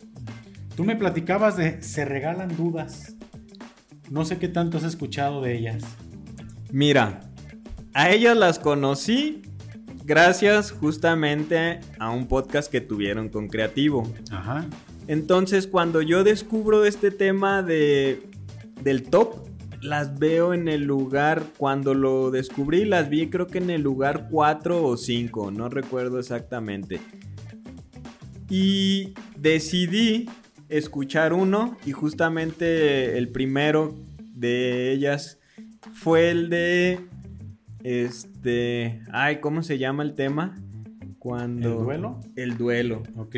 Tú 0.77 0.85
me 0.85 0.95
platicabas 0.95 1.57
de 1.57 1.81
se 1.83 2.05
regalan 2.05 2.55
dudas. 2.55 3.17
No 4.09 4.23
sé 4.23 4.37
qué 4.37 4.47
tanto 4.47 4.77
has 4.77 4.85
escuchado 4.85 5.41
de 5.41 5.57
ellas. 5.57 5.83
Mira, 6.71 7.19
a 7.93 8.11
ellas 8.11 8.37
las 8.37 8.59
conocí 8.59 9.41
gracias 10.05 10.71
justamente 10.71 11.79
a 11.99 12.09
un 12.09 12.27
podcast 12.27 12.71
que 12.71 12.81
tuvieron 12.81 13.29
con 13.29 13.47
Creativo. 13.47 14.11
Ajá. 14.31 14.65
Entonces, 15.07 15.67
cuando 15.67 16.01
yo 16.01 16.23
descubro 16.23 16.85
este 16.85 17.11
tema 17.11 17.61
de, 17.61 18.23
del 18.81 19.03
top, 19.03 19.47
las 19.81 20.17
veo 20.17 20.53
en 20.53 20.67
el 20.69 20.83
lugar, 20.83 21.43
cuando 21.57 21.93
lo 21.93 22.31
descubrí, 22.31 22.85
las 22.85 23.09
vi 23.09 23.29
creo 23.29 23.47
que 23.47 23.57
en 23.57 23.69
el 23.69 23.81
lugar 23.81 24.27
4 24.31 24.83
o 24.83 24.97
5, 24.97 25.51
no 25.51 25.69
recuerdo 25.69 26.19
exactamente. 26.19 27.01
Y 28.49 29.13
decidí 29.37 30.29
escuchar 30.69 31.33
uno 31.33 31.77
y 31.85 31.91
justamente 31.91 33.17
el 33.17 33.29
primero 33.29 33.95
de 34.19 34.91
ellas 34.91 35.37
fue 35.93 36.29
el 36.29 36.49
de 36.49 36.99
este, 37.83 39.01
ay, 39.11 39.37
¿cómo 39.37 39.63
se 39.63 39.77
llama 39.77 40.03
el 40.03 40.15
tema? 40.15 40.59
Cuando 41.19 41.69
¿El 41.79 41.83
duelo? 41.85 42.19
El 42.35 42.57
duelo. 42.57 43.03
Ok. 43.15 43.35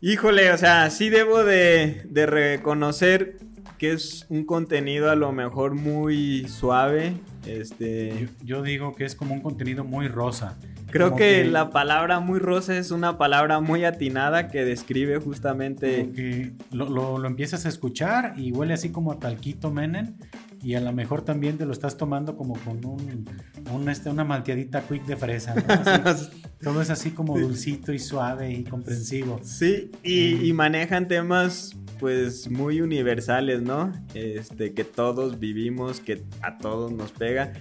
Híjole, 0.00 0.50
o 0.52 0.58
sea, 0.58 0.90
sí 0.90 1.08
debo 1.08 1.44
de, 1.44 2.02
de 2.10 2.26
reconocer 2.26 3.38
que 3.78 3.92
es 3.92 4.26
un 4.28 4.44
contenido 4.44 5.10
a 5.10 5.14
lo 5.16 5.32
mejor 5.32 5.74
muy 5.74 6.46
suave. 6.48 7.14
Este, 7.46 8.28
Yo, 8.42 8.56
yo 8.58 8.62
digo 8.62 8.94
que 8.94 9.04
es 9.04 9.14
como 9.14 9.34
un 9.34 9.40
contenido 9.40 9.82
muy 9.84 10.08
rosa. 10.08 10.56
creo 10.90 11.16
que, 11.16 11.44
la 11.44 11.70
palabra 11.70 12.20
muy 12.20 12.38
rosa 12.38 12.76
es 12.76 12.90
una 12.90 13.16
palabra 13.18 13.60
muy 13.60 13.84
atinada 13.84 14.48
que 14.48 14.64
describe 14.64 15.18
justamente. 15.18 16.00
como 16.02 16.12
que 16.12 16.52
lo, 16.70 16.88
lo- 16.90 17.18
lo 17.18 17.26
empiezas 17.26 17.64
a 17.64 17.68
escuchar 17.70 18.34
y 18.36 18.52
huele 18.52 18.74
así 18.74 18.90
como 18.90 19.10
a 19.12 19.18
talquito 19.18 19.70
menen 19.72 20.16
y 20.64 20.74
a 20.74 20.80
lo 20.80 20.92
mejor 20.92 21.22
también 21.22 21.58
te 21.58 21.66
lo 21.66 21.72
estás 21.72 21.96
tomando 21.96 22.36
como 22.36 22.54
con 22.60 22.84
un, 22.84 23.26
un, 23.70 23.88
este, 23.88 24.08
una 24.08 24.24
malteadita 24.24 24.82
quick 24.88 25.04
de 25.04 25.16
fresa. 25.16 25.54
¿no? 25.54 25.62
Así, 25.68 26.28
todo 26.62 26.80
es 26.80 26.90
así 26.90 27.10
como 27.10 27.38
dulcito 27.38 27.92
y 27.92 27.98
suave 27.98 28.50
y 28.50 28.64
comprensivo. 28.64 29.40
Sí, 29.44 29.90
y, 30.02 30.48
y 30.48 30.52
manejan 30.54 31.06
temas 31.06 31.76
pues 32.00 32.50
muy 32.50 32.80
universales, 32.80 33.62
¿no? 33.62 33.92
Este, 34.14 34.72
que 34.72 34.84
todos 34.84 35.38
vivimos, 35.38 36.00
que 36.00 36.24
a 36.42 36.58
todos 36.58 36.90
nos 36.92 37.12
pega. 37.12 37.52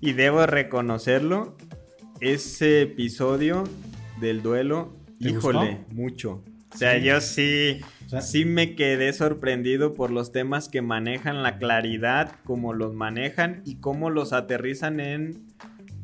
Y 0.00 0.12
debo 0.12 0.46
reconocerlo, 0.46 1.56
ese 2.20 2.82
episodio 2.82 3.64
del 4.20 4.42
duelo, 4.42 4.96
¿Te 5.20 5.30
híjole, 5.30 5.76
gustó? 5.76 5.94
mucho. 5.94 6.44
O 6.72 6.76
sea, 6.76 6.98
yo 6.98 7.20
sí, 7.20 7.80
O 8.06 8.08
sea, 8.08 8.20
sí 8.20 8.44
me 8.44 8.74
quedé 8.74 9.12
sorprendido 9.12 9.94
por 9.94 10.10
los 10.10 10.32
temas 10.32 10.68
que 10.68 10.82
manejan, 10.82 11.42
la 11.42 11.58
claridad, 11.58 12.32
cómo 12.44 12.72
los 12.72 12.94
manejan 12.94 13.62
y 13.64 13.76
cómo 13.76 14.10
los 14.10 14.32
aterrizan 14.32 15.00
en 15.00 15.46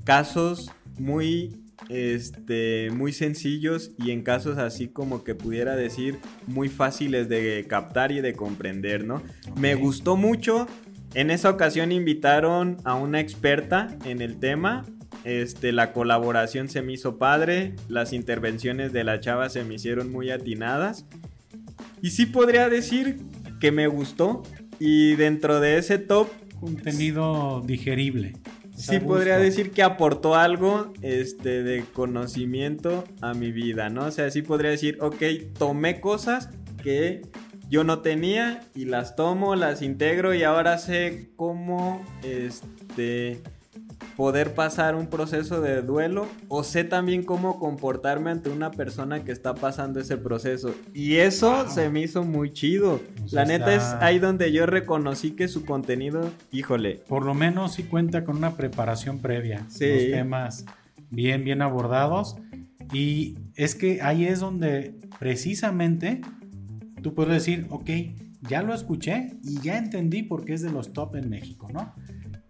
casos 0.04 0.70
muy 0.98 1.60
este 1.88 2.90
muy 2.92 3.12
sencillos 3.12 3.92
y 3.98 4.10
en 4.10 4.22
casos 4.22 4.58
así 4.58 4.88
como 4.88 5.24
que 5.24 5.34
pudiera 5.34 5.76
decir 5.76 6.18
muy 6.46 6.68
fáciles 6.68 7.28
de 7.28 7.64
captar 7.68 8.12
y 8.12 8.20
de 8.20 8.32
comprender, 8.34 9.04
¿no? 9.04 9.22
Me 9.56 9.74
gustó 9.74 10.16
mucho. 10.16 10.66
En 11.14 11.30
esa 11.30 11.50
ocasión 11.50 11.92
invitaron 11.92 12.78
a 12.84 12.94
una 12.94 13.20
experta 13.20 13.96
en 14.04 14.20
el 14.20 14.38
tema. 14.40 14.84
Este, 15.24 15.72
la 15.72 15.92
colaboración 15.92 16.68
se 16.68 16.82
me 16.82 16.92
hizo 16.92 17.18
padre, 17.18 17.74
las 17.88 18.12
intervenciones 18.12 18.92
de 18.92 19.04
la 19.04 19.20
chava 19.20 19.48
se 19.48 19.64
me 19.64 19.74
hicieron 19.74 20.12
muy 20.12 20.30
atinadas. 20.30 21.06
Y 22.02 22.10
sí 22.10 22.26
podría 22.26 22.68
decir 22.68 23.18
que 23.60 23.72
me 23.72 23.86
gustó. 23.86 24.42
Y 24.78 25.14
dentro 25.14 25.60
de 25.60 25.78
ese 25.78 25.98
top, 25.98 26.28
contenido 26.60 27.62
digerible. 27.64 28.34
sí 28.76 28.98
podría 28.98 29.38
decir 29.38 29.70
que 29.70 29.82
aportó 29.82 30.34
algo 30.34 30.92
este, 31.02 31.62
de 31.62 31.84
conocimiento 31.92 33.04
a 33.20 33.34
mi 33.34 33.52
vida, 33.52 33.88
¿no? 33.88 34.06
O 34.06 34.10
sea, 34.10 34.30
sí 34.30 34.42
podría 34.42 34.70
decir, 34.70 34.98
ok, 35.00 35.22
tomé 35.56 36.00
cosas 36.00 36.50
que 36.82 37.22
yo 37.70 37.84
no 37.84 38.00
tenía 38.00 38.60
y 38.74 38.84
las 38.84 39.16
tomo, 39.16 39.56
las 39.56 39.82
integro 39.82 40.34
y 40.34 40.42
ahora 40.42 40.78
sé 40.78 41.30
cómo 41.36 42.04
este, 42.22 43.42
poder 44.16 44.54
pasar 44.54 44.94
un 44.94 45.06
proceso 45.08 45.60
de 45.60 45.82
duelo 45.82 46.26
o 46.48 46.62
sé 46.64 46.84
también 46.84 47.22
cómo 47.22 47.58
comportarme 47.58 48.30
ante 48.30 48.50
una 48.50 48.70
persona 48.70 49.24
que 49.24 49.32
está 49.32 49.54
pasando 49.54 50.00
ese 50.00 50.16
proceso. 50.16 50.74
Y 50.92 51.16
eso 51.16 51.64
Wow. 51.64 51.70
se 51.70 51.88
me 51.90 52.00
hizo 52.02 52.24
muy 52.24 52.52
chido. 52.52 53.00
Sea, 53.26 53.42
La 53.42 53.46
neta 53.46 53.74
es 53.74 53.82
ahí 54.00 54.18
donde 54.18 54.52
yo 54.52 54.66
reconocí 54.66 55.32
que 55.32 55.48
su 55.48 55.64
contenido, 55.64 56.30
híjole, 56.52 57.02
Por 57.08 57.24
lo 57.24 57.34
menos 57.34 57.74
sí 57.74 57.84
cuenta 57.84 58.24
con 58.24 58.36
una 58.36 58.56
preparación 58.56 59.18
previa. 59.18 59.64
Sí. 59.68 59.86
Los 59.88 60.04
temas 60.10 60.64
bien, 61.10 61.44
bien 61.44 61.62
abordados. 61.62 62.36
Y 62.92 63.36
es 63.56 63.74
que 63.74 64.02
ahí 64.02 64.24
es 64.26 64.40
donde 64.40 64.94
precisamente 65.18 66.20
tú 67.02 67.14
puedes 67.14 67.32
decir, 67.34 67.66
ok, 67.70 67.90
ya 68.48 68.62
lo 68.62 68.74
escuché 68.74 69.30
y 69.42 69.60
ya 69.60 69.78
entendí 69.78 70.22
por 70.22 70.44
qué 70.44 70.52
es 70.54 70.62
de 70.62 70.70
los 70.70 70.92
top 70.92 71.16
en 71.16 71.28
México, 71.30 71.68
¿no? 71.72 71.94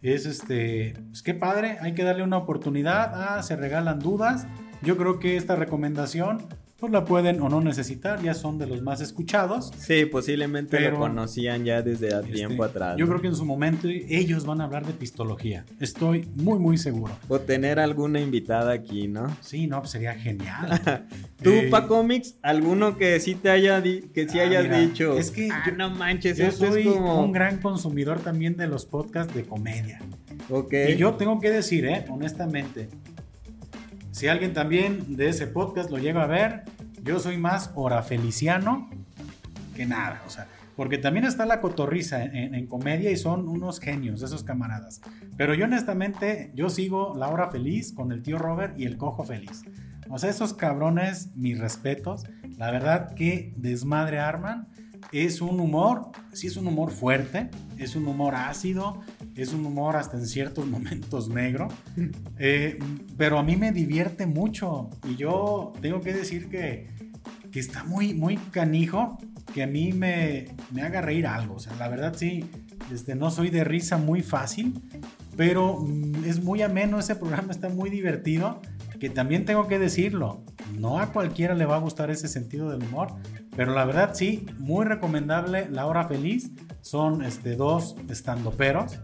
Es 0.05 0.26
este, 0.26 0.92
pues 1.09 1.22
qué 1.22 1.32
padre, 1.32 1.78
hay 1.80 1.94
que 1.94 2.05
darle 2.05 2.24
una 2.24 2.36
oportunidad. 2.36 3.12
Ah, 3.14 3.42
se 3.42 3.57
regalan 3.57 4.00
dudas. 4.00 4.46
Yo 4.82 4.98
creo 4.98 5.18
que 5.18 5.38
esta 5.38 5.57
recomendación, 5.57 6.42
pues 6.85 6.93
la 6.93 7.05
pueden 7.05 7.41
o 7.41 7.49
no 7.49 7.61
necesitar, 7.61 8.20
ya 8.22 8.35
son 8.35 8.59
de 8.59 8.66
los 8.66 8.82
más 8.82 9.01
escuchados. 9.01 9.72
Sí, 9.78 10.05
posiblemente 10.05 10.76
Pero, 10.76 10.93
lo 10.93 10.99
conocían 10.99 11.64
ya 11.64 11.80
desde 11.82 12.14
a 12.14 12.20
Este, 12.20 12.32
tiempo 12.32 12.62
atrás. 12.64 12.97
Yo 12.99 13.07
¿no? 13.07 13.11
creo 13.12 13.22
que 13.22 13.28
en 13.28 13.37
su 13.37 13.45
momento 13.47 13.89
ellos 13.89 14.45
van 14.45 14.61
a 14.61 14.64
hablar 14.64 14.85
de 14.87 14.93
pistología. 14.93 15.64
Estoy 15.80 16.28
muy, 16.37 16.59
muy 16.59 16.76
seguro. 16.78 17.16
O 17.28 17.41
tener 17.41 17.78
alguna 17.80 18.20
invitada 18.20 18.72
aquí, 18.72 19.09
¿no? 19.09 19.35
Sí, 19.41 19.66
no, 19.66 19.78
pues 19.80 19.93
sería 19.93 20.14
genial. 20.14 20.80
Tú, 21.43 21.51
Eh, 21.51 21.68
pa 21.70 21.87
Comics, 21.87 22.35
alguno 22.43 22.97
que 22.99 23.18
sí 23.20 23.35
te 23.35 23.51
haya 23.51 23.82
que 23.82 24.28
sí 24.28 24.39
Ah, 24.39 24.43
hayas 24.43 24.64
mira, 24.64 24.78
dicho. 24.78 25.16
es 25.18 25.30
que 25.30 25.49
"Ah, 25.51 25.62
yo- 25.66 25.72
no 25.76 25.91
manches, 25.91 26.37
Yo 26.39 26.51
soy 26.53 26.82
es 26.82 26.87
como. 26.89 27.22
un 27.24 27.32
gran 27.32 27.59
consumidor 27.59 28.20
también 28.20 28.57
de 28.57 28.66
los 28.66 28.85
podcasts 28.87 29.35
de 29.35 29.45
comedia. 29.45 30.01
Ok. 30.51 30.72
Y 30.91 30.97
yo 30.97 31.14
tengo 31.14 31.41
que 31.41 31.51
decir, 31.51 31.85
eh, 31.87 32.05
honestamente, 32.09 32.89
si 34.11 34.28
alguien 34.28 34.53
también 34.53 35.16
de 35.16 35.28
ese 35.28 35.47
podcast 35.47 35.91
lo 35.91 35.99
llega 35.99 36.22
a 36.22 36.26
ver, 36.26 36.62
yo 37.05 37.18
soy 37.20 37.36
más 37.38 37.70
orafeliciano 37.74 38.88
que 39.76 39.86
nada. 39.86 40.22
O 40.26 40.30
sea, 40.30 40.46
porque 40.76 40.98
también 40.98 41.24
está 41.24 41.46
la 41.46 41.61
cotorriza 41.61 42.24
en, 42.24 42.55
en- 42.55 42.66
comedia 42.66 43.11
y 43.11 43.16
son 43.16 43.46
unos 43.48 43.78
genios 43.80 44.22
esos 44.22 44.42
camaradas. 44.42 45.00
Pero 45.36 45.55
yo 45.55 45.66
honestamente, 45.66 46.50
yo 46.55 46.68
sigo 46.70 47.14
La 47.16 47.28
Hora 47.28 47.50
Feliz 47.50 47.92
con 47.92 48.11
el 48.12 48.22
tío 48.22 48.38
Robert 48.38 48.78
y 48.78 48.84
el 48.84 48.96
Cojo 48.96 49.24
Feliz. 49.24 49.62
O 50.09 50.18
sea, 50.18 50.30
esos 50.30 50.55
cabrones, 50.55 51.30
mis 51.36 51.59
respetos. 51.59 52.24
La 52.59 52.70
verdad 52.70 53.14
que 53.14 53.52
desmadre 53.57 54.18
arman. 54.20 54.68
Es 55.12 55.40
un 55.40 55.61
humor, 55.61 56.11
sí 56.32 56.46
es 56.48 56.57
un 56.57 56.66
humor 56.66 56.90
fuerte, 56.90 57.50
es 57.78 57.94
un 57.94 58.07
humor 58.09 58.34
ácido, 58.34 59.00
es 59.37 59.53
un 59.53 59.64
humor 59.66 59.97
hasta 59.97 60.16
en 60.16 60.26
ciertos 60.26 60.66
momentos 60.74 61.28
negro. 61.28 61.68
Eh, 62.39 62.78
pero 63.16 63.39
a 63.39 63.43
mí 63.43 63.57
me 63.57 63.72
divierte 63.72 64.26
mucho. 64.26 64.91
Y 65.09 65.16
yo 65.16 65.72
tengo 65.80 66.01
que 66.01 66.12
decir 66.12 66.49
que, 66.49 66.89
que 67.51 67.61
está 67.61 67.85
muy, 67.85 68.14
muy 68.14 68.37
canijo 68.37 69.18
que 69.53 69.62
a 69.62 69.66
mí 69.66 69.93
me, 69.93 70.47
me 70.72 70.82
haga 70.82 71.01
reír 71.01 71.26
algo. 71.26 71.55
O 71.55 71.59
sea, 71.61 71.74
la 71.76 71.89
verdad 71.89 72.14
sí, 72.16 72.45
este, 72.93 73.14
no 73.14 73.30
soy 73.30 73.51
de 73.51 73.64
risa 73.64 73.97
muy 73.97 74.22
fácil, 74.22 74.80
pero 75.37 75.78
mm, 75.80 76.24
es 76.24 76.43
muy 76.43 76.62
ameno 76.62 76.99
ese 76.99 77.16
programa, 77.16 77.53
está 77.53 77.68
muy 77.68 77.91
divertido. 77.91 78.61
Que 78.99 79.11
también 79.11 79.45
tengo 79.45 79.66
que 79.66 79.78
decirlo, 79.78 80.45
no 80.78 80.99
a 80.99 81.12
cualquiera 81.12 81.55
le 81.55 81.66
va 81.66 81.76
a 81.76 81.80
gustar 81.80 82.11
ese 82.11 82.26
sentido 82.26 82.70
del 82.70 82.82
humor, 82.85 83.09
pero 83.55 83.74
la 83.74 83.85
verdad 83.85 84.12
sí, 84.14 84.47
muy 84.59 84.87
recomendable 84.87 85.68
La 85.68 85.87
Hora 85.87 86.09
Feliz. 86.09 86.51
Son 86.80 87.22
este, 87.22 87.57
dos 87.57 87.97
estandoperos, 88.09 89.01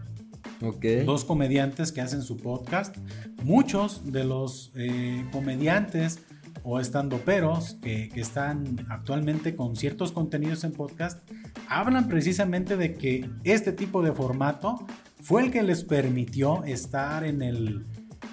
Ok. 0.61 0.85
dos 1.05 1.25
comediantes 1.25 1.91
que 1.91 2.01
hacen 2.01 2.21
su 2.21 2.37
podcast. 2.37 2.95
Muchos 3.43 4.11
de 4.11 4.23
los 4.23 4.71
eh, 4.75 5.25
comediantes 5.31 6.19
o 6.63 6.79
estandoperos 6.79 7.77
que, 7.81 8.09
que 8.09 8.21
están 8.21 8.85
actualmente 8.89 9.55
con 9.55 9.75
ciertos 9.75 10.11
contenidos 10.11 10.63
en 10.63 10.73
podcast 10.73 11.19
hablan 11.67 12.07
precisamente 12.07 12.77
de 12.77 12.93
que 12.93 13.27
este 13.43 13.71
tipo 13.71 14.03
de 14.03 14.11
formato 14.11 14.85
fue 15.21 15.41
el 15.43 15.51
que 15.51 15.63
les 15.63 15.83
permitió 15.83 16.63
estar 16.65 17.23
en 17.23 17.41
el, 17.41 17.85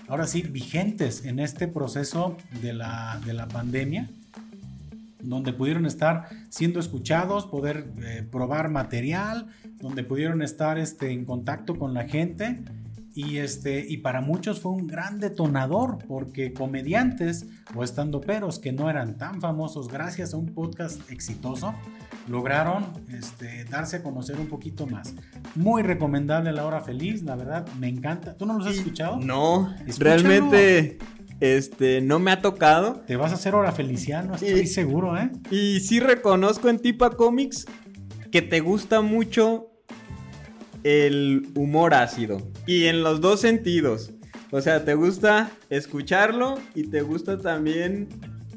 ahora 0.08 0.26
sí, 0.26 0.42
vigentes 0.42 1.24
en 1.24 1.38
este 1.38 1.68
proceso 1.68 2.36
de 2.60 2.72
la, 2.74 3.20
de 3.24 3.32
la 3.32 3.48
pandemia 3.48 4.08
donde 5.20 5.52
pudieron 5.52 5.86
estar 5.86 6.28
siendo 6.48 6.80
escuchados, 6.80 7.46
poder 7.46 7.90
eh, 8.02 8.26
probar 8.30 8.70
material, 8.70 9.48
donde 9.80 10.04
pudieron 10.04 10.42
estar 10.42 10.78
este, 10.78 11.10
en 11.10 11.24
contacto 11.24 11.76
con 11.78 11.94
la 11.94 12.04
gente. 12.08 12.62
Y, 13.14 13.38
este, 13.38 13.84
y 13.88 13.96
para 13.96 14.20
muchos 14.20 14.60
fue 14.60 14.70
un 14.70 14.86
gran 14.86 15.18
detonador, 15.18 15.98
porque 16.06 16.52
comediantes 16.52 17.46
o 17.74 17.82
estandoperos 17.82 18.60
que 18.60 18.70
no 18.70 18.88
eran 18.88 19.16
tan 19.18 19.40
famosos, 19.40 19.88
gracias 19.88 20.34
a 20.34 20.36
un 20.36 20.46
podcast 20.54 21.00
exitoso, 21.10 21.74
lograron 22.28 22.86
este, 23.08 23.64
darse 23.64 23.96
a 23.96 24.02
conocer 24.04 24.38
un 24.38 24.46
poquito 24.46 24.86
más. 24.86 25.14
Muy 25.56 25.82
recomendable 25.82 26.52
La 26.52 26.64
Hora 26.64 26.80
Feliz, 26.80 27.22
la 27.24 27.34
verdad, 27.34 27.66
me 27.80 27.88
encanta. 27.88 28.36
¿Tú 28.36 28.46
no 28.46 28.56
los 28.56 28.68
has 28.68 28.74
escuchado? 28.76 29.18
No, 29.18 29.74
Escúchalo. 29.86 29.98
realmente 30.04 30.98
este 31.40 32.00
no 32.00 32.20
me 32.20 32.30
ha 32.30 32.40
tocado. 32.40 33.00
Te 33.06 33.16
vas 33.16 33.32
a 33.32 33.34
hacer 33.34 33.54
Hora 33.56 33.72
Feliciano, 33.72 34.34
estoy 34.34 34.60
Y- 34.60 34.66
seguro, 34.66 35.18
¿eh? 35.18 35.30
Y 35.50 35.80
sí 35.80 35.98
reconozco 35.98 36.68
en 36.68 36.78
Tipa 36.78 37.10
Comics 37.10 37.66
que 38.30 38.42
te 38.42 38.60
gusta 38.60 39.00
mucho 39.00 39.67
el 40.84 41.48
humor 41.54 41.94
ácido. 41.94 42.40
Y 42.66 42.86
en 42.86 43.02
los 43.02 43.20
dos 43.20 43.40
sentidos. 43.40 44.12
O 44.50 44.60
sea, 44.60 44.84
te 44.84 44.94
gusta 44.94 45.50
escucharlo 45.68 46.58
y 46.74 46.84
te 46.84 47.02
gusta 47.02 47.38
también 47.38 48.08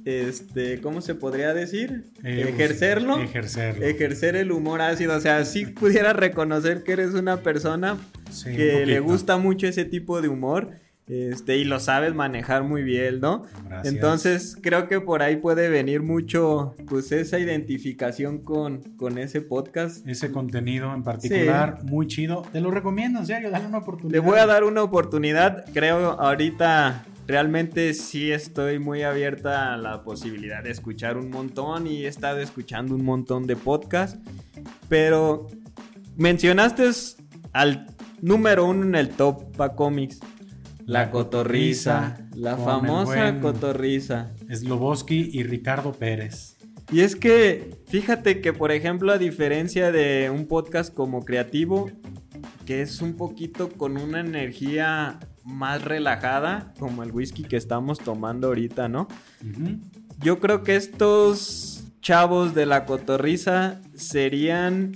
este, 0.06 0.82
¿cómo 0.82 1.02
se 1.02 1.16
podría 1.16 1.54
decir? 1.54 2.06
Eh, 2.24 2.46
ejercerlo. 2.50 3.22
Ejercerlo. 3.22 3.86
Ejercer 3.86 4.36
el 4.36 4.52
humor 4.52 4.82
ácido. 4.82 5.16
O 5.16 5.20
sea, 5.20 5.46
si 5.46 5.66
pudieras 5.66 6.16
reconocer 6.16 6.84
que 6.84 6.94
eres 6.94 7.14
una 7.14 7.38
persona 7.42 7.98
Sí, 8.32 8.50
un 8.50 8.56
que 8.56 8.86
le 8.86 9.00
gusta 9.00 9.38
mucho 9.38 9.68
ese 9.68 9.86
tipo 9.86 10.22
de 10.22 10.30
humor. 10.30 10.72
Este, 11.12 11.58
y 11.58 11.66
lo 11.66 11.82
sabes 11.82 12.16
manejar 12.16 12.64
muy 12.64 12.84
bien, 12.84 13.20
¿no? 13.20 13.44
Gracias. 13.66 13.94
Entonces, 13.94 14.58
creo 14.62 14.88
que 14.88 15.02
por 15.02 15.22
ahí 15.22 15.36
puede 15.36 15.68
venir 15.68 16.02
mucho, 16.02 16.74
pues, 16.88 17.12
esa 17.12 17.38
identificación 17.38 18.38
con, 18.38 18.80
con 18.96 19.18
ese 19.18 19.42
podcast. 19.42 20.08
Ese 20.08 20.32
contenido 20.32 20.94
en 20.96 21.04
particular, 21.04 21.84
muy 21.84 22.08
chido. 22.08 22.44
Te 22.54 22.62
lo 22.62 22.72
recomiendo, 22.72 23.20
en 23.20 23.26
serio, 23.26 23.52
dale 23.52 23.66
una 23.66 23.80
oportunidad. 23.80 24.14
Le 24.14 24.20
voy 24.20 24.40
a 24.40 24.46
dar 24.46 24.64
una 24.64 24.84
oportunidad. 24.84 25.66
Creo 25.74 26.12
ahorita 26.12 27.04
realmente 27.28 27.94
sí 27.94 28.32
estoy 28.32 28.80
muy 28.80 29.04
abierta 29.04 29.74
a 29.74 29.78
la 29.78 30.04
posibilidad 30.04 30.64
de 30.64 30.72
escuchar 30.72 31.18
un 31.18 31.30
montón 31.30 31.88
y 31.88 32.06
he 32.06 32.08
estado 32.08 32.40
escuchando 32.40 32.96
un 32.96 33.04
montón 33.04 33.48
de 33.48 33.58
podcasts. 33.58 34.18
Pero 34.88 35.48
mencionaste 36.16 36.90
al 37.52 37.88
número 38.22 38.66
uno 38.66 38.86
en 38.86 38.96
el 38.96 39.10
top 39.10 39.58
pa 39.58 39.76
cómics. 39.76 40.22
La, 40.86 41.12
cotorriza, 41.12 42.18
la 42.36 42.58
famosa 42.58 43.40
cotorriza. 43.40 44.32
Sloboski 44.50 45.30
y 45.34 45.44
Ricardo 45.44 45.92
Pérez. 45.92 46.58
Y 46.92 47.02
es 47.02 47.16
que, 47.16 47.78
fíjate 47.88 48.42
que, 48.42 48.52
por 48.52 48.72
ejemplo, 48.72 49.14
a 49.14 49.18
diferencia 49.18 49.92
de 49.92 50.30
un 50.30 50.46
podcast 50.46 50.94
como 50.94 51.24
Creativo, 51.24 51.90
que 52.66 52.82
es 52.82 53.02
un 53.02 53.16
poquito 53.16 53.70
con 53.70 53.98
una 53.98 54.20
energía 54.20 55.20
más 55.44 55.84
relajada, 55.84 56.74
como 56.80 57.04
el 57.04 57.12
whisky 57.12 57.44
que 57.44 57.56
estamos 57.56 58.00
tomando 58.00 58.48
ahorita, 58.48 58.90
¿no? 58.90 59.08
Yo 60.20 60.40
creo 60.40 60.64
que 60.64 60.76
estos 60.76 61.86
chavos 62.02 62.54
de 62.54 62.66
la 62.66 62.86
cotorriza 62.86 63.80
serían 63.96 64.92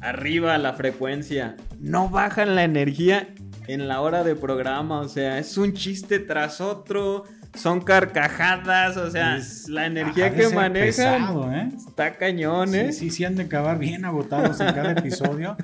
arriba 0.00 0.58
la 0.58 0.72
frecuencia. 0.72 1.56
No 1.78 2.08
bajan 2.08 2.54
la 2.56 2.64
energía 2.64 3.28
en 3.68 3.88
la 3.88 4.00
hora 4.00 4.24
de 4.24 4.34
programa, 4.36 5.00
o 5.00 5.08
sea, 5.08 5.38
es 5.38 5.56
un 5.58 5.72
chiste 5.74 6.18
tras 6.18 6.60
otro, 6.60 7.24
son 7.54 7.80
carcajadas, 7.80 8.96
o 8.96 9.10
sea, 9.10 9.36
Es- 9.36 9.68
la 9.68 9.86
energía 9.86 10.34
que 10.34 10.48
manejan 10.48 10.72
pesado, 10.86 11.52
¿eh? 11.52 11.68
está 11.76 12.16
cañón, 12.16 12.74
¿eh? 12.74 12.92
Sí, 12.92 12.98
sí, 12.98 13.10
sí 13.10 13.24
han 13.24 13.36
de 13.36 13.44
acabar 13.44 13.78
bien 13.78 14.04
agotados 14.04 14.60
en 14.60 14.72
cada 14.72 14.92
episodio. 14.92 15.56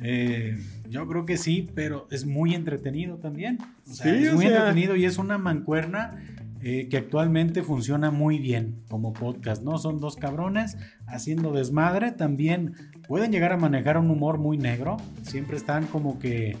Eh, 0.00 0.58
yo 0.88 1.06
creo 1.06 1.24
que 1.24 1.36
sí, 1.36 1.70
pero 1.74 2.06
es 2.10 2.26
muy 2.26 2.54
entretenido 2.54 3.16
también. 3.16 3.58
O 3.90 3.94
sea, 3.94 4.12
Sí, 4.14 4.24
es 4.24 4.34
muy 4.34 4.46
sea- 4.46 4.56
entretenido 4.56 4.96
y 4.96 5.04
es 5.04 5.18
una 5.18 5.38
mancuerna 5.38 6.20
eh, 6.66 6.88
que 6.88 6.96
actualmente 6.96 7.62
funciona 7.62 8.10
muy 8.10 8.38
bien 8.38 8.76
como 8.88 9.12
podcast, 9.12 9.62
¿no? 9.62 9.76
Son 9.76 10.00
dos 10.00 10.16
cabrones 10.16 10.78
haciendo 11.06 11.52
desmadre. 11.52 12.10
También 12.12 12.72
pueden 13.06 13.32
llegar 13.32 13.52
a 13.52 13.58
manejar 13.58 13.98
un 13.98 14.10
humor 14.10 14.38
muy 14.38 14.56
negro. 14.56 14.96
Siempre 15.24 15.58
están 15.58 15.86
como 15.86 16.18
que 16.18 16.56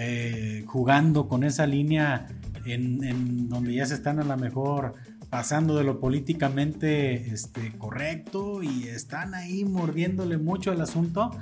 eh, 0.00 0.62
jugando 0.66 1.26
con 1.26 1.42
esa 1.42 1.66
línea 1.66 2.28
en, 2.66 3.48
donde 3.48 3.74
ya 3.74 3.84
se 3.84 3.94
están 3.94 4.20
a 4.20 4.24
lo 4.24 4.36
mejor 4.36 4.94
pasando 5.28 5.76
de 5.76 5.82
lo 5.82 5.98
políticamente 5.98 7.32
este, 7.32 7.72
correcto 7.76 8.62
y 8.62 8.84
están 8.84 9.34
ahí 9.34 9.64
mordiéndole 9.64 10.38
mucho 10.38 10.70
al 10.70 10.80
asunto, 10.80 11.32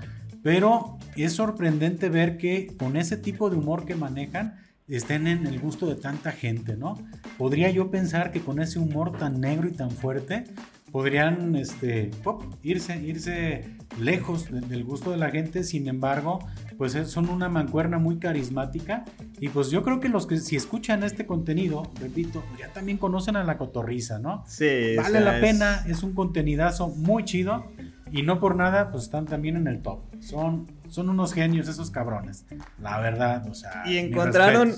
pero 0.43 0.97
es 1.17 1.35
sorprendente 1.35 2.09
ver 2.09 2.39
que 2.39 2.75
con 2.79 2.97
ese 2.97 3.19
tipo 3.19 3.51
de 3.51 3.57
humor 3.57 3.85
que 3.85 3.95
manejan 3.95 4.55
estén 4.89 5.27
en 5.27 5.47
el 5.47 5.61
gusto 5.61 5.87
de 5.87 5.97
tanta 5.97 6.33
gente, 6.33 6.79
¿no? 6.79 6.97
Podría 7.37 7.71
yo 7.71 7.91
pensar 7.91 8.33
que 8.33 8.41
con 8.41 8.59
ese 8.59 8.79
humor 8.79 9.19
tan 9.19 9.39
negro 9.39 9.69
y 9.69 9.73
tan 9.73 9.91
fuerte 9.91 10.45
podrían 10.93 11.57
este, 11.57 12.11
pop, 12.23 12.43
irse, 12.63 12.97
irse 13.03 13.77
lejos 14.01 14.51
de- 14.51 14.61
del 14.61 14.85
gusto 14.85 15.11
de 15.11 15.17
la 15.17 15.31
gente, 15.31 15.65
sin 15.65 15.89
embargo, 15.89 16.39
pues 16.79 16.95
es- 16.95 17.11
son 17.11 17.29
una 17.29 17.49
mancuerna 17.49 17.99
muy 17.99 18.19
carismática 18.19 19.05
y 19.41 19.49
pues 19.49 19.71
yo 19.71 19.83
creo 19.83 20.01
que 20.01 20.09
los 20.09 20.27
que 20.27 20.39
si 20.39 20.57
escuchan 20.57 21.03
este 21.03 21.27
contenido, 21.27 21.83
repito, 22.01 22.43
ya 22.59 22.73
también 22.73 22.99
conocen 22.99 23.37
a 23.37 23.45
la 23.45 23.59
cotorriza, 23.59 24.19
¿no? 24.19 24.45
Sí, 24.47 24.97
o 24.97 25.03
Vale 25.03 25.11
sea, 25.19 25.21
la 25.21 25.41
pena, 25.41 25.85
es 25.87 26.03
un 26.03 26.13
contenidazo 26.15 26.89
muy 26.89 27.25
chido 27.25 27.67
y 28.13 28.23
no 28.23 28.39
por 28.41 28.57
nada 28.57 28.91
pues 28.91 29.05
están 29.05 29.27
también 29.27 29.57
en 29.57 29.67
el 29.67 29.83
top. 29.83 30.01
Son, 30.21 30.67
son 30.89 31.09
unos 31.09 31.33
genios 31.33 31.69
esos 31.69 31.91
cabrones, 31.91 32.47
la 32.81 33.01
verdad, 33.01 33.47
o 33.49 33.55
sea. 33.55 33.83
Y 33.87 33.97
encontraron. 33.99 34.73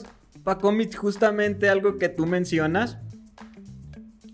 Pacomics, 0.44 0.96
justamente 0.96 1.68
algo 1.68 1.98
que 1.98 2.08
tú 2.08 2.24
mencionas, 2.24 2.96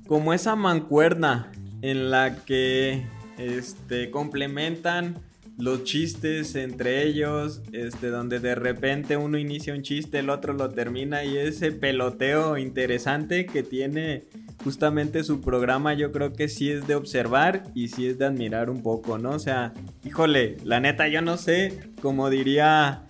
como 0.06 0.32
esa 0.34 0.54
mancuerna 0.54 1.50
en 1.84 2.10
la 2.10 2.36
que 2.46 3.04
este, 3.36 4.10
complementan 4.10 5.18
los 5.58 5.84
chistes 5.84 6.54
entre 6.54 7.06
ellos, 7.06 7.60
este, 7.72 8.08
donde 8.08 8.40
de 8.40 8.54
repente 8.54 9.18
uno 9.18 9.36
inicia 9.36 9.74
un 9.74 9.82
chiste, 9.82 10.20
el 10.20 10.30
otro 10.30 10.54
lo 10.54 10.70
termina 10.70 11.24
y 11.24 11.36
ese 11.36 11.72
peloteo 11.72 12.56
interesante 12.56 13.44
que 13.44 13.62
tiene 13.62 14.24
justamente 14.64 15.24
su 15.24 15.42
programa, 15.42 15.92
yo 15.92 16.10
creo 16.10 16.32
que 16.32 16.48
sí 16.48 16.70
es 16.70 16.86
de 16.86 16.94
observar 16.94 17.64
y 17.74 17.88
sí 17.88 18.06
es 18.06 18.16
de 18.16 18.24
admirar 18.24 18.70
un 18.70 18.82
poco, 18.82 19.18
¿no? 19.18 19.32
O 19.32 19.38
sea, 19.38 19.74
híjole, 20.06 20.56
la 20.64 20.80
neta 20.80 21.06
yo 21.08 21.20
no 21.20 21.36
sé, 21.36 21.80
como 22.00 22.30
diría 22.30 23.02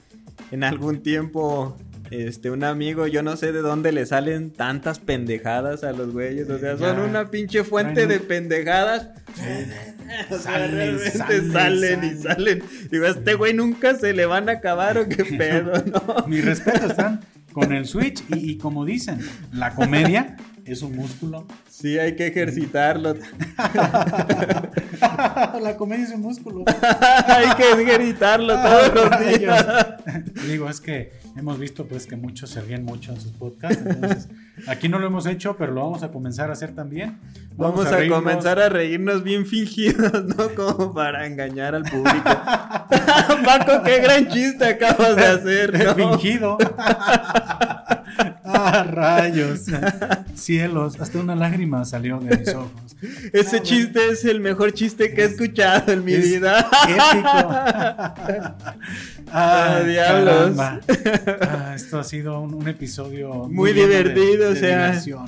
en 0.50 0.64
algún 0.64 1.00
tiempo 1.00 1.76
este 2.22 2.50
un 2.50 2.64
amigo, 2.64 3.06
yo 3.06 3.22
no 3.22 3.36
sé 3.36 3.52
de 3.52 3.60
dónde 3.60 3.92
le 3.92 4.06
salen 4.06 4.50
tantas 4.50 4.98
pendejadas 4.98 5.84
a 5.84 5.92
los 5.92 6.12
güeyes, 6.12 6.48
o 6.50 6.58
sea, 6.58 6.76
son 6.78 6.96
Ya. 6.96 7.02
una 7.02 7.30
pinche 7.30 7.64
fuente 7.64 8.06
de 8.06 8.20
pendejadas. 8.20 9.08
O 10.30 10.34
sea, 10.38 10.52
Salen, 10.52 10.70
realmente 10.76 11.10
salen, 11.12 11.52
salen, 11.52 12.04
y 12.04 12.22
salen. 12.22 12.62
Digo, 12.90 13.06
¿a 13.06 13.08
este 13.08 13.34
güey 13.34 13.54
nunca 13.54 13.94
se 13.96 14.12
le 14.12 14.26
van 14.26 14.48
a 14.50 14.52
acabar 14.52 14.98
o 14.98 15.08
qué 15.08 15.24
pedo, 15.38 15.72
¿no? 15.86 16.26
Mis 16.28 16.44
respetos 16.44 16.90
están 16.90 17.20
con 17.52 17.72
el 17.72 17.86
Switch 17.86 18.22
y, 18.28 18.50
y 18.52 18.58
como 18.58 18.84
dicen, 18.84 19.18
la 19.52 19.74
comedia 19.74 20.36
es 20.66 20.82
un 20.82 20.94
músculo. 20.94 21.46
Sí, 21.70 21.98
hay 21.98 22.16
que 22.16 22.26
ejercitarlo. 22.26 23.14
la 25.00 25.74
comedia 25.76 26.04
es 26.04 26.10
un 26.12 26.20
músculo. 26.20 26.64
hay 27.26 27.48
que 27.56 27.82
ejercitarlo 27.82 28.54
todos 28.60 28.94
los 28.94 29.38
días. 29.38 29.66
Digo, 30.46 30.68
es 30.68 30.80
que 30.80 31.12
hemos 31.36 31.58
visto 31.58 31.86
pues 31.86 32.06
que 32.06 32.16
muchos 32.16 32.50
se 32.50 32.60
ríen 32.60 32.84
mucho 32.84 33.12
en 33.12 33.20
sus 33.20 33.32
podcasts, 33.32 33.82
entonces 33.84 34.28
aquí 34.66 34.88
no 34.88 34.98
lo 34.98 35.06
hemos 35.06 35.26
hecho, 35.26 35.56
pero 35.56 35.72
lo 35.72 35.82
vamos 35.82 36.02
a 36.02 36.08
comenzar 36.10 36.50
a 36.50 36.52
hacer 36.54 36.74
también. 36.74 37.18
Vamos, 37.56 37.86
a, 37.86 38.06
comenzar 38.08 38.58
a 38.58 38.68
reírnos 38.68 39.22
bien 39.22 39.46
fingidos, 39.46 40.24
¿no? 40.24 40.48
Como 40.56 40.92
para 40.92 41.26
engañar 41.26 41.74
al 41.74 41.84
público. 41.84 42.24
Paco, 43.44 43.82
qué 43.84 44.00
gran 44.00 44.26
chiste 44.28 44.64
acabas 44.64 45.14
de 45.16 45.24
hacer, 45.26 45.84
¿no? 45.84 45.94
Fingido. 45.94 46.58
ah, 48.44 48.84
rayos. 48.90 49.62
Cielos, 50.34 51.00
hasta 51.00 51.18
una 51.18 51.34
lágrima 51.36 51.84
salió 51.84 52.18
de 52.18 52.36
mis 52.38 52.48
ojos. 52.54 52.70
Ese 53.32 53.58
Ah, 53.58 53.62
chiste 53.62 54.00
es 54.10 54.24
el 54.24 54.40
mejor 54.40 54.72
chiste 54.72 55.12
que 55.14 55.22
he 55.22 55.24
escuchado 55.26 55.92
en 55.92 56.04
mi 56.04 56.14
Es 56.14 56.22
vida. 56.24 56.58
Épico. 56.88 57.54
Ah, 59.32 59.80
diablos. 59.86 60.56
Ah, 60.58 61.72
esto 61.74 61.98
ha 61.98 62.04
sido 62.04 62.40
un, 62.40 62.54
un 62.54 62.68
episodio 62.68 63.46
Muy 63.48 63.72
de- 63.72 63.82
divertido, 63.86 64.43
o 64.46 64.54
de 64.54 64.60
sea. 64.60 64.86
diversión. 64.88 65.26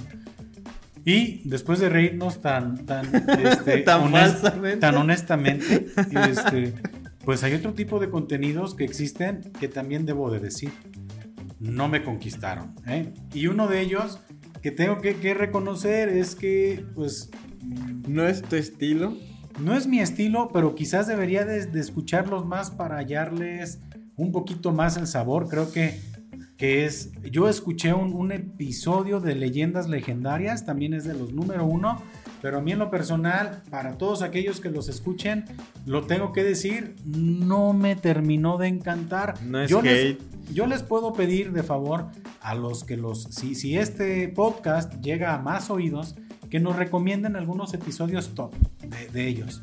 Y 1.04 1.48
después 1.48 1.78
de 1.78 1.88
reírnos 1.88 2.40
tan, 2.42 2.84
tan, 2.84 3.06
este, 3.14 3.78
Tan 3.84 4.02
honest- 4.02 4.40
falsamente. 4.40 4.76
tan 4.78 4.96
honestamente, 4.96 5.86
este, 6.28 6.74
pues 7.24 7.44
hay 7.44 7.54
otro 7.54 7.74
tipo 7.74 8.00
de 8.00 8.10
contenidos 8.10 8.74
que 8.74 8.84
existen 8.84 9.52
que 9.60 9.68
también 9.68 10.04
debo 10.06 10.30
de 10.30 10.40
decir. 10.40 10.72
No 11.60 11.88
me 11.88 12.02
conquistaron. 12.04 12.74
¿eh? 12.86 13.12
Y 13.32 13.46
uno 13.46 13.66
de 13.68 13.80
ellos 13.80 14.18
que 14.62 14.70
tengo 14.72 15.00
que, 15.00 15.16
que 15.16 15.32
reconocer 15.34 16.08
es 16.08 16.34
que, 16.34 16.84
pues, 16.94 17.30
¿No 18.08 18.26
es 18.26 18.42
tu 18.42 18.56
estilo? 18.56 19.16
no 19.60 19.74
es 19.74 19.86
mi 19.86 20.00
estilo, 20.00 20.50
pero 20.52 20.74
quizás 20.74 21.06
debería 21.06 21.44
de, 21.46 21.64
de 21.66 21.80
escucharlos 21.80 22.44
más 22.44 22.70
para 22.70 22.96
hallarles 22.98 23.80
un 24.16 24.30
poquito 24.30 24.70
más 24.72 24.96
el 24.98 25.06
sabor. 25.06 25.48
Creo 25.48 25.72
que, 25.72 25.98
que 26.56 26.84
es... 26.84 27.12
Yo 27.30 27.48
escuché 27.48 27.92
un, 27.92 28.12
un 28.12 28.32
episodio 28.32 29.20
de 29.20 29.34
Leyendas 29.34 29.88
Legendarias, 29.88 30.64
también 30.64 30.94
es 30.94 31.04
de 31.04 31.14
los 31.14 31.32
número 31.32 31.64
uno, 31.64 32.02
pero 32.40 32.58
a 32.58 32.60
mí 32.60 32.72
en 32.72 32.78
lo 32.78 32.90
personal, 32.90 33.62
para 33.70 33.98
todos 33.98 34.22
aquellos 34.22 34.60
que 34.60 34.70
los 34.70 34.88
escuchen, 34.88 35.44
lo 35.84 36.06
tengo 36.06 36.32
que 36.32 36.44
decir, 36.44 36.96
no 37.04 37.72
me 37.72 37.96
terminó 37.96 38.56
de 38.56 38.68
encantar. 38.68 39.42
No 39.42 39.60
es 39.60 39.70
yo 39.70 39.82
les, 39.82 40.16
yo 40.52 40.66
les 40.66 40.82
puedo 40.82 41.12
pedir 41.12 41.52
de 41.52 41.62
favor 41.62 42.06
a 42.40 42.54
los 42.54 42.84
que 42.84 42.96
los... 42.96 43.24
Si, 43.24 43.54
si 43.54 43.76
este 43.76 44.28
podcast 44.28 44.94
llega 45.02 45.34
a 45.34 45.38
más 45.38 45.70
oídos, 45.70 46.16
que 46.48 46.60
nos 46.60 46.76
recomienden 46.76 47.36
algunos 47.36 47.74
episodios 47.74 48.34
top 48.34 48.54
de, 48.80 49.08
de 49.08 49.26
ellos. 49.26 49.62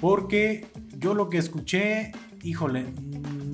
Porque 0.00 0.66
yo 0.98 1.14
lo 1.14 1.30
que 1.30 1.38
escuché, 1.38 2.12
híjole, 2.42 2.86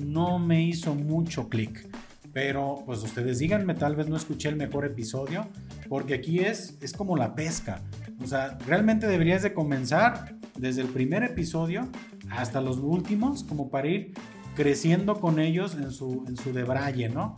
no 0.05 0.39
me 0.39 0.63
hizo 0.63 0.95
mucho 0.95 1.47
clic. 1.47 1.90
Pero 2.33 2.83
pues 2.85 3.03
ustedes 3.03 3.39
díganme, 3.39 3.73
tal 3.73 3.95
vez 3.95 4.07
no 4.07 4.15
escuché 4.15 4.49
el 4.49 4.55
mejor 4.55 4.85
episodio, 4.85 5.47
porque 5.89 6.13
aquí 6.13 6.39
es, 6.39 6.77
es 6.81 6.93
como 6.93 7.17
la 7.17 7.35
pesca. 7.35 7.81
O 8.23 8.27
sea, 8.27 8.57
realmente 8.67 9.07
deberías 9.07 9.41
de 9.41 9.53
comenzar 9.53 10.35
desde 10.57 10.81
el 10.81 10.87
primer 10.87 11.23
episodio 11.23 11.89
hasta 12.29 12.61
los 12.61 12.77
últimos, 12.77 13.43
como 13.43 13.69
para 13.69 13.87
ir 13.87 14.13
creciendo 14.55 15.19
con 15.19 15.39
ellos 15.39 15.75
en 15.75 15.91
su, 15.91 16.23
en 16.27 16.37
su 16.37 16.53
debraye, 16.53 17.09
¿no? 17.09 17.35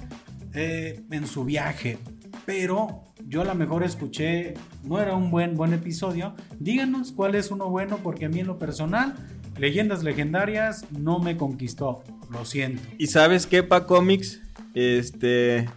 Eh, 0.54 1.04
en 1.10 1.26
su 1.26 1.46
viaje. 1.46 1.98
Pero 2.46 3.04
yo 3.26 3.42
a 3.42 3.46
lo 3.46 3.56
mejor 3.56 3.84
escuché, 3.84 4.54
no 4.84 5.00
era 5.00 5.16
un 5.16 5.32
buen, 5.32 5.56
buen 5.56 5.74
episodio. 5.74 6.36
Díganos 6.60 7.12
cuál 7.12 7.36
es 7.36 7.50
uno 7.50 7.70
bueno, 7.70 8.00
porque 8.04 8.26
a 8.26 8.30
mí 8.30 8.40
en 8.40 8.48
lo 8.48 8.60
personal, 8.60 9.16
Leyendas 9.58 10.04
Legendarias 10.04 10.86
no 10.92 11.20
me 11.20 11.38
conquistó. 11.38 12.04
Lo 12.30 12.46
siento. 12.46 12.82
¿Y 12.98 13.08
sabes 13.08 13.48
qué, 13.48 13.64
Pa 13.64 13.86
Comics? 13.86 14.43
Este. 14.74 15.70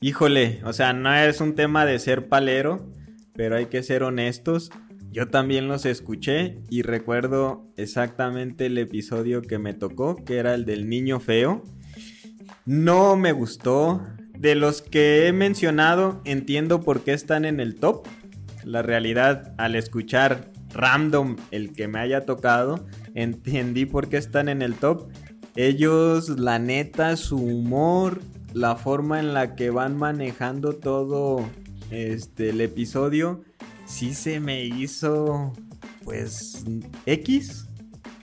Híjole, 0.00 0.60
o 0.64 0.72
sea, 0.72 0.92
no 0.92 1.14
es 1.14 1.40
un 1.40 1.54
tema 1.54 1.86
de 1.86 1.98
ser 1.98 2.28
palero, 2.28 2.90
pero 3.34 3.56
hay 3.56 3.66
que 3.66 3.82
ser 3.82 4.02
honestos. 4.02 4.70
Yo 5.12 5.28
también 5.28 5.68
los 5.68 5.84
escuché 5.84 6.58
y 6.70 6.82
recuerdo 6.82 7.66
exactamente 7.76 8.66
el 8.66 8.78
episodio 8.78 9.42
que 9.42 9.58
me 9.58 9.74
tocó, 9.74 10.16
que 10.16 10.38
era 10.38 10.54
el 10.54 10.64
del 10.64 10.88
niño 10.88 11.20
feo. 11.20 11.62
No 12.64 13.16
me 13.16 13.32
gustó. 13.32 14.04
De 14.38 14.56
los 14.56 14.82
que 14.82 15.28
he 15.28 15.32
mencionado, 15.32 16.20
entiendo 16.24 16.80
por 16.80 17.04
qué 17.04 17.12
están 17.12 17.44
en 17.44 17.60
el 17.60 17.76
top. 17.76 18.08
La 18.64 18.82
realidad, 18.82 19.54
al 19.56 19.76
escuchar 19.76 20.50
random 20.72 21.36
el 21.50 21.72
que 21.74 21.86
me 21.86 22.00
haya 22.00 22.22
tocado, 22.22 22.86
entendí 23.14 23.86
por 23.86 24.08
qué 24.08 24.16
están 24.16 24.48
en 24.48 24.62
el 24.62 24.74
top. 24.74 25.12
Ellos, 25.56 26.28
la 26.30 26.58
neta, 26.58 27.16
su 27.16 27.36
humor, 27.36 28.20
la 28.54 28.76
forma 28.76 29.20
en 29.20 29.34
la 29.34 29.54
que 29.54 29.70
van 29.70 29.96
manejando 29.96 30.74
todo 30.74 31.46
este, 31.90 32.50
el 32.50 32.60
episodio, 32.60 33.42
sí 33.84 34.14
se 34.14 34.40
me 34.40 34.64
hizo, 34.64 35.52
pues, 36.04 36.64
X. 37.06 37.68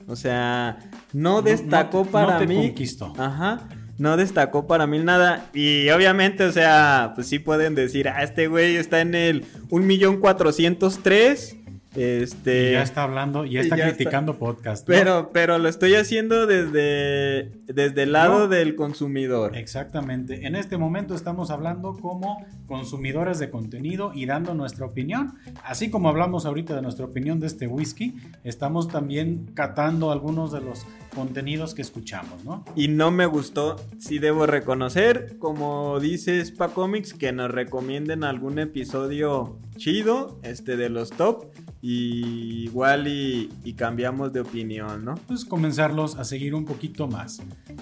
O 0.07 0.15
sea, 0.15 0.79
no 1.13 1.41
destacó 1.43 2.03
para 2.05 2.39
mí. 2.39 2.67
Conquistó. 2.67 3.13
Ajá. 3.17 3.69
No 3.99 4.17
destacó 4.17 4.65
para 4.65 4.87
mí 4.87 4.97
nada. 4.99 5.49
Y 5.53 5.89
obviamente, 5.89 6.45
o 6.45 6.51
sea, 6.51 7.11
pues 7.15 7.27
sí 7.27 7.37
pueden 7.37 7.75
decir, 7.75 8.07
ah, 8.07 8.23
este 8.23 8.47
güey 8.47 8.77
está 8.77 9.01
en 9.01 9.13
el 9.13 9.45
1.403.000 9.69 11.58
este, 11.95 12.73
ya 12.73 12.83
está 12.83 13.03
hablando, 13.03 13.45
ya 13.45 13.61
está 13.61 13.75
criticando 13.75 14.37
podcast. 14.37 14.85
Pero, 14.85 15.31
pero 15.33 15.57
lo 15.57 15.67
estoy 15.67 15.95
haciendo 15.95 16.45
desde, 16.45 17.51
desde 17.65 18.03
el 18.03 18.11
lado 18.11 18.47
del 18.47 18.75
consumidor. 18.75 19.57
Exactamente. 19.57 20.45
En 20.45 20.55
este 20.55 20.77
momento 20.77 21.15
estamos 21.15 21.49
hablando 21.49 21.93
como 21.93 22.45
consumidores 22.67 23.39
de 23.39 23.49
contenido 23.49 24.11
y 24.13 24.27
dando 24.27 24.53
nuestra 24.53 24.85
opinión. 24.85 25.33
Así 25.63 25.89
como 25.89 26.09
hablamos 26.09 26.45
ahorita 26.45 26.75
de 26.75 26.81
nuestra 26.83 27.05
opinión 27.05 27.39
de 27.39 27.47
este 27.47 27.65
whisky, 27.65 28.15
estamos 28.43 28.87
también 28.87 29.47
catando 29.55 30.11
algunos 30.11 30.51
de 30.51 30.61
los 30.61 30.85
contenidos 31.15 31.73
que 31.73 31.81
escuchamos, 31.81 32.45
¿no? 32.45 32.63
Y 32.75 32.87
no 32.87 33.09
me 33.09 33.25
gustó, 33.25 33.77
sí 33.97 34.19
debo 34.19 34.45
reconocer, 34.45 35.37
como 35.39 35.99
dice 35.99 36.39
Spa 36.41 36.69
Comics, 36.69 37.13
que 37.13 37.31
nos 37.31 37.49
recomienden 37.49 38.23
algún 38.23 38.59
episodio 38.59 39.57
chido, 39.77 40.39
este 40.43 40.77
de 40.77 40.89
los 40.89 41.09
top 41.09 41.45
y 41.81 41.88
igual 41.91 43.07
y, 43.07 43.73
cambiamos 43.73 44.33
de 44.33 44.41
opinión, 44.41 45.05
¿no? 45.05 45.15
Pues 45.27 45.45
comenzarlos 45.45 46.17
a 46.17 46.23
seguir 46.23 46.53
un 46.53 46.65
poquito 46.65 47.07
más. 47.07 47.41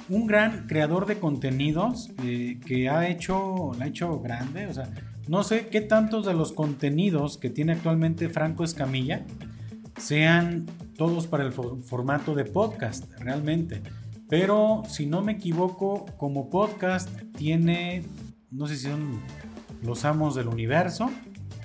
Un 0.09 0.27
gran 0.27 0.67
creador 0.67 1.07
de 1.07 1.17
contenidos 1.17 2.11
eh, 2.23 2.59
que 2.65 2.87
ha 2.89 3.09
hecho, 3.09 3.71
la 3.77 3.85
ha 3.85 3.87
hecho 3.87 4.19
grande, 4.19 4.67
o 4.67 4.73
sea, 4.73 4.89
no 5.27 5.43
sé 5.43 5.67
qué 5.67 5.81
tantos 5.81 6.25
de 6.25 6.33
los 6.33 6.53
contenidos 6.53 7.37
que 7.37 7.49
tiene 7.49 7.73
actualmente 7.73 8.29
Franco 8.29 8.63
Escamilla 8.63 9.25
sean 9.97 10.67
todos 10.95 11.27
para 11.27 11.43
el 11.43 11.51
formato 11.51 12.35
de 12.35 12.45
podcast, 12.45 13.11
realmente. 13.19 13.81
Pero 14.29 14.83
si 14.87 15.05
no 15.05 15.21
me 15.21 15.33
equivoco, 15.33 16.05
como 16.17 16.49
podcast 16.49 17.09
tiene, 17.37 18.03
no 18.51 18.67
sé 18.67 18.75
si 18.75 18.83
son 18.83 19.19
los 19.83 20.05
amos 20.05 20.35
del 20.35 20.47
universo, 20.47 21.09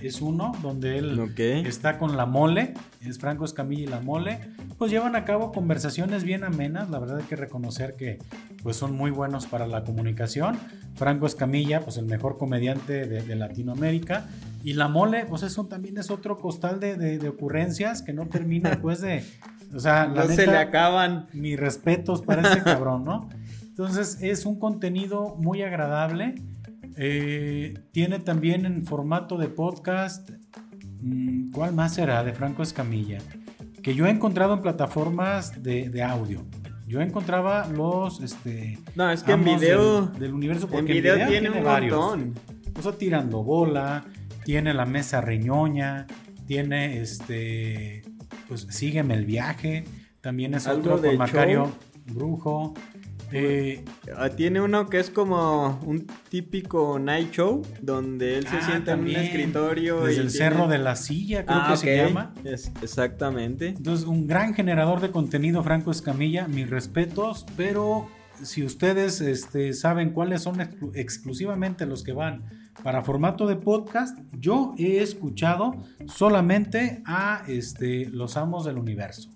es 0.07 0.21
uno 0.21 0.53
donde 0.63 0.99
él 0.99 1.35
está 1.67 1.99
con 1.99 2.17
la 2.17 2.27
mole, 2.27 2.75
es 3.01 3.19
Franco 3.19 3.45
Escamilla 3.45 3.83
y 3.83 3.87
la 3.87 4.01
mole, 4.01 4.41
pues 4.79 4.91
llevan 4.91 5.17
a 5.17 5.25
cabo 5.25 5.53
conversaciones 5.53 6.25
bien 6.25 6.45
amenas, 6.45 6.91
la 6.91 6.99
verdad 6.99 7.19
hay 7.19 7.25
que 7.25 7.37
reconocer 7.37 7.95
que 7.97 8.19
pues 8.63 8.77
son 8.77 8.97
muy 8.97 9.11
buenos 9.11 9.47
para 9.47 9.67
la 9.67 9.85
comunicación. 9.85 10.59
Franco 10.95 11.27
Escamilla, 11.27 11.81
pues 11.81 11.97
el 11.97 12.07
mejor 12.07 12.39
comediante 12.39 13.07
de, 13.07 13.35
Latinoamérica, 13.35 14.27
y 14.63 14.75
la 14.75 14.89
mole, 14.89 15.27
pues 15.27 15.43
eso 15.43 15.67
también 15.67 15.99
es 15.99 16.11
otro 16.11 16.39
costal 16.39 16.79
de, 16.81 17.29
ocurrencias 17.29 18.03
que 18.03 18.13
no 18.13 18.27
termina 18.27 18.79
pues 18.83 19.01
de... 19.01 19.25
O 19.75 19.81
sea, 19.81 20.07
no 20.07 20.27
se 20.27 20.47
le 20.47 20.59
acaban. 20.59 21.29
Mis 21.33 21.59
respetos 21.59 22.21
para 22.21 22.43
ese 22.43 22.63
cabrón, 22.63 23.05
¿no? 23.05 23.31
Entonces 23.63 24.19
es 24.21 24.45
un 24.45 24.59
contenido 24.59 25.35
muy 25.39 25.63
agradable 25.63 26.35
eh, 26.97 27.75
tiene 27.93 28.19
también 28.19 28.67
en 28.67 28.85
formato 28.85 29.37
de 29.37 29.49
podcast. 29.49 30.31
Mm, 31.01 31.51
¿Cuál 31.53 31.75
más 31.75 31.95
será? 31.95 32.23
De 32.25 32.33
Franco 32.33 32.63
Escamilla. 32.63 33.19
Que 33.83 33.95
yo 33.95 34.07
he 34.07 34.11
encontrado 34.11 34.55
en 34.55 34.63
plataformas 34.63 35.63
de, 35.63 36.03
audio. 36.03 36.45
Yo 36.87 37.01
encontraba 37.01 37.67
los. 37.69 38.21
Este, 38.21 38.79
no, 38.95 39.11
es 39.11 39.23
que 39.23 39.33
en 39.33 39.45
video. 39.45 40.07
Del, 40.07 40.35
universo. 40.35 40.69
Porque 40.69 40.93
en 40.93 41.03
video, 41.03 41.27
tiene, 41.27 41.51
un 41.51 41.65
varios. 41.65 41.99
montón. 41.99 42.35
O 42.79 42.83
sea, 42.83 42.93
tirando 42.93 43.43
bola. 43.43 44.05
Tiene 44.45 44.75
la 44.75 44.87
mesa 44.87 45.21
reñoña. 45.21 46.07
Tiene 46.47 47.01
este. 47.01 48.03
Pues 48.49 48.67
sígueme 48.71 49.15
el 49.15 49.25
viaje. 49.25 49.85
También 50.21 50.55
es 50.55 50.67
otro 50.69 51.01
con 51.01 51.17
Macario 51.17 51.73
Brujo. 52.07 52.75
Eh, 53.33 53.85
ah, 54.17 54.29
tiene 54.31 54.61
uno 54.61 54.89
que 54.89 54.99
es 54.99 55.11
como 55.11 55.81
un 55.85 56.07
típico 56.29 56.99
night 56.99 57.33
show, 57.33 57.63
donde 57.81 58.39
él 58.39 58.47
se 58.47 58.57
ah, 58.57 58.67
sienta 58.67 58.93
en 58.93 59.01
un 59.01 59.09
escritorio. 59.09 60.05
Desde 60.05 60.23
el 60.23 60.31
cerro 60.31 60.69
de 60.69 60.79
la 60.79 60.97
silla, 60.97 61.45
creo 61.45 61.59
ah, 61.61 61.69
que 61.71 61.77
se 61.77 61.97
llama. 61.97 62.35
exactamente. 62.45 63.69
Entonces, 63.69 64.07
un 64.07 64.27
gran 64.27 64.55
generador 64.55 65.01
de 65.01 65.11
contenido, 65.11 65.63
Franco 65.63 65.91
Escamilla, 65.91 66.47
mis 66.49 66.69
respetos, 66.69 67.47
pero 67.57 68.09
si 68.43 68.65
ustedes 68.65 69.21
este, 69.21 69.73
saben 69.73 70.11
cuáles 70.11 70.43
son 70.43 70.61
exclusivamente 70.95 71.87
los 71.87 72.03
que 72.03 72.13
van 72.13 72.45
para 72.83 73.03
formato 73.03 73.47
de 73.47 73.57
podcast, 73.57 74.19
yo 74.33 74.75
he 74.79 75.03
escuchado 75.03 75.77
solamente 76.07 77.03
a 77.07 77.45
este, 77.47 78.07
los 78.07 78.37
amos 78.37 78.65
del 78.65 78.79
universo. 78.79 79.31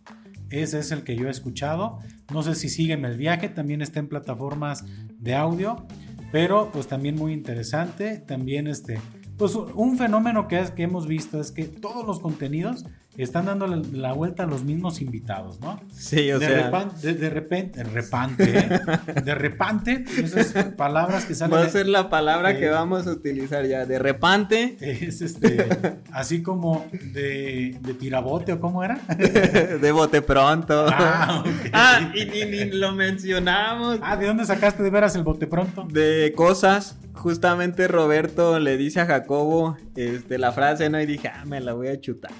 Ese 0.50 0.78
es 0.78 0.92
el 0.92 1.02
que 1.02 1.16
yo 1.16 1.26
he 1.26 1.30
escuchado. 1.30 1.98
No 2.32 2.42
sé 2.42 2.54
si 2.54 2.68
sígueme 2.68 3.08
el 3.08 3.16
viaje, 3.16 3.48
también 3.48 3.82
está 3.82 4.00
en 4.00 4.08
plataformas 4.08 4.84
de 5.18 5.34
audio, 5.34 5.86
pero 6.32 6.70
pues 6.72 6.86
también 6.86 7.16
muy 7.16 7.32
interesante. 7.32 8.18
También 8.18 8.66
este, 8.66 9.00
pues 9.36 9.54
un 9.54 9.96
fenómeno 9.96 10.48
que, 10.48 10.58
es, 10.58 10.70
que 10.70 10.82
hemos 10.82 11.06
visto 11.06 11.40
es 11.40 11.52
que 11.52 11.64
todos 11.64 12.06
los 12.06 12.20
contenidos 12.20 12.84
están 13.22 13.46
dando 13.46 13.66
la 13.66 14.12
vuelta 14.12 14.44
a 14.44 14.46
los 14.46 14.64
mismos 14.64 15.00
invitados, 15.00 15.60
¿no? 15.60 15.80
Sí, 15.92 16.30
o 16.32 16.38
de 16.38 16.46
sea. 16.46 16.56
de, 16.56 17.30
repente, 17.30 17.74
de 17.74 17.84
repente, 17.84 18.58
¿eh? 18.58 18.80
de 19.24 19.34
repente, 19.34 20.04
esas 20.18 20.52
palabras 20.74 21.24
que 21.24 21.34
salen. 21.34 21.58
Va 21.58 21.64
a 21.64 21.68
ser 21.68 21.88
la 21.88 22.10
palabra 22.10 22.58
que 22.58 22.68
vamos 22.68 23.06
a 23.06 23.12
utilizar 23.12 23.66
ya, 23.66 23.86
de 23.86 23.98
repente. 23.98 24.76
Es 24.80 25.22
este, 25.22 25.66
así 26.12 26.42
como 26.42 26.86
de, 27.12 27.78
de 27.80 27.94
tirabote 27.94 28.52
o 28.52 28.60
cómo 28.60 28.84
era. 28.84 28.98
de 29.80 29.92
bote 29.92 30.22
pronto. 30.22 30.86
Ah, 30.88 31.44
ah 31.72 32.12
y 32.14 32.44
ni, 32.44 32.70
lo 32.72 32.92
mencionamos. 32.92 33.98
Ah, 34.02 34.16
¿de 34.16 34.26
dónde 34.26 34.44
sacaste 34.44 34.82
de 34.82 34.90
veras 34.90 35.14
el 35.16 35.22
bote 35.22 35.46
pronto? 35.46 35.86
De 35.90 36.32
cosas. 36.36 36.96
Justamente 37.14 37.88
Roberto 37.88 38.58
le 38.58 38.76
dice 38.76 39.00
a 39.00 39.06
Jacobo 39.06 39.76
este, 39.94 40.38
la 40.38 40.52
frase, 40.52 40.90
¿no? 40.90 41.00
Y 41.00 41.06
dije, 41.06 41.28
ah, 41.28 41.44
me 41.46 41.60
la 41.60 41.72
voy 41.72 41.88
a 41.88 41.98
chutar. 41.98 42.32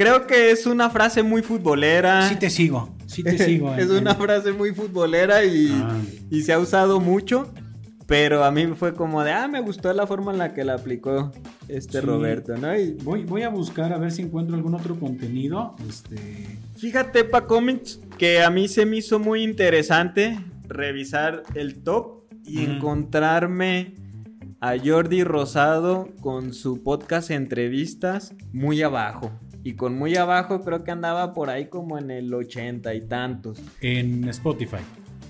Creo 0.00 0.26
que 0.26 0.50
es 0.50 0.64
una 0.64 0.88
frase 0.88 1.22
muy 1.22 1.42
futbolera. 1.42 2.26
Sí 2.26 2.36
te 2.36 2.48
sigo, 2.48 2.96
sí 3.04 3.22
te 3.22 3.36
sigo. 3.44 3.74
es 3.74 3.90
una 3.90 4.14
frase 4.14 4.50
muy 4.50 4.72
futbolera 4.72 5.44
y, 5.44 5.68
ah. 5.74 6.00
y, 6.30 6.40
se 6.40 6.54
ha 6.54 6.58
usado 6.58 7.00
mucho. 7.00 7.52
Pero 8.06 8.42
a 8.42 8.50
mí 8.50 8.66
fue 8.68 8.94
como 8.94 9.22
de, 9.22 9.32
ah, 9.32 9.46
me 9.46 9.60
gustó 9.60 9.92
la 9.92 10.06
forma 10.06 10.32
en 10.32 10.38
la 10.38 10.54
que 10.54 10.64
la 10.64 10.76
aplicó 10.76 11.30
este 11.68 12.00
Roberto, 12.00 12.56
¿no? 12.56 12.74
Y... 12.74 12.92
Voy, 13.02 13.24
voy 13.24 13.42
a 13.42 13.50
buscar 13.50 13.92
a 13.92 13.98
ver 13.98 14.10
si 14.10 14.22
encuentro 14.22 14.56
algún 14.56 14.74
otro 14.74 14.98
contenido. 14.98 15.76
Este... 15.86 16.16
Fíjate, 16.78 17.24
Pa 17.24 17.46
Comics, 17.46 18.00
que 18.16 18.42
a 18.42 18.48
mí 18.48 18.68
se 18.68 18.86
me 18.86 18.96
hizo 18.96 19.18
muy 19.18 19.42
interesante 19.42 20.40
revisar 20.66 21.42
el 21.54 21.82
top 21.82 22.22
y 22.46 22.64
encontrarme 22.64 23.96
a 24.60 24.78
Jordi 24.82 25.24
Rosado 25.24 26.08
con 26.22 26.54
su 26.54 26.82
podcast 26.82 27.30
entrevistas 27.30 28.32
muy 28.50 28.80
abajo. 28.80 29.30
Y 29.62 29.74
con 29.74 29.96
muy 29.98 30.16
abajo 30.16 30.62
creo 30.62 30.84
que 30.84 30.90
andaba 30.90 31.34
por 31.34 31.50
ahí 31.50 31.66
como 31.66 31.98
en 31.98 32.10
el 32.10 32.32
ochenta 32.32 32.94
y 32.94 33.02
tantos. 33.02 33.58
En 33.80 34.26
Spotify. 34.28 34.78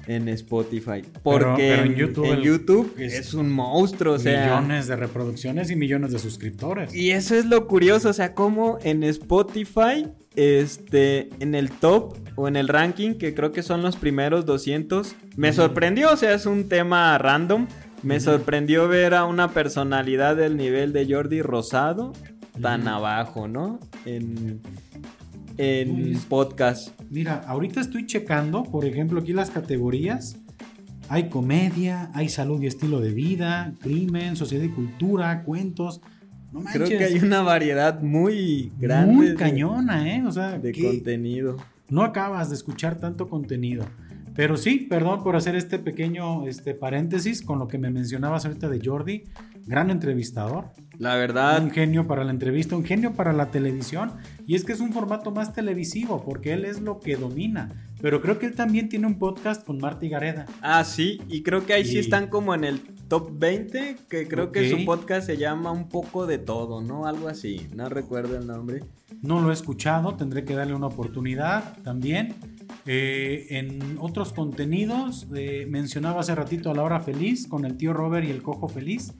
en 0.06 0.28
Spotify. 0.28 1.02
Porque 1.22 1.68
pero 1.70 1.82
en 1.84 1.92
en, 1.92 1.96
YouTube 1.96 2.24
en 2.26 2.32
el- 2.32 2.42
YouTube 2.42 2.94
es 2.98 3.14
es, 3.14 3.34
un 3.34 3.50
monstruo, 3.50 4.14
o 4.14 4.18
sea. 4.18 4.44
millones 4.56 4.86
de 4.88 4.96
reproducciones 4.96 5.70
y 5.70 5.76
millones 5.76 6.12
de 6.12 6.18
suscriptores. 6.18 6.94
Y 6.94 7.10
eso 7.12 7.34
es 7.36 7.44
lo 7.44 7.66
curioso, 7.68 8.08
o 8.10 8.12
sea, 8.12 8.34
como 8.34 8.78
en 8.82 9.02
Spotify, 9.04 10.06
este, 10.36 11.28
en 11.40 11.54
el 11.54 11.70
top 11.70 12.16
o 12.36 12.48
en 12.48 12.56
el 12.56 12.68
ranking, 12.68 13.14
que 13.14 13.34
creo 13.34 13.52
que 13.52 13.62
son 13.62 13.82
los 13.82 13.96
primeros 13.96 14.46
200, 14.46 15.14
me 15.36 15.52
sorprendió, 15.52 16.12
o 16.12 16.16
sea, 16.16 16.34
es 16.34 16.46
un 16.46 16.68
tema 16.68 17.16
random. 17.18 17.66
Me 18.02 18.18
sorprendió 18.18 18.88
ver 18.88 19.12
a 19.12 19.26
una 19.26 19.48
personalidad 19.50 20.34
del 20.34 20.56
nivel 20.56 20.94
de 20.94 21.06
Jordi 21.12 21.42
Rosado 21.42 22.14
tan 22.60 22.88
abajo, 22.88 23.48
¿no? 23.48 23.78
En, 24.06 24.60
en 25.58 25.90
Uy, 25.90 26.12
es- 26.12 26.24
podcast. 26.26 26.90
Mira, 27.10 27.42
ahorita 27.46 27.80
estoy 27.80 28.06
checando, 28.06 28.62
por 28.64 28.84
ejemplo, 28.84 29.20
aquí 29.20 29.32
las 29.32 29.50
categorías. 29.50 30.36
Hay 31.08 31.28
comedia, 31.28 32.10
hay 32.14 32.28
salud 32.28 32.62
y 32.62 32.66
estilo 32.66 33.00
de 33.00 33.10
vida, 33.12 33.72
crimen, 33.80 34.36
sociedad 34.36 34.64
y 34.64 34.68
cultura, 34.70 35.42
cuentos. 35.42 36.00
No 36.52 36.60
manches, 36.60 36.82
Creo 36.88 36.98
que 36.98 37.04
hay 37.04 37.18
una 37.18 37.42
variedad 37.42 38.00
muy 38.00 38.72
grande 38.78 39.12
muy 39.14 39.26
de- 39.28 39.34
cañona, 39.34 40.14
¿eh? 40.16 40.22
O 40.26 40.30
sea, 40.32 40.58
de 40.58 40.72
contenido. 40.72 41.56
no 41.88 42.02
acabas 42.02 42.48
de 42.50 42.54
escuchar 42.54 43.00
tanto 43.00 43.28
contenido. 43.28 43.84
Pero 44.36 44.56
sí, 44.56 44.86
perdón 44.88 45.24
por 45.24 45.34
hacer 45.34 45.56
este 45.56 45.80
pequeño 45.80 46.46
este, 46.46 46.72
paréntesis 46.74 47.42
con 47.42 47.58
lo 47.58 47.66
que 47.66 47.78
me 47.78 47.90
mencionabas 47.90 48.46
ahorita 48.46 48.68
de 48.68 48.80
Jordi. 48.82 49.24
Gran 49.66 49.90
entrevistador, 49.90 50.70
La 50.98 51.14
verdad, 51.16 51.62
un 51.62 51.70
genio 51.70 52.06
para 52.06 52.24
la 52.24 52.30
entrevista, 52.30 52.76
un 52.76 52.84
genio 52.84 53.14
para 53.14 53.32
la 53.32 53.50
televisión. 53.50 54.12
Y 54.46 54.54
es 54.54 54.64
que 54.64 54.72
es 54.72 54.80
un 54.80 54.92
formato 54.92 55.30
más 55.30 55.54
televisivo, 55.54 56.22
porque 56.24 56.52
él 56.52 56.64
es 56.64 56.80
lo 56.80 57.00
que 57.00 57.16
domina. 57.16 57.86
Pero 58.02 58.20
creo 58.20 58.38
que 58.38 58.46
él 58.46 58.54
también 58.54 58.88
tiene 58.88 59.06
un 59.06 59.18
podcast 59.18 59.64
con 59.64 59.78
Marty 59.78 60.08
Gareda. 60.08 60.46
Ah, 60.60 60.84
sí, 60.84 61.20
y 61.28 61.42
creo 61.42 61.64
que 61.64 61.72
ahí 61.74 61.84
sí 61.84 61.96
Y- 61.96 62.00
están 62.00 62.26
como 62.28 62.54
en 62.54 62.64
el 62.64 62.80
top 63.08 63.30
20, 63.38 63.96
que 64.08 64.26
creo 64.28 64.52
que 64.52 64.68
su 64.70 64.84
podcast 64.84 65.26
se 65.26 65.36
llama 65.36 65.70
Un 65.70 65.88
poco 65.88 66.26
de 66.26 66.38
todo, 66.38 66.82
¿no? 66.82 67.06
Algo 67.06 67.28
así, 67.28 67.68
no 67.74 67.88
recuerdo 67.88 68.36
el 68.36 68.46
nombre. 68.46 68.82
No 69.22 69.40
lo 69.40 69.50
he 69.50 69.52
escuchado, 69.52 70.14
tendré 70.16 70.44
que 70.44 70.54
darle 70.54 70.74
una 70.74 70.86
oportunidad 70.86 71.76
también. 71.82 72.34
Eh, 72.86 73.46
en 73.50 73.98
otros 74.00 74.32
contenidos, 74.32 75.26
eh, 75.34 75.66
mencionaba 75.68 76.20
hace 76.20 76.34
ratito 76.34 76.70
a 76.70 76.74
la 76.74 76.82
hora 76.82 77.00
feliz 77.00 77.46
con 77.46 77.64
el 77.64 77.76
tío 77.76 77.92
Robert 77.92 78.26
y 78.26 78.30
el 78.30 78.42
cojo 78.42 78.68
feliz. 78.68 79.12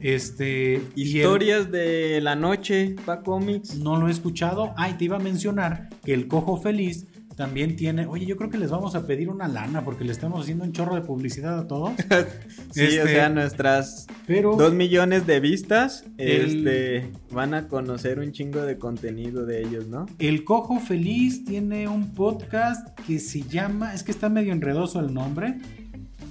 Este, 0.00 0.76
el- 0.76 0.82
Historias 0.94 1.70
de 1.72 2.20
la 2.20 2.36
noche, 2.36 2.94
pa 3.04 3.22
comics. 3.22 3.76
no 3.78 3.96
lo 3.98 4.08
he 4.08 4.10
escuchado. 4.10 4.72
Ay, 4.76 4.94
te 4.98 5.04
iba 5.06 5.16
a 5.16 5.20
mencionar 5.20 5.88
que 6.04 6.14
el 6.14 6.28
cojo 6.28 6.56
feliz 6.58 7.06
también 7.38 7.74
tiene. 7.76 8.04
Oye, 8.06 8.26
yo 8.26 8.36
creo 8.36 8.50
que 8.50 8.58
les 8.58 8.70
vamos 8.70 8.94
a 8.94 9.06
pedir 9.06 9.30
una 9.30 9.48
lana 9.48 9.82
porque 9.84 10.04
le 10.04 10.12
estamos 10.12 10.42
haciendo 10.42 10.64
un 10.64 10.72
chorro 10.72 10.94
de 10.96 11.00
publicidad 11.00 11.58
a 11.58 11.66
todos. 11.66 11.92
Sí, 12.72 12.82
o 12.82 12.84
Este, 12.84 13.06
sea, 13.08 13.30
nuestras 13.30 14.06
Pero 14.26 14.54
dos 14.56 14.74
millones 14.74 15.26
de 15.26 15.40
vistas, 15.40 16.04
El- 16.18 16.66
este, 16.66 17.10
van 17.30 17.54
a 17.54 17.66
conocer 17.68 18.18
un 18.18 18.32
chingo 18.32 18.60
de 18.60 18.76
contenido 18.76 19.46
de 19.46 19.62
ellos, 19.62 19.86
¿no? 19.86 20.04
el 20.18 20.44
cojo 20.44 20.78
feliz 20.78 21.46
tiene 21.46 21.88
un 21.88 22.12
podcast 22.14 22.86
que 23.06 23.18
se 23.18 23.40
llama. 23.40 23.94
Es 23.94 24.02
que 24.02 24.10
está 24.10 24.28
medio 24.28 24.52
enredoso 24.52 25.00
el 25.00 25.14
nombre. 25.14 25.58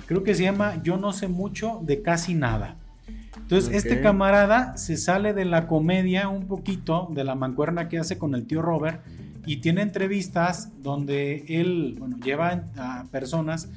Creo 0.05 0.23
que 0.23 0.35
se 0.35 0.43
llama 0.43 0.81
Yo 0.83 0.97
no 0.97 1.11
sé 1.11 1.27
mucho 1.27 1.79
de 1.83 2.03
casi 2.03 2.35
nada. 2.35 2.75
Entonces, 3.37 3.73
este 3.73 4.01
camarada 4.01 4.75
se 4.77 4.97
sale 4.97 5.33
de 5.33 5.45
la 5.45 5.67
comedia 5.67 6.27
un 6.27 6.47
poquito, 6.47 7.07
de 7.13 7.23
la 7.23 7.33
mancuerna 7.33 7.87
que 7.87 7.97
hace 7.97 8.17
con 8.17 8.35
el 8.35 8.45
tío 8.45 8.61
Robert, 8.61 9.01
y 9.47 9.57
tiene 9.57 9.81
entrevistas 9.81 10.69
donde 10.83 11.43
él, 11.47 11.95
bueno, 11.97 12.17
lleva 12.23 12.65
a 12.77 13.05
personas 13.11 13.69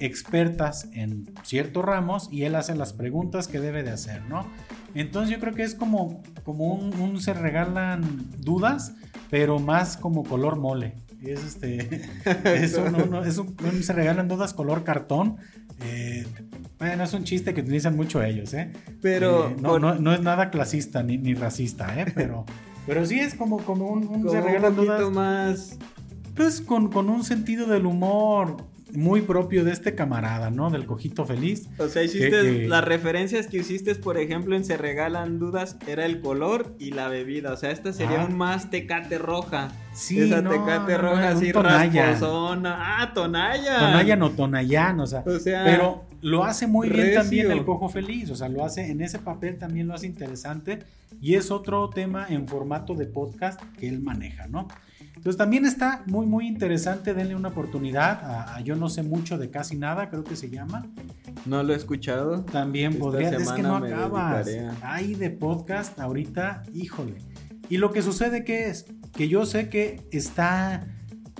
expertas 0.00 0.88
en 0.92 1.30
ciertos 1.42 1.84
ramos 1.84 2.28
y 2.32 2.44
él 2.44 2.54
hace 2.54 2.74
las 2.74 2.92
preguntas 2.92 3.48
que 3.48 3.60
debe 3.60 3.82
de 3.82 3.90
hacer, 3.90 4.22
¿no? 4.28 4.46
Entonces 4.94 5.30
yo 5.34 5.40
creo 5.40 5.54
que 5.54 5.64
es 5.64 5.74
como, 5.74 6.22
como 6.44 6.72
un, 6.72 6.94
un 7.00 7.20
se 7.20 7.34
regalan 7.34 8.02
dudas, 8.38 8.94
pero 9.30 9.58
más 9.58 9.96
como 9.96 10.22
color 10.24 10.56
mole. 10.56 10.94
Es 11.22 11.44
este, 11.44 12.02
eso 12.44 12.88
no, 12.90 13.04
no, 13.06 13.24
es 13.24 13.38
un, 13.38 13.56
un 13.64 13.82
se 13.82 13.92
regalan 13.92 14.28
dudas 14.28 14.54
color 14.54 14.84
cartón. 14.84 15.36
Eh, 15.84 16.24
bueno, 16.78 17.02
es 17.04 17.12
un 17.12 17.24
chiste 17.24 17.54
que 17.54 17.60
utilizan 17.60 17.96
mucho 17.96 18.22
ellos, 18.22 18.54
¿eh? 18.54 18.70
Pero 19.02 19.48
Eh, 19.48 19.56
no, 19.60 19.68
con- 19.70 19.82
no, 19.82 19.94
no 19.96 20.12
es 20.14 20.20
nada 20.20 20.50
clasista 20.50 21.02
ni, 21.02 21.18
ni 21.18 21.34
racista, 21.34 22.00
¿eh? 22.00 22.06
Pero, 22.14 22.46
pero 22.88 23.06
sí 23.06 23.20
es 23.20 23.34
como, 23.34 23.58
como 23.58 23.86
un, 23.86 24.08
un 24.08 24.22
como 24.22 24.30
se 24.30 24.38
un 24.38 24.44
regalan 24.44 24.74
poquito 24.74 25.10
dudas. 25.10 25.12
más... 25.12 25.78
Pues 26.34 26.60
con, 26.60 26.88
con 26.88 27.10
un 27.10 27.22
sentido 27.22 27.66
del 27.66 27.84
humor 27.86 28.56
muy 28.94 29.20
propio 29.22 29.64
de 29.64 29.72
este 29.72 29.94
camarada, 29.94 30.50
¿no? 30.50 30.70
Del 30.70 30.86
cojito 30.86 31.24
feliz. 31.26 31.68
O 31.78 31.88
sea, 31.88 32.02
hiciste 32.02 32.30
Que- 32.30 32.68
las 32.68 32.84
referencias 32.84 33.46
que 33.46 33.58
hiciste, 33.58 33.94
por 33.94 34.18
ejemplo, 34.18 34.56
en 34.56 34.64
Se 34.64 34.76
Regalan 34.76 35.38
Dudas, 35.38 35.76
era 35.86 36.06
el 36.06 36.20
color 36.20 36.74
y 36.78 36.92
la 36.92 37.08
bebida. 37.08 37.52
O 37.52 37.56
sea, 37.56 37.70
esta 37.70 37.92
sería 37.92 38.22
Ah. 38.22 38.26
un 38.26 38.36
más 38.36 38.70
tecate 38.70 39.18
roja. 39.18 39.72
Sí, 39.92 40.20
Esa 40.20 40.40
no, 40.42 40.50
tecate 40.50 40.92
no, 40.92 40.98
no, 41.02 41.08
roja 41.10 41.32
un 41.32 41.36
así 41.36 41.52
rasposona. 41.52 43.00
Ah, 43.02 43.12
Tonaya. 43.14 43.78
Tonayan 43.78 44.22
o 44.22 44.30
Tonayán, 44.30 45.00
o 45.00 45.06
sea. 45.06 45.22
O 45.26 45.38
sea, 45.38 45.64
Pero 45.64 46.04
lo 46.20 46.44
hace 46.44 46.66
muy 46.66 46.88
bien 46.88 47.14
también 47.14 47.50
el 47.50 47.64
cojo 47.64 47.88
feliz, 47.88 48.30
o 48.30 48.36
sea, 48.36 48.48
lo 48.48 48.64
hace 48.64 48.90
en 48.90 49.00
ese 49.02 49.18
papel 49.20 49.56
también 49.58 49.86
lo 49.86 49.94
hace 49.94 50.06
interesante 50.06 50.80
y 51.20 51.34
es 51.34 51.50
otro 51.50 51.88
tema 51.90 52.26
en 52.28 52.48
formato 52.48 52.94
de 52.94 53.06
podcast 53.06 53.60
que 53.78 53.88
él 53.88 54.00
maneja, 54.00 54.46
¿no? 54.48 54.66
Entonces 55.18 55.36
también 55.36 55.66
está 55.66 56.04
muy 56.06 56.26
muy 56.26 56.46
interesante, 56.46 57.12
denle 57.12 57.34
una 57.34 57.48
oportunidad 57.48 58.24
a, 58.24 58.54
a 58.54 58.60
Yo 58.60 58.76
no 58.76 58.88
sé 58.88 59.02
mucho 59.02 59.36
de 59.36 59.50
casi 59.50 59.76
nada, 59.76 60.10
creo 60.10 60.22
que 60.22 60.36
se 60.36 60.48
llama. 60.48 60.86
no 61.44 61.62
lo 61.64 61.72
he 61.72 61.76
escuchado. 61.76 62.44
También 62.44 62.92
Esta 62.92 63.04
podría, 63.04 63.30
es 63.30 63.50
que 63.52 63.62
no 63.62 63.76
acabas. 63.76 64.48
Hay 64.82 65.14
de 65.16 65.30
podcast 65.30 65.98
ahorita, 65.98 66.62
híjole. 66.72 67.14
Y 67.68 67.78
lo 67.78 67.92
que 67.92 68.00
sucede 68.00 68.44
que 68.44 68.68
es 68.68 68.86
que 69.12 69.28
yo 69.28 69.44
sé 69.44 69.68
que 69.68 70.06
está 70.12 70.86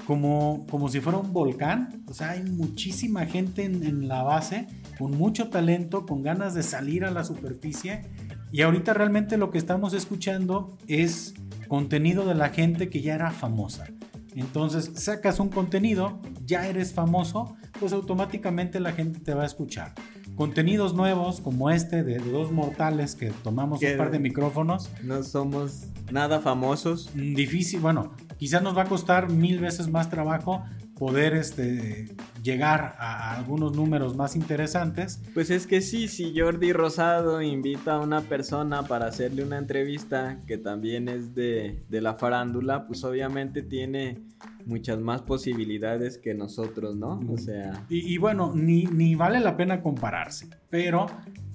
como, 0.07 0.67
como 0.69 0.89
si 0.89 1.01
fuera 1.01 1.19
un 1.19 1.33
volcán, 1.33 2.03
o 2.09 2.15
sea, 2.15 2.31
hay 2.31 2.43
muchísima 2.43 3.27
gente 3.27 3.65
en, 3.65 3.85
en 3.85 4.09
la 4.09 4.25
base 4.25 4.67
con 4.99 5.13
mucho 5.13 5.51
talento, 5.51 6.05
con 6.05 6.23
ganas 6.25 6.53
de 6.55 6.65
salir 6.65 7.05
a 7.05 7.13
la 7.13 7.23
superficie. 7.23 8.07
Y 8.51 8.63
ahorita 8.63 8.93
realmente 8.93 9.37
lo 9.37 9.51
que 9.51 9.59
estamos 9.59 9.95
escuchando 9.95 10.77
es 10.89 11.35
contenido 11.69 12.27
de 12.27 12.35
la 12.35 12.49
gente 12.49 12.89
que 12.89 13.01
ya 13.03 13.15
era 13.15 13.31
famosa. 13.31 13.87
Entonces 14.35 14.91
sacas 14.95 15.41
un 15.41 15.49
contenido, 15.49 16.21
ya 16.45 16.67
eres 16.69 16.93
famoso, 16.93 17.57
pues 17.81 17.93
automáticamente 17.93 18.79
la 18.81 18.93
gente 18.93 19.21
te 19.21 19.35
va 19.35 19.43
a 19.43 19.47
escuchar. 19.47 19.95
Contenidos 20.37 20.95
nuevos 20.95 21.41
como 21.41 21.71
este 21.71 22.05
de, 22.05 22.19
de 22.19 22.31
dos 22.31 22.53
mortales 22.53 23.15
que 23.17 23.31
tomamos 23.43 23.81
Que- 23.81 23.93
un 23.93 23.99
par 23.99 24.11
de 24.11 24.21
micrófonos, 24.21 24.91
No 25.03 25.23
somos 25.25 25.87
nada 26.13 26.41
famosos. 26.41 27.11
mm, 27.15 27.35
difícil, 27.35 27.81
bueno, 27.81 28.13
quizás 28.39 28.63
nos 28.63 28.77
va 28.77 28.83
a 28.83 28.87
costar 28.87 29.31
mil 29.33 29.59
veces 29.59 29.89
más 29.89 30.09
trabajo 30.11 30.63
poder 30.97 31.35
este, 31.35 32.09
llegar 32.43 32.97
a, 32.99 33.37
algunos 33.37 33.75
números 33.77 34.17
más 34.17 34.37
interesantes. 34.37 35.21
Pues 35.35 35.51
es 35.51 35.67
que 35.67 35.81
sí, 35.81 36.09
si 36.09 36.39
Jordi 36.39 36.73
Rosado 36.73 37.43
invita 37.43 37.95
a 37.95 38.01
una 38.01 38.23
persona 38.23 38.83
para 38.85 39.07
hacerle 39.07 39.43
una 39.43 39.59
entrevista 39.59 40.41
que 40.47 40.59
también 40.59 41.09
es 41.09 41.35
de, 41.35 41.83
de 41.89 42.01
la 42.01 42.15
farándula, 42.15 42.87
pues 42.87 43.05
obviamente 43.05 43.63
tiene 43.63 44.19
muchas 44.67 44.99
más 44.99 45.23
posibilidades 45.23 46.19
que 46.19 46.35
nosotros, 46.35 46.95
¿no? 46.95 47.21
O 47.31 47.39
sea, 47.39 47.85
Y, 47.89 48.13
y 48.13 48.19
bueno, 48.19 48.53
ni, 48.55 48.85
ni 48.85 49.15
vale 49.15 49.41
la 49.41 49.57
pena 49.57 49.83
compararse, 49.83 50.49
pero 50.69 51.07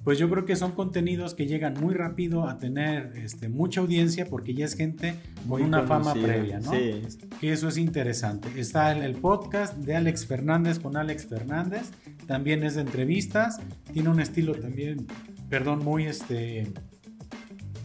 pues 0.04 0.18
yo 0.18 0.28
creo 0.28 0.44
que 0.44 0.54
son 0.54 0.72
contenidos 0.72 1.32
que 1.32 1.46
llegan 1.46 1.74
muy 1.80 1.94
rápido 1.94 2.46
a 2.46 2.58
tener 2.58 3.12
este, 3.16 3.48
mucha 3.48 3.80
audiencia 3.80 4.26
porque 4.26 4.52
ya 4.52 4.66
es 4.66 4.74
gente 4.74 5.14
con 5.36 5.48
muy 5.48 5.62
una 5.62 5.84
fama 5.84 6.12
previa, 6.12 6.60
¿no? 6.60 6.72
Sí. 6.72 7.00
Que 7.40 7.52
eso 7.52 7.68
es 7.68 7.78
interesante. 7.78 8.48
Está 8.60 8.92
el, 8.92 9.02
el 9.02 9.14
podcast 9.14 9.74
de 9.78 9.96
Alex 9.96 10.26
Fernández 10.26 10.73
con 10.78 10.96
Alex 10.96 11.26
Fernández, 11.26 11.90
también 12.26 12.62
es 12.62 12.74
de 12.74 12.82
entrevistas, 12.82 13.60
tiene 13.92 14.08
un 14.08 14.20
estilo 14.20 14.54
también, 14.54 15.06
perdón, 15.48 15.84
muy 15.84 16.06
este... 16.06 16.72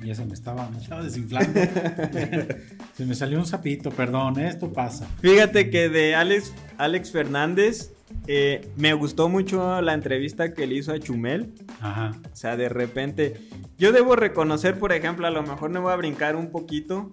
Ya 0.03 0.15
se 0.15 0.23
me 0.23 0.33
estaba, 0.33 0.69
me 0.69 0.77
estaba 0.77 1.03
desinflando. 1.03 1.59
se 2.93 3.05
me 3.05 3.13
salió 3.15 3.37
un 3.37 3.45
sapito, 3.45 3.91
perdón, 3.91 4.39
esto 4.39 4.71
pasa. 4.71 5.05
Fíjate 5.19 5.69
que 5.69 5.89
de 5.89 6.15
Alex, 6.15 6.53
Alex 6.77 7.11
Fernández 7.11 7.91
eh, 8.27 8.69
me 8.77 8.93
gustó 8.93 9.29
mucho 9.29 9.81
la 9.81 9.93
entrevista 9.93 10.53
que 10.53 10.67
le 10.67 10.75
hizo 10.75 10.93
a 10.93 10.99
Chumel. 10.99 11.53
Ajá. 11.81 12.11
O 12.31 12.35
sea, 12.35 12.55
de 12.57 12.69
repente, 12.69 13.41
yo 13.77 13.91
debo 13.91 14.15
reconocer, 14.15 14.77
por 14.79 14.93
ejemplo, 14.93 15.27
a 15.27 15.31
lo 15.31 15.43
mejor 15.43 15.69
me 15.69 15.79
voy 15.79 15.91
a 15.91 15.95
brincar 15.95 16.35
un 16.35 16.51
poquito. 16.51 17.11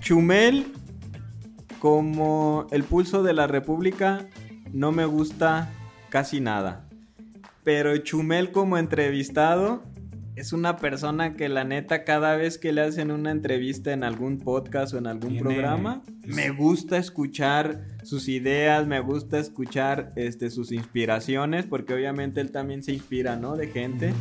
Chumel, 0.00 0.66
como 1.78 2.66
el 2.70 2.84
pulso 2.84 3.22
de 3.22 3.32
la 3.32 3.46
República, 3.46 4.26
no 4.72 4.92
me 4.92 5.04
gusta 5.04 5.70
casi 6.08 6.40
nada. 6.40 6.88
Pero 7.64 7.96
Chumel 7.98 8.50
como 8.50 8.78
entrevistado, 8.78 9.82
es 10.34 10.52
una 10.52 10.76
persona 10.76 11.34
que 11.34 11.48
la 11.48 11.64
neta 11.64 12.04
cada 12.04 12.36
vez 12.36 12.58
que 12.58 12.72
le 12.72 12.80
hacen 12.80 13.10
una 13.10 13.30
entrevista 13.30 13.92
en 13.92 14.02
algún 14.02 14.38
podcast 14.38 14.94
o 14.94 14.98
en 14.98 15.06
algún 15.06 15.38
programa, 15.38 16.02
me 16.24 16.50
gusta 16.50 16.96
escuchar 16.96 17.84
sus 18.02 18.28
ideas, 18.28 18.86
me 18.86 19.00
gusta 19.00 19.38
escuchar 19.38 20.12
este, 20.16 20.50
sus 20.50 20.72
inspiraciones, 20.72 21.66
porque 21.66 21.94
obviamente 21.94 22.40
él 22.40 22.50
también 22.50 22.82
se 22.82 22.92
inspira, 22.92 23.36
¿no? 23.36 23.56
De 23.56 23.68
gente. 23.68 24.12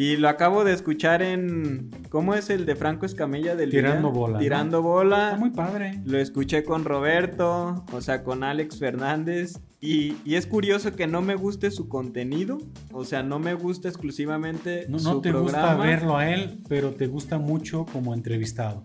Y 0.00 0.16
lo 0.16 0.30
acabo 0.30 0.64
de 0.64 0.72
escuchar 0.72 1.20
en. 1.20 1.90
¿Cómo 2.08 2.34
es 2.34 2.48
el 2.48 2.64
de 2.64 2.74
Franco 2.74 3.04
Escamilla 3.04 3.54
del 3.54 3.68
Tirando 3.68 4.10
bola. 4.10 4.38
Tirando 4.38 4.80
bola. 4.80 5.24
Está 5.24 5.36
muy 5.36 5.50
padre. 5.50 6.00
Lo 6.06 6.16
escuché 6.16 6.64
con 6.64 6.86
Roberto, 6.86 7.84
o 7.92 8.00
sea, 8.00 8.24
con 8.24 8.42
Alex 8.42 8.78
Fernández. 8.78 9.60
Y, 9.82 10.34
es 10.34 10.46
curioso 10.46 10.94
que 10.94 11.06
no 11.06 11.22
me 11.22 11.34
guste 11.34 11.70
su 11.70 11.88
contenido. 11.88 12.58
O 12.92 13.04
sea, 13.04 13.22
no 13.22 13.38
me 13.38 13.54
gusta 13.54 13.88
exclusivamente 13.88 14.84
no, 14.88 14.98
no 14.98 15.20
te 15.22 15.32
gusta 15.32 15.74
verlo 15.76 16.18
a 16.18 16.28
él, 16.28 16.58
pero 16.68 16.92
te 16.92 17.06
gusta 17.06 17.38
mucho 17.38 17.86
como 17.86 18.12
entrevistado. 18.12 18.84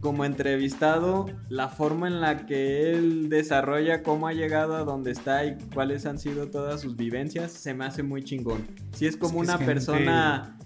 Como 0.00 0.24
entrevistado, 0.24 1.26
la 1.48 1.68
forma 1.68 2.08
en 2.08 2.20
la 2.20 2.44
que 2.46 2.90
él 2.90 3.28
desarrolla 3.28 4.02
cómo 4.02 4.26
ha 4.26 4.32
llegado 4.32 4.74
a 4.74 4.82
donde 4.82 5.12
está 5.12 5.44
y 5.46 5.56
cuáles 5.72 6.06
han 6.06 6.18
sido 6.18 6.48
todas 6.50 6.80
sus 6.80 6.96
vivencias, 6.96 7.52
se 7.52 7.72
me 7.72 7.84
hace 7.84 8.02
muy 8.02 8.24
chingón. 8.24 8.66
Si 8.94 9.06
es 9.06 9.16
como 9.16 9.38
una 9.38 9.58
persona 9.58 10.58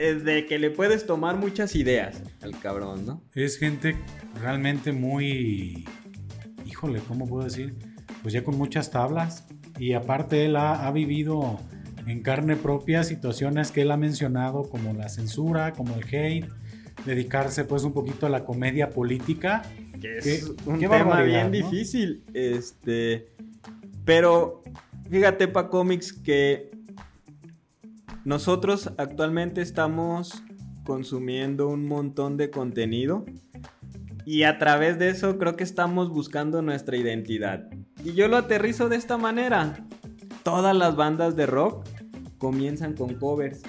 eh, 0.00 0.14
de 0.14 0.46
que 0.46 0.58
le 0.58 0.70
puedes 0.70 1.06
tomar 1.06 1.36
muchas 1.36 1.76
ideas 1.76 2.22
al 2.42 2.58
cabrón, 2.58 3.06
¿no? 3.06 3.22
Es 3.34 3.56
gente 3.56 3.96
realmente 4.40 4.90
muy... 4.90 5.86
Híjole, 6.66 7.00
¿cómo 7.06 7.28
puedo 7.28 7.44
decir? 7.44 7.74
Pues 8.22 8.34
ya 8.34 8.44
con 8.44 8.56
muchas 8.56 8.90
tablas 8.90 9.46
y 9.78 9.94
aparte 9.94 10.44
él 10.44 10.56
ha, 10.56 10.90
vivido 10.92 11.58
en 12.06 12.22
carne 12.22 12.56
propia 12.56 13.04
situaciones 13.04 13.70
que 13.70 13.82
él 13.82 13.90
ha 13.90 13.96
mencionado 13.96 14.68
como 14.68 14.92
la 14.92 15.08
censura, 15.08 15.72
como 15.72 15.94
el 15.94 16.04
hate, 16.04 16.48
dedicarse 17.06 17.64
pues 17.64 17.84
un 17.84 17.92
poquito 17.92 18.26
a 18.26 18.28
la 18.28 18.44
comedia 18.44 18.90
política. 18.90 19.62
Que 20.00 20.18
es 20.18 20.52
un 20.66 20.78
tema 20.78 21.22
bien 21.22 21.50
difícil, 21.50 22.24
este, 22.34 23.28
pero 24.04 24.62
fíjate 25.10 25.48
pa 25.48 25.68
cómics 25.68 26.12
que 26.12 26.70
nosotros 28.24 28.90
actualmente 28.98 29.62
estamos 29.62 30.42
consumiendo 30.84 31.68
un 31.68 31.86
montón 31.86 32.36
de 32.36 32.50
contenido 32.50 33.24
y 34.24 34.44
a 34.44 34.58
través 34.58 34.98
de 34.98 35.08
eso 35.08 35.38
creo 35.38 35.56
que 35.56 35.64
estamos 35.64 36.10
buscando 36.10 36.62
nuestra 36.62 36.96
identidad. 36.96 37.68
Y 38.04 38.12
yo 38.14 38.28
lo 38.28 38.36
aterrizo 38.36 38.88
de 38.88 38.96
esta 38.96 39.18
manera. 39.18 39.76
Todas 40.42 40.74
las 40.74 40.96
bandas 40.96 41.36
de 41.36 41.46
rock 41.46 41.86
comienzan 42.38 42.94
con 42.94 43.14
covers. 43.14 43.62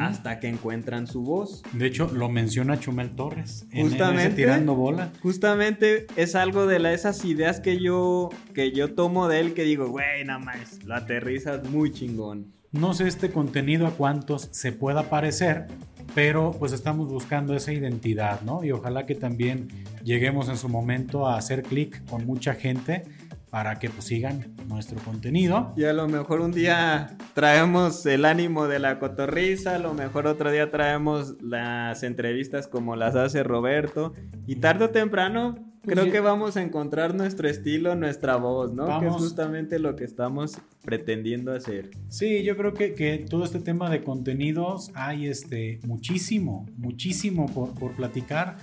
Hasta 0.00 0.40
que 0.40 0.48
encuentran 0.48 1.06
su 1.06 1.22
voz. 1.22 1.62
De 1.72 1.86
hecho, 1.86 2.10
lo 2.12 2.28
menciona 2.28 2.80
Chumel 2.80 3.14
Torres. 3.14 3.64
Justamente. 3.72 4.34
tirando 4.34 4.74
bola. 4.74 5.12
Justamente 5.22 6.08
es 6.16 6.34
algo 6.34 6.66
de 6.66 6.80
la, 6.80 6.92
esas 6.92 7.24
ideas 7.24 7.60
que 7.60 7.78
yo, 7.78 8.30
que 8.54 8.72
yo 8.72 8.94
tomo 8.94 9.28
de 9.28 9.38
él 9.38 9.54
que 9.54 9.62
digo, 9.62 9.88
güey, 9.88 10.24
nada 10.24 10.40
más, 10.40 10.82
lo 10.82 10.96
aterrizas 10.96 11.62
muy 11.70 11.92
chingón. 11.92 12.52
No 12.72 12.92
sé 12.92 13.06
este 13.06 13.30
contenido 13.30 13.86
a 13.86 13.92
cuántos 13.92 14.48
se 14.50 14.72
pueda 14.72 15.08
parecer, 15.08 15.68
pero 16.12 16.50
pues 16.58 16.72
estamos 16.72 17.08
buscando 17.08 17.54
esa 17.54 17.72
identidad, 17.72 18.40
¿no? 18.42 18.64
Y 18.64 18.72
ojalá 18.72 19.06
que 19.06 19.14
también 19.14 19.68
lleguemos 20.02 20.48
en 20.48 20.56
su 20.56 20.68
momento 20.68 21.28
a 21.28 21.38
hacer 21.38 21.62
clic 21.62 22.04
con 22.10 22.26
mucha 22.26 22.54
gente 22.54 23.04
para 23.50 23.76
que 23.76 23.90
pues, 23.90 24.04
sigan 24.04 24.54
nuestro 24.66 24.98
contenido. 25.00 25.72
Y 25.76 25.84
a 25.84 25.92
lo 25.92 26.08
mejor 26.08 26.40
un 26.40 26.52
día 26.52 27.16
traemos 27.34 28.04
el 28.06 28.24
ánimo 28.24 28.68
de 28.68 28.78
la 28.78 28.98
cotorriza, 28.98 29.76
a 29.76 29.78
lo 29.78 29.94
mejor 29.94 30.26
otro 30.26 30.50
día 30.50 30.70
traemos 30.70 31.40
las 31.42 32.02
entrevistas 32.02 32.68
como 32.68 32.96
las 32.96 33.16
hace 33.16 33.42
Roberto. 33.42 34.14
Y 34.46 34.56
tarde 34.56 34.86
o 34.86 34.90
temprano 34.90 35.68
pues 35.88 35.98
creo 35.98 36.12
que 36.12 36.20
vamos 36.20 36.56
a 36.58 36.62
encontrar 36.62 37.14
nuestro 37.14 37.48
estilo, 37.48 37.94
nuestra 37.94 38.36
voz, 38.36 38.74
¿no? 38.74 39.00
Que 39.00 39.06
es 39.06 39.12
justamente 39.12 39.78
lo 39.78 39.96
que 39.96 40.04
estamos 40.04 40.58
pretendiendo 40.84 41.52
hacer. 41.52 41.90
Sí, 42.08 42.42
yo 42.42 42.58
creo 42.58 42.74
que, 42.74 42.94
que 42.94 43.24
todo 43.28 43.44
este 43.44 43.60
tema 43.60 43.88
de 43.88 44.02
contenidos 44.02 44.90
hay 44.94 45.28
este, 45.28 45.80
muchísimo, 45.86 46.66
muchísimo 46.76 47.46
por, 47.46 47.74
por 47.74 47.92
platicar. 47.92 48.56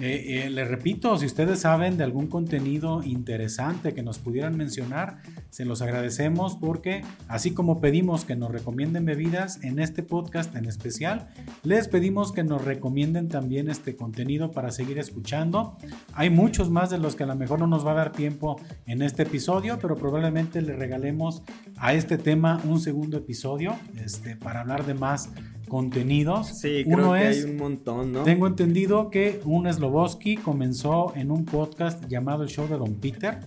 Eh, 0.00 0.44
eh, 0.46 0.50
les 0.50 0.66
repito, 0.68 1.18
si 1.18 1.26
ustedes 1.26 1.60
saben 1.60 1.98
de 1.98 2.04
algún 2.04 2.26
contenido 2.26 3.02
interesante 3.02 3.92
que 3.92 4.02
nos 4.02 4.18
pudieran 4.18 4.56
mencionar, 4.56 5.18
se 5.50 5.66
los 5.66 5.82
agradecemos 5.82 6.56
porque 6.56 7.02
así 7.28 7.52
como 7.52 7.80
pedimos 7.80 8.24
que 8.24 8.34
nos 8.34 8.50
recomienden 8.50 9.04
bebidas 9.04 9.62
en 9.62 9.78
este 9.78 10.02
podcast 10.02 10.56
en 10.56 10.64
especial, 10.64 11.28
les 11.62 11.88
pedimos 11.88 12.32
que 12.32 12.42
nos 12.42 12.64
recomienden 12.64 13.28
también 13.28 13.68
este 13.68 13.94
contenido 13.94 14.50
para 14.50 14.70
seguir 14.70 14.98
escuchando. 14.98 15.76
Hay 16.14 16.30
muchos 16.30 16.70
más 16.70 16.88
de 16.88 16.96
los 16.96 17.14
que 17.14 17.24
a 17.24 17.26
lo 17.26 17.36
mejor 17.36 17.58
no 17.58 17.66
nos 17.66 17.86
va 17.86 17.92
a 17.92 17.96
dar 17.96 18.12
tiempo 18.12 18.58
en 18.86 19.02
este 19.02 19.24
episodio, 19.24 19.78
pero 19.78 19.96
probablemente 19.96 20.62
le 20.62 20.74
regalemos 20.74 21.42
a 21.76 21.92
este 21.92 22.16
tema 22.16 22.60
un 22.64 22.80
segundo 22.80 23.18
episodio 23.18 23.76
este, 24.02 24.36
para 24.36 24.62
hablar 24.62 24.86
de 24.86 24.94
más 24.94 25.28
contenidos. 25.68 26.58
Sí, 26.58 26.84
creo 26.84 26.98
Uno 26.98 27.14
que 27.14 27.30
es, 27.30 27.44
hay 27.44 27.50
un 27.50 27.56
montón, 27.56 28.12
¿no? 28.12 28.22
Tengo 28.22 28.46
entendido 28.46 29.10
que 29.10 29.40
un 29.44 29.72
Sloboski 29.72 30.36
comenzó 30.36 31.14
en 31.16 31.30
un 31.30 31.44
podcast 31.44 32.06
llamado 32.08 32.42
El 32.42 32.48
Show 32.48 32.68
de 32.68 32.76
Don 32.76 32.94
Peter, 32.94 33.40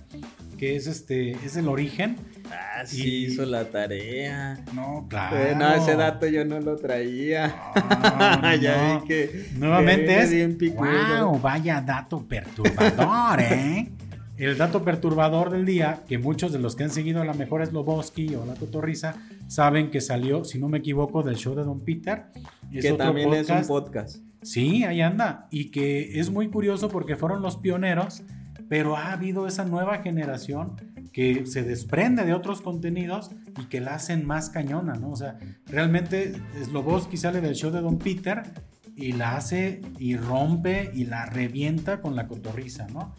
que 0.57 0.75
es 0.75 0.87
este, 0.87 1.31
es 1.31 1.55
el 1.55 1.67
origen. 1.67 2.17
Ah, 2.51 2.85
sí, 2.85 3.25
hizo 3.25 3.45
la 3.45 3.65
tarea. 3.65 4.63
No, 4.73 5.07
claro. 5.09 5.57
no, 5.57 5.73
ese 5.73 5.95
dato 5.95 6.27
yo 6.27 6.45
no 6.45 6.59
lo 6.59 6.75
traía. 6.75 7.55
ya 8.61 8.99
vi 9.01 9.07
que. 9.07 9.49
Nuevamente 9.57 10.21
es. 10.21 10.75
wow, 10.75 11.39
vaya 11.39 11.81
dato 11.81 12.23
perturbador, 12.27 13.41
¿eh? 13.41 13.89
El 14.37 14.57
dato 14.57 14.83
perturbador 14.83 15.49
del 15.49 15.65
día, 15.65 16.01
que 16.07 16.17
muchos 16.17 16.51
de 16.51 16.59
los 16.59 16.75
que 16.75 16.83
han 16.83 16.89
seguido 16.89 17.21
a 17.21 17.25
la 17.25 17.33
mejor 17.33 17.65
Sloboski 17.65 18.35
o 18.35 18.45
la 18.45 18.53
Totorrisa 18.55 19.15
saben 19.47 19.91
que 19.91 20.01
salió, 20.01 20.43
si 20.43 20.59
no 20.59 20.67
me 20.67 20.79
equivoco, 20.79 21.23
del 21.23 21.35
show 21.35 21.55
de 21.55 21.63
Don 21.63 21.79
Peter. 21.79 22.25
que 22.69 22.93
también 22.93 23.33
es 23.33 23.49
un 23.49 23.65
podcast. 23.65 24.17
Sí, 24.41 24.83
ahí 24.83 25.01
anda. 25.01 25.47
Y 25.51 25.71
que 25.71 26.19
es 26.19 26.29
muy 26.29 26.49
curioso 26.49 26.89
porque 26.89 27.15
fueron 27.15 27.41
los 27.41 27.55
pioneros, 27.55 28.23
pero 28.67 28.97
ha 28.97 29.13
habido 29.13 29.47
esa 29.47 29.63
nueva 29.63 29.99
generación 29.99 30.75
que 31.13 31.45
se 31.45 31.63
desprende 31.63 32.25
de 32.25 32.33
otros 32.33 32.59
contenidos 32.59 33.31
y 33.57 33.67
que 33.67 33.79
la 33.79 33.95
hacen 33.95 34.27
más 34.27 34.49
cañona, 34.49 34.95
¿no? 34.95 35.11
O 35.11 35.15
sea, 35.15 35.37
realmente 35.65 36.33
Sloboski 36.61 37.15
sale 37.15 37.39
del 37.39 37.55
show 37.55 37.71
de 37.71 37.79
Don 37.79 37.97
Peter 37.97 38.43
y 38.97 39.13
la 39.13 39.37
hace 39.37 39.81
y 39.97 40.17
rompe 40.17 40.91
y 40.93 41.05
la 41.05 41.25
revienta 41.25 42.01
con 42.01 42.17
la 42.17 42.27
cotorriza, 42.27 42.87
¿no? 42.87 43.15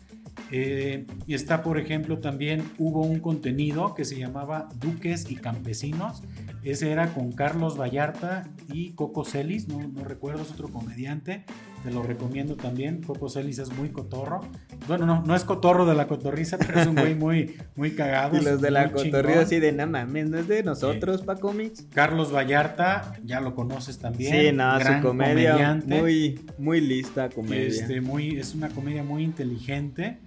Eh, 0.51 1.07
y 1.27 1.35
está, 1.35 1.63
por 1.63 1.79
ejemplo, 1.79 2.19
también 2.19 2.63
hubo 2.79 3.03
un 3.03 3.21
contenido 3.21 3.95
que 3.95 4.05
se 4.05 4.19
llamaba 4.19 4.69
Duques 4.81 5.31
y 5.31 5.37
Campesinos. 5.37 6.23
Ese 6.63 6.91
era 6.91 7.13
con 7.15 7.33
Carlos 7.33 7.79
Vallarta 7.79 8.49
y 8.73 8.91
Coco 8.93 9.25
Celis, 9.25 9.69
no, 9.69 9.87
no 9.87 10.05
recuerdo, 10.05 10.43
es 10.43 10.51
otro 10.53 10.69
comediante. 10.69 11.45
Te 11.85 11.93
lo 11.93 12.03
recomiendo 12.03 12.57
también. 12.57 13.03
Coco 13.03 13.29
Celis 13.29 13.61
es 13.61 13.73
muy 13.73 13.91
cotorro. 13.91 14.41
Bueno, 14.89 15.07
no, 15.07 15.23
no 15.25 15.37
es 15.37 15.45
cotorro 15.45 15.87
de 15.87 15.95
la 15.95 16.09
cotorriza, 16.09 16.59
pero 16.59 16.81
es 16.81 16.87
un 16.87 16.97
güey 16.97 17.15
muy, 17.15 17.57
muy 17.77 17.93
cagado. 17.93 18.37
Y 18.41 18.45
los 18.45 18.61
de 18.61 18.71
la 18.73 18.91
cotorriza 18.91 19.43
así 19.43 19.61
de 19.61 19.73
nada 19.73 19.87
mames, 19.87 20.29
no 20.29 20.39
es 20.39 20.49
de 20.49 20.65
nosotros, 20.65 21.23
pa 21.23 21.37
cómics. 21.37 21.87
Carlos 21.93 22.35
Vallarta, 22.35 23.15
ya 23.25 23.41
lo 23.41 23.55
conoces 23.55 23.99
también. 23.99 24.33
Sí, 24.33 24.53
no, 24.53 24.81
su 24.81 25.03
comedia 25.03 25.81
muy, 25.87 26.41
muy 26.59 26.81
lista 26.81 27.29
comedia. 27.29 27.69
Este, 27.69 28.01
muy, 28.01 28.37
es 28.37 28.55
una 28.55 28.69
comedia 28.71 29.05
muy 29.05 29.23
inteligente 29.23 30.19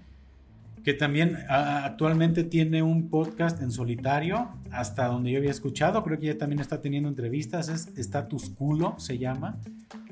que 0.89 0.95
también 0.95 1.37
actualmente 1.47 2.43
tiene 2.43 2.81
un 2.81 3.11
podcast 3.11 3.61
en 3.61 3.69
solitario, 3.69 4.49
hasta 4.71 5.05
donde 5.05 5.29
yo 5.29 5.37
había 5.37 5.51
escuchado, 5.51 6.03
creo 6.03 6.17
que 6.17 6.25
ya 6.25 6.37
también 6.39 6.61
está 6.61 6.81
teniendo 6.81 7.07
entrevistas, 7.07 7.69
es 7.69 7.95
Status 7.95 8.49
Culo, 8.49 8.95
se 8.97 9.19
llama 9.19 9.59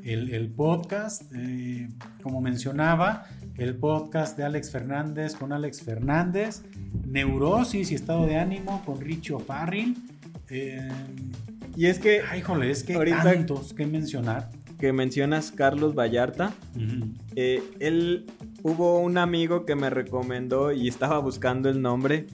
el, 0.04 0.52
podcast, 0.52 1.24
eh, 1.36 1.90
como 2.22 2.42
mencionaba, 2.42 3.26
el 3.58 3.76
podcast 3.76 4.38
de 4.38 4.44
Alex 4.44 4.70
Fernández 4.70 5.34
con 5.34 5.52
Alex 5.52 5.82
Fernández, 5.82 6.62
Neurosis 7.08 7.92
y 7.92 7.96
Estado 7.96 8.28
de 8.28 8.38
Ánimo 8.38 8.86
con 8.86 9.02
Richo 9.02 9.40
Farril. 9.40 9.98
Eh, 10.52 10.90
y 11.76 11.88
es 11.88 11.98
que, 11.98 12.22
ay, 12.30 12.44
jole, 12.44 12.70
es 12.70 12.84
que 12.84 12.96
hay 12.96 13.14
tantos 13.24 13.74
que 13.74 13.88
mencionar. 13.88 14.52
Que 14.78 14.94
mencionas 14.94 15.50
Carlos 15.50 15.96
Vallarta, 15.96 16.54
eh, 17.36 17.64
él 17.80 18.28
hubo 18.68 19.00
un 19.00 19.18
amigo 19.18 19.66
que 19.66 19.76
me 19.76 19.90
recomendó 19.90 20.74
y 20.74 20.90
estaba 20.90 21.20
buscando 21.20 21.70
el 21.70 21.82
nombre, 21.82 22.28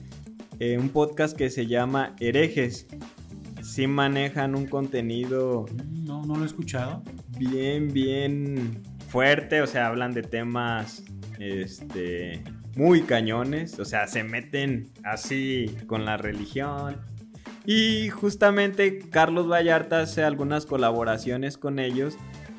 eh, 0.58 0.78
un 0.78 0.88
podcast 0.88 1.36
que 1.36 1.48
se 1.48 1.68
llama 1.68 2.16
Herejes. 2.18 2.88
Sí 3.62 3.86
manejan 3.86 4.56
un 4.56 4.66
contenido... 4.66 5.66
No, 5.92 6.24
no 6.26 6.34
lo 6.34 6.42
he 6.42 6.46
escuchado. 6.46 7.04
Bien, 7.38 7.92
bien 7.92 8.82
fuerte, 9.08 9.62
o 9.62 9.68
sea, 9.68 9.86
hablan 9.86 10.12
de 10.12 10.22
temas 10.22 11.04
este, 11.38 12.42
muy 12.74 13.02
cañones, 13.02 13.78
o 13.78 13.84
sea, 13.84 14.08
se 14.08 14.24
meten 14.24 14.90
así 15.04 15.76
con 15.86 16.04
la 16.04 16.16
religión, 16.16 16.96
Y 17.64 18.08
justamente 18.08 18.98
Carlos 18.98 19.48
Vallarta 19.48 20.00
hace 20.00 20.24
algunas 20.24 20.66
colaboraciones 20.66 21.58
con 21.58 21.78
ellos. 21.78 22.16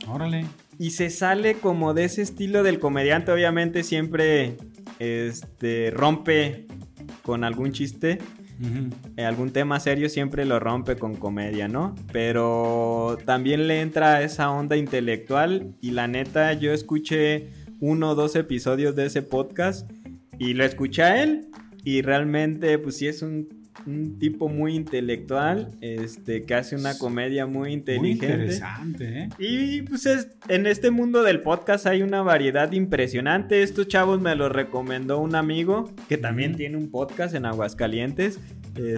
Órale. 0.08 0.46
Y 0.78 0.92
se 0.92 1.10
sale 1.10 1.56
como 1.56 1.94
de 1.94 2.06
ese 2.06 2.22
estilo 2.22 2.64
del 2.64 2.80
comediante, 2.80 3.32
obviamente 3.32 3.84
siempre 3.84 4.58
este, 5.00 5.92
rompe 5.92 6.68
con 7.24 7.44
algún 7.44 7.72
chiste. 7.72 8.20
Eh, 9.18 9.26
algún 9.26 9.52
tema 9.52 9.82
serio 9.82 10.08
siempre 10.08 10.46
lo 10.46 10.60
rompe 10.60 10.96
con 10.96 11.16
comedia, 11.16 11.68
¿no? 11.68 11.94
Pero 12.14 13.18
también 13.26 13.68
le 13.68 13.82
entra 13.82 14.22
esa 14.22 14.50
onda 14.50 14.78
intelectual 14.78 15.76
y 15.82 15.92
la 15.92 16.08
neta 16.08 16.54
yo 16.54 16.72
escuché 16.72 17.50
uno 17.82 18.12
o 18.12 18.16
dos 18.16 18.36
episodios 18.38 18.96
de 18.96 19.08
ese 19.08 19.22
podcast 19.22 19.92
y 20.40 20.54
lo 20.54 20.64
escuché 20.64 21.04
a 21.04 21.22
él 21.22 21.48
y 21.84 22.02
realmente 22.02 22.80
pues 22.80 22.98
sí 22.98 23.08
es 23.08 23.22
un 23.22 23.48
un 23.86 24.18
tipo 24.20 24.50
muy 24.50 24.76
intelectual, 24.76 25.78
este, 25.82 26.44
que 26.44 26.56
hace 26.56 26.76
una 26.76 26.98
comedia 26.98 27.46
muy 27.46 27.74
inteligente. 27.74 28.28
Muy 28.28 28.34
interesante, 28.34 29.20
¿eh? 29.20 29.30
Y 29.38 29.82
pues 29.84 30.08
en 30.48 30.66
este 30.66 30.92
mundo 30.92 31.24
del 31.24 31.42
podcast 31.42 31.86
hay 31.86 32.02
una 32.02 32.22
variedad 32.22 32.72
impresionante. 32.72 33.64
Estos 33.64 33.88
chavos 33.88 34.22
me 34.22 34.36
los 34.36 34.52
recomendó 34.52 35.20
un 35.20 35.36
amigo 35.36 35.92
que 36.08 36.18
también 36.18 36.56
tiene 36.56 36.78
un 36.78 36.90
podcast 36.90 37.36
en 37.36 37.46
Aguascalientes. 37.46 38.40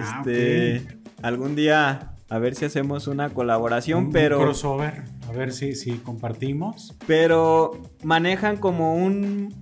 Ah, 0.00 0.22
este, 0.24 0.86
algún 1.22 1.54
día 1.54 2.14
a 2.30 2.38
ver 2.38 2.54
si 2.54 2.64
hacemos 2.64 3.06
una 3.06 3.30
colaboración, 3.30 4.10
pero... 4.12 4.38
Un 4.38 4.44
crossover, 4.44 5.04
a 5.28 5.32
ver 5.32 5.52
si, 5.52 5.74
si 5.74 5.92
compartimos. 5.92 6.94
Pero 7.06 7.80
manejan 8.02 8.58
como 8.58 8.94
un... 8.94 9.54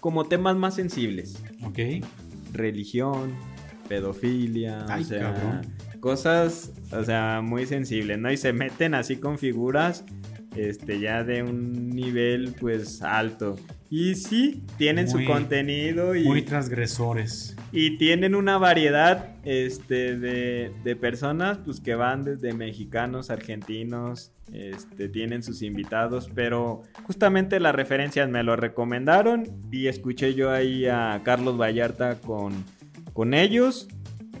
como 0.00 0.24
temas 0.24 0.56
más 0.56 0.74
sensibles. 0.76 1.42
Ok. 1.64 1.78
Religión, 2.52 3.34
pedofilia, 3.88 4.86
o 4.86 5.04
sea, 5.04 5.62
cosas, 6.00 6.72
o 6.92 7.04
sea, 7.04 7.40
muy 7.42 7.66
sensibles, 7.66 8.18
¿no? 8.18 8.30
Y 8.30 8.36
se 8.36 8.52
meten 8.52 8.94
así 8.94 9.16
con 9.16 9.38
figuras, 9.38 10.04
este, 10.56 11.00
ya 11.00 11.24
de 11.24 11.42
un 11.42 11.90
nivel, 11.90 12.54
pues, 12.60 13.02
alto. 13.02 13.56
Y 13.90 14.14
sí, 14.14 14.62
tienen 14.76 15.08
su 15.08 15.24
contenido 15.24 16.14
y... 16.14 16.24
Muy 16.24 16.42
transgresores. 16.42 17.56
Y 17.72 17.96
tienen 17.96 18.34
una 18.34 18.58
variedad, 18.58 19.36
este, 19.44 20.16
de, 20.16 20.72
de 20.82 20.96
personas, 20.96 21.58
pues, 21.64 21.80
que 21.80 21.94
van 21.94 22.22
desde 22.22 22.52
mexicanos, 22.52 23.30
argentinos, 23.30 24.32
este, 24.52 25.08
tienen 25.08 25.42
sus 25.42 25.62
invitados, 25.62 26.30
pero 26.34 26.82
justamente 27.04 27.58
las 27.60 27.74
referencias 27.74 28.28
me 28.28 28.42
lo 28.42 28.56
recomendaron 28.56 29.48
y 29.72 29.86
escuché 29.86 30.34
yo 30.34 30.50
ahí 30.50 30.86
a 30.86 31.22
Carlos 31.24 31.58
Vallarta 31.58 32.20
con 32.20 32.52
con 33.14 33.32
ellos 33.32 33.88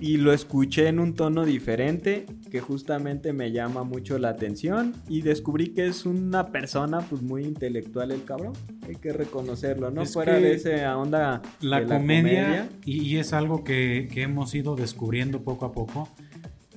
y 0.00 0.18
lo 0.18 0.32
escuché 0.32 0.88
en 0.88 0.98
un 0.98 1.14
tono 1.14 1.46
diferente 1.46 2.26
que 2.50 2.60
justamente 2.60 3.32
me 3.32 3.52
llama 3.52 3.84
mucho 3.84 4.18
la 4.18 4.28
atención 4.28 4.92
y 5.08 5.22
descubrí 5.22 5.68
que 5.68 5.86
es 5.86 6.04
una 6.04 6.48
persona 6.48 7.00
pues 7.00 7.22
muy 7.22 7.44
intelectual 7.44 8.10
el 8.10 8.24
cabrón. 8.24 8.52
Hay 8.86 8.96
que 8.96 9.12
reconocerlo, 9.12 9.90
¿no? 9.90 10.04
Fuera 10.04 10.38
de 10.38 10.54
esa 10.54 10.96
onda. 10.98 11.40
La, 11.60 11.80
de 11.80 11.86
comedia, 11.86 12.68
Y, 12.84 13.16
es 13.16 13.32
algo 13.32 13.64
que, 13.64 14.08
que, 14.12 14.22
hemos 14.22 14.54
ido 14.54 14.76
descubriendo 14.76 15.42
poco 15.42 15.64
a 15.64 15.72
poco 15.72 16.08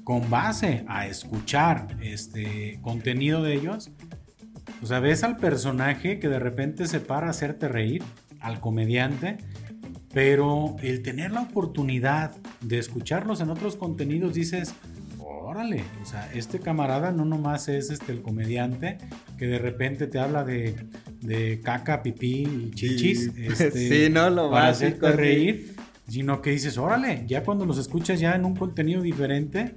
con 0.03 0.29
base 0.29 0.85
a 0.87 1.07
escuchar 1.07 1.97
este 2.01 2.79
contenido 2.81 3.43
de 3.43 3.55
ellos. 3.55 3.91
O 4.81 4.85
sea, 4.85 4.99
ves 4.99 5.23
al 5.23 5.37
personaje 5.37 6.19
que 6.19 6.29
de 6.29 6.39
repente 6.39 6.87
se 6.87 6.99
para 6.99 7.27
a 7.27 7.31
hacerte 7.31 7.67
reír, 7.67 8.03
al 8.39 8.59
comediante, 8.59 9.37
pero 10.13 10.75
el 10.81 11.01
tener 11.03 11.31
la 11.31 11.41
oportunidad 11.41 12.35
de 12.61 12.79
escucharlos 12.79 13.41
en 13.41 13.49
otros 13.49 13.75
contenidos, 13.75 14.33
dices, 14.33 14.73
órale, 15.47 15.83
o 16.01 16.05
sea, 16.05 16.29
este 16.33 16.59
camarada 16.59 17.11
no 17.11 17.25
nomás 17.25 17.67
es 17.69 17.89
este 17.89 18.11
el 18.11 18.21
comediante 18.21 18.97
que 19.37 19.47
de 19.47 19.59
repente 19.59 20.07
te 20.07 20.19
habla 20.19 20.43
de, 20.43 20.75
de 21.21 21.61
caca, 21.61 22.03
pipí 22.03 22.43
y 22.43 22.71
chichis, 22.71 23.31
este, 23.37 23.71
sí, 23.71 24.11
no, 24.11 24.29
lo 24.29 24.51
para 24.51 24.69
hacerte 24.69 25.11
reír, 25.11 25.75
sino 26.07 26.41
que 26.41 26.51
dices, 26.51 26.77
órale, 26.77 27.23
ya 27.27 27.43
cuando 27.43 27.65
los 27.65 27.77
escuchas 27.77 28.19
ya 28.19 28.35
en 28.35 28.45
un 28.45 28.55
contenido 28.55 29.01
diferente, 29.01 29.75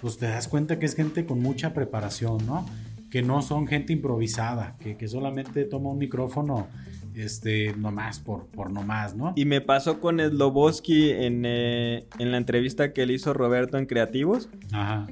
pues 0.00 0.18
te 0.18 0.26
das 0.26 0.48
cuenta 0.48 0.78
que 0.78 0.86
es 0.86 0.94
gente 0.94 1.24
con 1.24 1.40
mucha 1.40 1.72
preparación, 1.72 2.44
¿no? 2.46 2.66
Que 3.10 3.22
no 3.22 3.42
son 3.42 3.66
gente 3.66 3.92
improvisada, 3.92 4.76
que, 4.80 4.96
que 4.96 5.08
solamente 5.08 5.64
toma 5.64 5.90
un 5.90 5.98
micrófono 5.98 6.68
este, 7.14 7.74
nomás 7.76 8.18
por, 8.18 8.46
por 8.46 8.70
nomás, 8.70 9.14
¿no? 9.14 9.32
Y 9.36 9.44
me 9.44 9.60
pasó 9.60 10.00
con 10.00 10.20
Sloboski 10.20 11.10
en, 11.10 11.44
eh, 11.46 12.06
en 12.18 12.32
la 12.32 12.38
entrevista 12.38 12.92
que 12.92 13.06
le 13.06 13.14
hizo 13.14 13.32
Roberto 13.32 13.78
en 13.78 13.86
Creativos. 13.86 14.48
Ajá. 14.72 15.06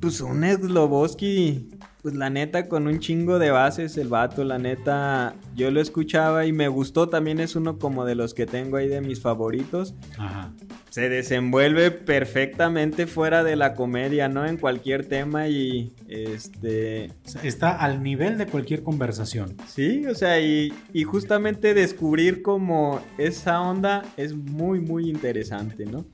Pues 0.00 0.20
un 0.20 0.44
Sloboski, 0.44 1.68
pues 2.08 2.18
la 2.18 2.30
neta, 2.30 2.68
con 2.68 2.86
un 2.86 3.00
chingo 3.00 3.38
de 3.38 3.50
bases, 3.50 3.98
el 3.98 4.08
vato, 4.08 4.42
la 4.44 4.58
neta, 4.58 5.34
yo 5.54 5.70
lo 5.70 5.80
escuchaba 5.80 6.46
y 6.46 6.52
me 6.52 6.68
gustó, 6.68 7.08
también 7.08 7.38
es 7.38 7.54
uno 7.54 7.78
como 7.78 8.04
de 8.04 8.14
los 8.14 8.32
que 8.32 8.46
tengo 8.46 8.78
ahí 8.78 8.88
de 8.88 9.00
mis 9.00 9.20
favoritos. 9.20 9.94
Ajá 10.16 10.52
se 10.90 11.08
desenvuelve 11.08 11.92
perfectamente 11.92 13.06
fuera 13.06 13.44
de 13.44 13.54
la 13.54 13.74
comedia, 13.74 14.28
¿no? 14.28 14.46
En 14.46 14.56
cualquier 14.56 15.06
tema 15.06 15.46
y 15.46 15.92
este... 16.08 17.12
Está 17.44 17.76
al 17.76 18.02
nivel 18.02 18.36
de 18.36 18.46
cualquier 18.46 18.82
conversación. 18.82 19.56
Sí, 19.68 20.06
o 20.06 20.14
sea, 20.16 20.40
y, 20.40 20.72
y 20.92 21.04
justamente 21.04 21.72
descubrir 21.72 22.42
como 22.42 23.00
esa 23.16 23.60
onda 23.60 24.02
es 24.16 24.34
muy, 24.34 24.80
muy 24.80 25.08
interesante, 25.08 25.86
¿no? 25.86 26.04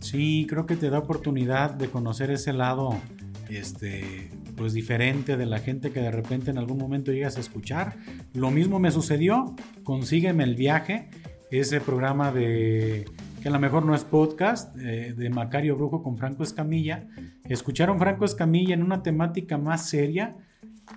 Sí, 0.00 0.46
creo 0.48 0.64
que 0.64 0.76
te 0.76 0.90
da 0.90 0.98
oportunidad 0.98 1.70
de 1.70 1.88
conocer 1.88 2.30
ese 2.30 2.52
lado, 2.52 2.96
este, 3.48 4.30
pues 4.60 4.74
diferente 4.74 5.38
de 5.38 5.46
la 5.46 5.58
gente 5.58 5.90
que 5.90 6.00
de 6.00 6.10
repente 6.10 6.50
en 6.50 6.58
algún 6.58 6.76
momento 6.76 7.12
llegas 7.12 7.38
a 7.38 7.40
escuchar. 7.40 7.96
Lo 8.34 8.50
mismo 8.50 8.78
me 8.78 8.90
sucedió 8.90 9.56
con 9.84 10.04
Sígueme 10.04 10.44
el 10.44 10.54
viaje, 10.54 11.08
ese 11.50 11.80
programa 11.80 12.30
de 12.30 13.06
que 13.40 13.48
a 13.48 13.50
lo 13.50 13.58
mejor 13.58 13.86
no 13.86 13.94
es 13.94 14.04
podcast, 14.04 14.76
eh, 14.76 15.14
de 15.16 15.30
Macario 15.30 15.76
Brujo 15.76 16.02
con 16.02 16.18
Franco 16.18 16.42
Escamilla. 16.42 17.08
Escucharon 17.44 17.98
Franco 17.98 18.26
Escamilla 18.26 18.74
en 18.74 18.82
una 18.82 19.02
temática 19.02 19.56
más 19.56 19.88
seria. 19.88 20.36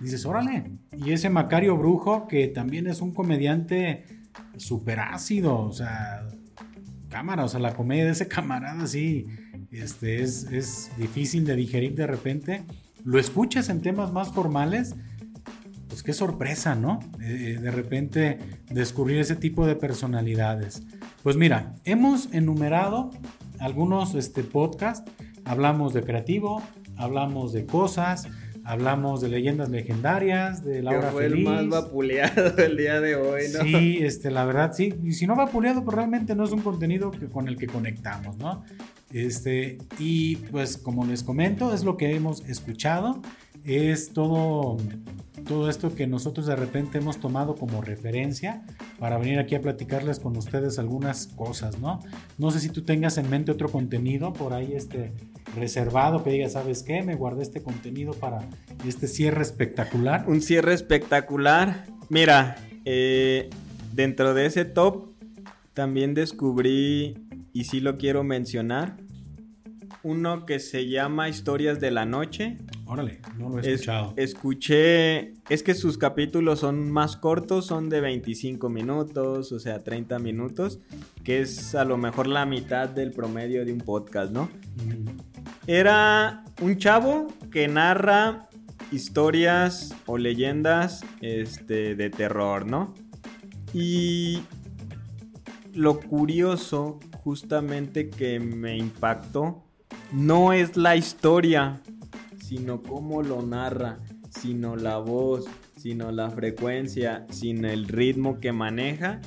Dices, 0.02 0.26
órale. 0.26 0.72
Y 0.98 1.14
ese 1.14 1.30
Macario 1.30 1.78
Brujo, 1.78 2.28
que 2.28 2.50
también 2.50 2.88
es 2.88 3.00
un 3.00 3.14
comediante 3.14 4.04
súper 4.58 5.00
ácido, 5.00 5.58
o 5.58 5.72
sea, 5.72 6.28
cámara, 7.08 7.46
o 7.46 7.48
sea, 7.48 7.62
la 7.62 7.74
comedia 7.74 8.04
de 8.04 8.12
ese 8.12 8.28
camarada, 8.28 8.86
sí, 8.88 9.26
este, 9.72 10.22
es, 10.22 10.52
es 10.52 10.92
difícil 10.98 11.46
de 11.46 11.56
digerir 11.56 11.96
de 11.96 12.08
repente. 12.08 12.66
Lo 13.04 13.20
escuchas 13.20 13.70
en 13.70 13.82
temas 13.82 14.12
más 14.12 14.32
formales 14.32 14.96
pues 15.94 16.02
qué 16.02 16.14
sorpresa, 16.14 16.74
¿no? 16.74 16.98
Eh, 17.22 17.60
de 17.62 17.70
repente 17.70 18.40
descubrir 18.72 19.20
ese 19.20 19.36
tipo 19.36 19.68
de 19.68 19.76
personalidades. 19.76 20.82
Pues 21.22 21.38
mira, 21.38 21.76
hemos 21.84 22.34
enumerado 22.34 23.12
algunos 23.60 24.16
este, 24.16 24.42
podcasts, 24.42 25.12
hablamos 25.46 25.94
de 25.94 26.02
creativo, 26.02 26.64
hablamos 26.98 27.54
de 27.54 27.68
cosas, 27.68 28.28
hablamos 28.64 29.22
de 29.22 29.30
leyendas 29.30 29.70
legendarias, 29.70 30.66
de 30.66 30.82
Laura 30.82 31.10
que 31.10 31.14
fue 31.14 31.26
el 31.28 31.44
más 31.44 31.70
vapuleado 31.70 32.58
el 32.66 32.76
día 32.76 33.00
de 33.00 33.16
hoy, 33.16 33.44
¿no? 33.54 33.64
Sí, 33.64 34.00
este, 34.02 34.32
la 34.32 34.46
verdad, 34.46 34.74
sí. 34.74 34.96
Y 35.04 35.12
si 35.12 35.28
no 35.28 35.36
vapuleado, 35.36 35.84
pues 35.84 35.96
realmente 35.96 36.34
no 36.34 36.44
es 36.44 36.52
un 36.52 36.62
contenido 36.62 37.12
que, 37.12 37.28
con 37.28 37.48
el 37.48 37.56
que 37.56 37.68
conectamos, 37.68 38.38
¿no? 38.38 38.64
Este, 39.14 39.78
y 40.00 40.36
pues 40.36 40.78
como 40.78 41.06
les 41.06 41.24
comento, 41.24 41.74
es 41.74 41.84
lo 41.84 41.96
que 41.96 42.16
hemos 42.16 42.42
escuchado, 42.50 43.22
es 43.64 44.12
todo 44.12 44.78
todo 45.44 45.70
esto 45.70 45.94
que 45.96 46.08
nosotros 46.08 46.46
de 46.46 46.56
repente 46.56 47.00
hemos 47.00 47.20
tomado 47.20 47.56
como 47.56 47.82
referencia 47.82 48.64
para 49.00 49.18
venir 49.18 49.40
aquí 49.40 49.56
a 49.56 49.62
platicarles 49.62 50.20
con 50.20 50.38
ustedes 50.38 50.80
algunas 50.80 51.28
cosas, 51.28 51.80
¿no? 51.80 52.00
No 52.38 52.52
sé 52.52 52.60
si 52.60 52.70
tú 52.70 52.84
tengas 52.84 53.18
en 53.18 53.30
mente 53.30 53.52
otro 53.52 53.70
contenido 53.70 54.34
por 54.34 54.54
ahí 54.54 54.74
este 54.74 55.12
reservado 55.56 56.24
que 56.24 56.32
digas, 56.32 56.54
¿sabes 56.54 56.84
qué? 56.84 57.04
Me 57.04 57.16
guardé 57.16 57.44
este 57.44 57.62
contenido 57.62 58.14
para 58.14 58.48
este 58.88 59.08
cierre 59.08 59.42
espectacular. 59.42 60.26
Un 60.28 60.42
cierre 60.42 60.74
espectacular. 60.74 61.86
Mira, 62.10 62.56
eh, 62.86 63.50
dentro 63.94 64.34
de 64.34 64.46
ese 64.46 64.66
top 64.66 65.10
también 65.74 66.14
descubrí, 66.14 67.16
y 67.52 67.66
sí 67.66 67.80
lo 67.80 67.98
quiero 67.98 68.24
mencionar, 68.24 68.98
uno 70.04 70.46
que 70.46 70.60
se 70.60 70.88
llama 70.88 71.30
Historias 71.30 71.80
de 71.80 71.90
la 71.90 72.06
Noche. 72.06 72.58
Órale, 72.86 73.22
no 73.38 73.50
lo 73.50 73.60
he 73.60 73.74
escuchado. 73.74 74.14
escuché, 74.18 75.34
es 75.50 75.64
que 75.64 75.74
sus 75.74 75.98
capítulos 75.98 76.60
son 76.60 76.92
más 76.92 77.16
cortos, 77.16 77.66
son 77.66 77.90
de 77.90 78.02
25 78.02 78.70
minutos, 78.70 79.52
o 79.54 79.60
sea, 79.60 79.80
30 79.80 80.20
minutos, 80.20 80.80
que 81.24 81.42
es 81.42 81.74
a 81.74 81.86
lo 81.86 81.98
mejor 81.98 82.28
la 82.28 82.46
mitad 82.46 82.90
del 82.90 83.12
promedio 83.12 83.66
de 83.66 83.72
un 83.72 83.80
podcast, 83.80 84.32
¿no? 84.32 84.50
Era 85.68 86.44
un 86.62 86.78
chavo 86.78 87.28
que 87.50 87.70
narra 87.70 88.50
historias 88.92 89.96
o 90.06 90.18
leyendas 90.18 91.06
este, 91.22 91.96
de 91.96 92.10
terror, 92.10 92.68
¿no? 92.68 92.94
Y 93.74 94.42
lo 95.74 96.00
curioso 96.00 97.00
justamente 97.24 98.10
que 98.10 98.40
me 98.40 98.78
impactó 98.78 99.63
no 100.14 100.54
es 100.54 100.78
la 100.78 100.96
historia, 100.96 101.82
sino 102.40 102.84
cómo 102.84 103.24
lo 103.24 103.42
narra, 103.42 104.00
sino 104.30 104.76
la 104.76 104.98
voz, 105.00 105.46
sino 105.76 106.12
la 106.12 106.30
frecuencia, 106.30 107.26
sino 107.30 107.68
el 107.68 107.88
ritmo 107.88 108.40
que 108.40 108.52
maneja. 108.52 109.20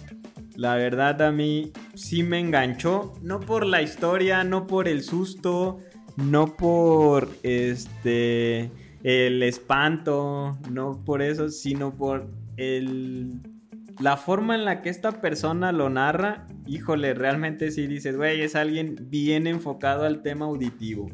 La 0.54 0.76
verdad 0.76 1.20
a 1.22 1.32
mí 1.32 1.72
sí 1.94 2.22
me 2.22 2.38
enganchó, 2.38 3.14
no 3.20 3.40
por 3.40 3.66
la 3.66 3.82
historia, 3.82 4.44
no 4.44 4.66
por 4.66 4.86
el 4.86 5.02
susto, 5.02 5.80
no 6.16 6.56
por 6.56 7.28
este 7.42 8.70
el 9.02 9.42
espanto, 9.42 10.56
no 10.70 11.04
por 11.04 11.20
eso, 11.20 11.48
sino 11.50 11.94
por 11.94 12.28
el 12.56 13.40
la 14.00 14.16
forma 14.16 14.54
en 14.54 14.64
la 14.64 14.82
que 14.82 14.90
esta 14.90 15.20
persona 15.20 15.72
lo 15.72 15.88
narra, 15.88 16.46
híjole, 16.66 17.14
realmente 17.14 17.70
sí 17.70 17.86
dices, 17.86 18.16
güey, 18.16 18.42
es 18.42 18.54
alguien 18.54 18.96
bien 19.08 19.46
enfocado 19.46 20.04
al 20.04 20.22
tema 20.22 20.46
auditivo. 20.46 21.10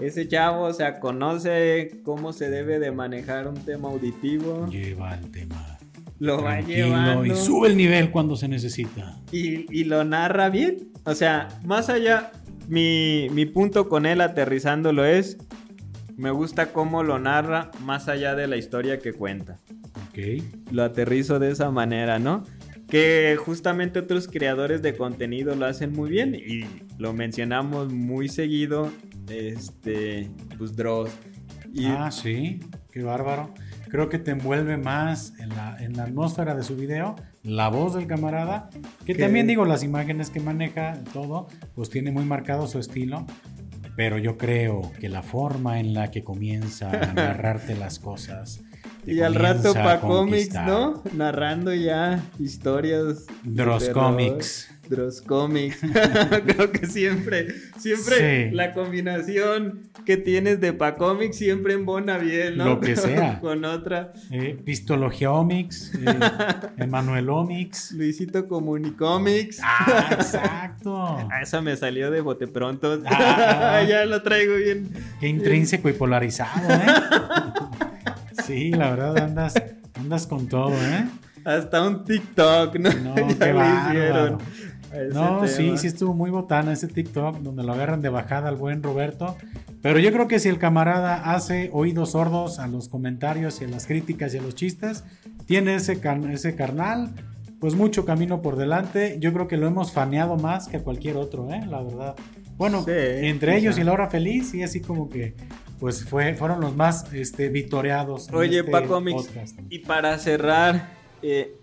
Ese 0.00 0.26
chavo, 0.26 0.64
o 0.64 0.72
sea, 0.72 0.98
conoce 1.00 2.00
cómo 2.02 2.32
se 2.32 2.50
debe 2.50 2.78
de 2.78 2.90
manejar 2.90 3.48
un 3.48 3.56
tema 3.56 3.88
auditivo. 3.88 4.66
Lleva 4.68 5.14
el 5.14 5.30
tema. 5.30 5.78
Lo 6.18 6.42
va 6.42 6.60
llevando. 6.60 7.26
Y 7.26 7.34
sube 7.34 7.68
el 7.68 7.76
nivel 7.76 8.10
cuando 8.10 8.36
se 8.36 8.48
necesita. 8.48 9.20
Y, 9.30 9.66
y 9.70 9.84
lo 9.84 10.04
narra 10.04 10.48
bien. 10.48 10.88
O 11.04 11.14
sea, 11.14 11.48
más 11.64 11.90
allá, 11.90 12.32
mi, 12.68 13.28
mi 13.32 13.44
punto 13.44 13.88
con 13.88 14.06
él 14.06 14.22
aterrizándolo 14.22 15.04
es, 15.04 15.36
me 16.16 16.30
gusta 16.30 16.72
cómo 16.72 17.02
lo 17.02 17.18
narra 17.18 17.70
más 17.82 18.08
allá 18.08 18.34
de 18.34 18.46
la 18.46 18.56
historia 18.56 18.98
que 18.98 19.12
cuenta. 19.12 19.58
Lo 20.70 20.84
aterrizo 20.84 21.38
de 21.38 21.50
esa 21.50 21.70
manera, 21.70 22.18
¿no? 22.18 22.44
Que 22.88 23.36
justamente 23.38 23.98
otros 23.98 24.28
creadores 24.28 24.80
de 24.82 24.96
contenido 24.96 25.54
lo 25.56 25.66
hacen 25.66 25.92
muy 25.92 26.08
bien 26.08 26.34
y 26.34 26.64
lo 26.98 27.12
mencionamos 27.12 27.92
muy 27.92 28.28
seguido, 28.28 28.90
este, 29.28 30.30
pues 30.56 30.76
Dross. 30.76 31.10
Ah, 31.84 32.10
sí, 32.10 32.60
qué 32.90 33.02
bárbaro. 33.02 33.52
Creo 33.90 34.08
que 34.08 34.18
te 34.18 34.30
envuelve 34.30 34.76
más 34.76 35.34
en 35.38 35.50
la, 35.50 35.76
en 35.78 35.96
la 35.96 36.04
atmósfera 36.04 36.54
de 36.54 36.62
su 36.62 36.76
video, 36.76 37.16
la 37.42 37.68
voz 37.68 37.94
del 37.94 38.06
camarada, 38.06 38.70
que 39.04 39.14
también 39.14 39.46
digo, 39.46 39.64
las 39.64 39.82
imágenes 39.82 40.30
que 40.30 40.40
maneja, 40.40 40.98
todo, 41.12 41.48
pues 41.74 41.90
tiene 41.90 42.10
muy 42.10 42.24
marcado 42.24 42.66
su 42.66 42.78
estilo, 42.78 43.26
pero 43.96 44.18
yo 44.18 44.36
creo 44.36 44.92
que 44.98 45.08
la 45.08 45.22
forma 45.22 45.78
en 45.78 45.94
la 45.94 46.10
que 46.10 46.24
comienza 46.24 46.90
a 46.90 47.12
narrarte 47.12 47.76
las 47.76 47.98
cosas 47.98 48.65
y 49.06 49.20
al 49.20 49.34
rato 49.34 49.72
pa' 49.72 50.00
cómics, 50.00 50.54
¿no? 50.54 51.02
Narrando 51.14 51.72
ya 51.72 52.22
historias. 52.38 53.26
Dross 53.44 53.88
Comics. 53.90 54.68
Dross 54.88 55.20
Comics. 55.20 55.80
Creo 56.46 56.70
que 56.72 56.86
siempre, 56.86 57.48
siempre 57.78 58.52
la 58.52 58.72
combinación 58.72 59.90
que 60.04 60.16
tienes 60.16 60.60
de 60.60 60.72
pa' 60.72 60.96
cómics 60.96 61.36
siempre 61.36 61.74
embona 61.74 62.18
bien, 62.18 62.56
¿no? 62.56 62.64
Lo 62.66 62.80
que 62.80 62.96
sea. 62.96 63.40
Con 63.40 63.64
otra. 63.64 64.12
Eh, 64.30 64.58
Pistologiomics, 64.64 65.92
eh, 65.94 66.18
Emanuelomics. 66.78 67.92
Luisito 67.92 68.46
Comunicomics. 68.46 69.60
Ah, 69.62 70.10
exacto. 70.12 70.96
Ah, 70.96 71.42
esa 71.42 71.60
me 71.60 71.76
salió 71.76 72.10
de 72.10 72.20
bote 72.20 72.46
pronto. 72.46 73.00
Ah, 73.06 73.82
ya 73.88 74.04
lo 74.04 74.22
traigo 74.22 74.56
bien. 74.56 74.90
Qué 75.20 75.28
intrínseco 75.28 75.88
y 75.88 75.92
polarizado, 75.92 76.68
¿eh? 76.70 76.86
Sí, 78.46 78.70
la 78.70 78.90
verdad 78.90 79.18
andas, 79.18 79.54
andas 79.94 80.26
con 80.26 80.46
todo, 80.46 80.72
¿eh? 80.72 81.06
Hasta 81.44 81.86
un 81.86 82.04
TikTok, 82.04 82.76
¿no? 82.76 82.90
No, 82.92 83.14
qué 83.38 84.36
No, 85.12 85.46
sí, 85.46 85.76
sí 85.78 85.86
estuvo 85.86 86.14
muy 86.14 86.30
botana 86.30 86.72
ese 86.72 86.88
TikTok 86.88 87.38
donde 87.38 87.62
lo 87.62 87.72
agarran 87.72 88.02
de 88.02 88.08
bajada 88.08 88.48
al 88.48 88.56
buen 88.56 88.82
Roberto. 88.82 89.36
Pero 89.82 89.98
yo 89.98 90.12
creo 90.12 90.26
que 90.26 90.38
si 90.38 90.48
el 90.48 90.58
camarada 90.58 91.32
hace 91.34 91.70
oídos 91.72 92.12
sordos 92.12 92.58
a 92.58 92.66
los 92.66 92.88
comentarios 92.88 93.60
y 93.60 93.64
a 93.64 93.68
las 93.68 93.86
críticas 93.86 94.34
y 94.34 94.38
a 94.38 94.42
los 94.42 94.54
chistes, 94.54 95.04
tiene 95.46 95.76
ese, 95.76 96.00
ese 96.32 96.56
carnal, 96.56 97.10
pues 97.60 97.74
mucho 97.74 98.04
camino 98.04 98.42
por 98.42 98.56
delante. 98.56 99.18
Yo 99.20 99.32
creo 99.32 99.48
que 99.48 99.56
lo 99.56 99.66
hemos 99.66 99.92
faneado 99.92 100.36
más 100.36 100.68
que 100.68 100.78
a 100.78 100.82
cualquier 100.82 101.16
otro, 101.16 101.52
¿eh? 101.52 101.64
La 101.66 101.82
verdad. 101.82 102.16
Bueno, 102.56 102.84
entre 102.88 103.56
ellos 103.58 103.78
y 103.78 103.84
La 103.84 103.92
Hora 103.92 104.08
Feliz, 104.08 104.54
y 104.54 104.62
así 104.62 104.80
como 104.80 105.08
que 105.08 105.34
pues 105.78 106.04
fue, 106.04 106.34
fueron 106.34 106.60
los 106.60 106.74
más 106.74 107.12
este, 107.12 107.48
vitoreados. 107.48 108.30
Oye, 108.32 108.60
este 108.60 108.70
Paco 108.70 109.00
Mix, 109.00 109.30
y 109.68 109.80
para 109.80 110.18
cerrar, 110.18 110.90
eh, 111.22 111.58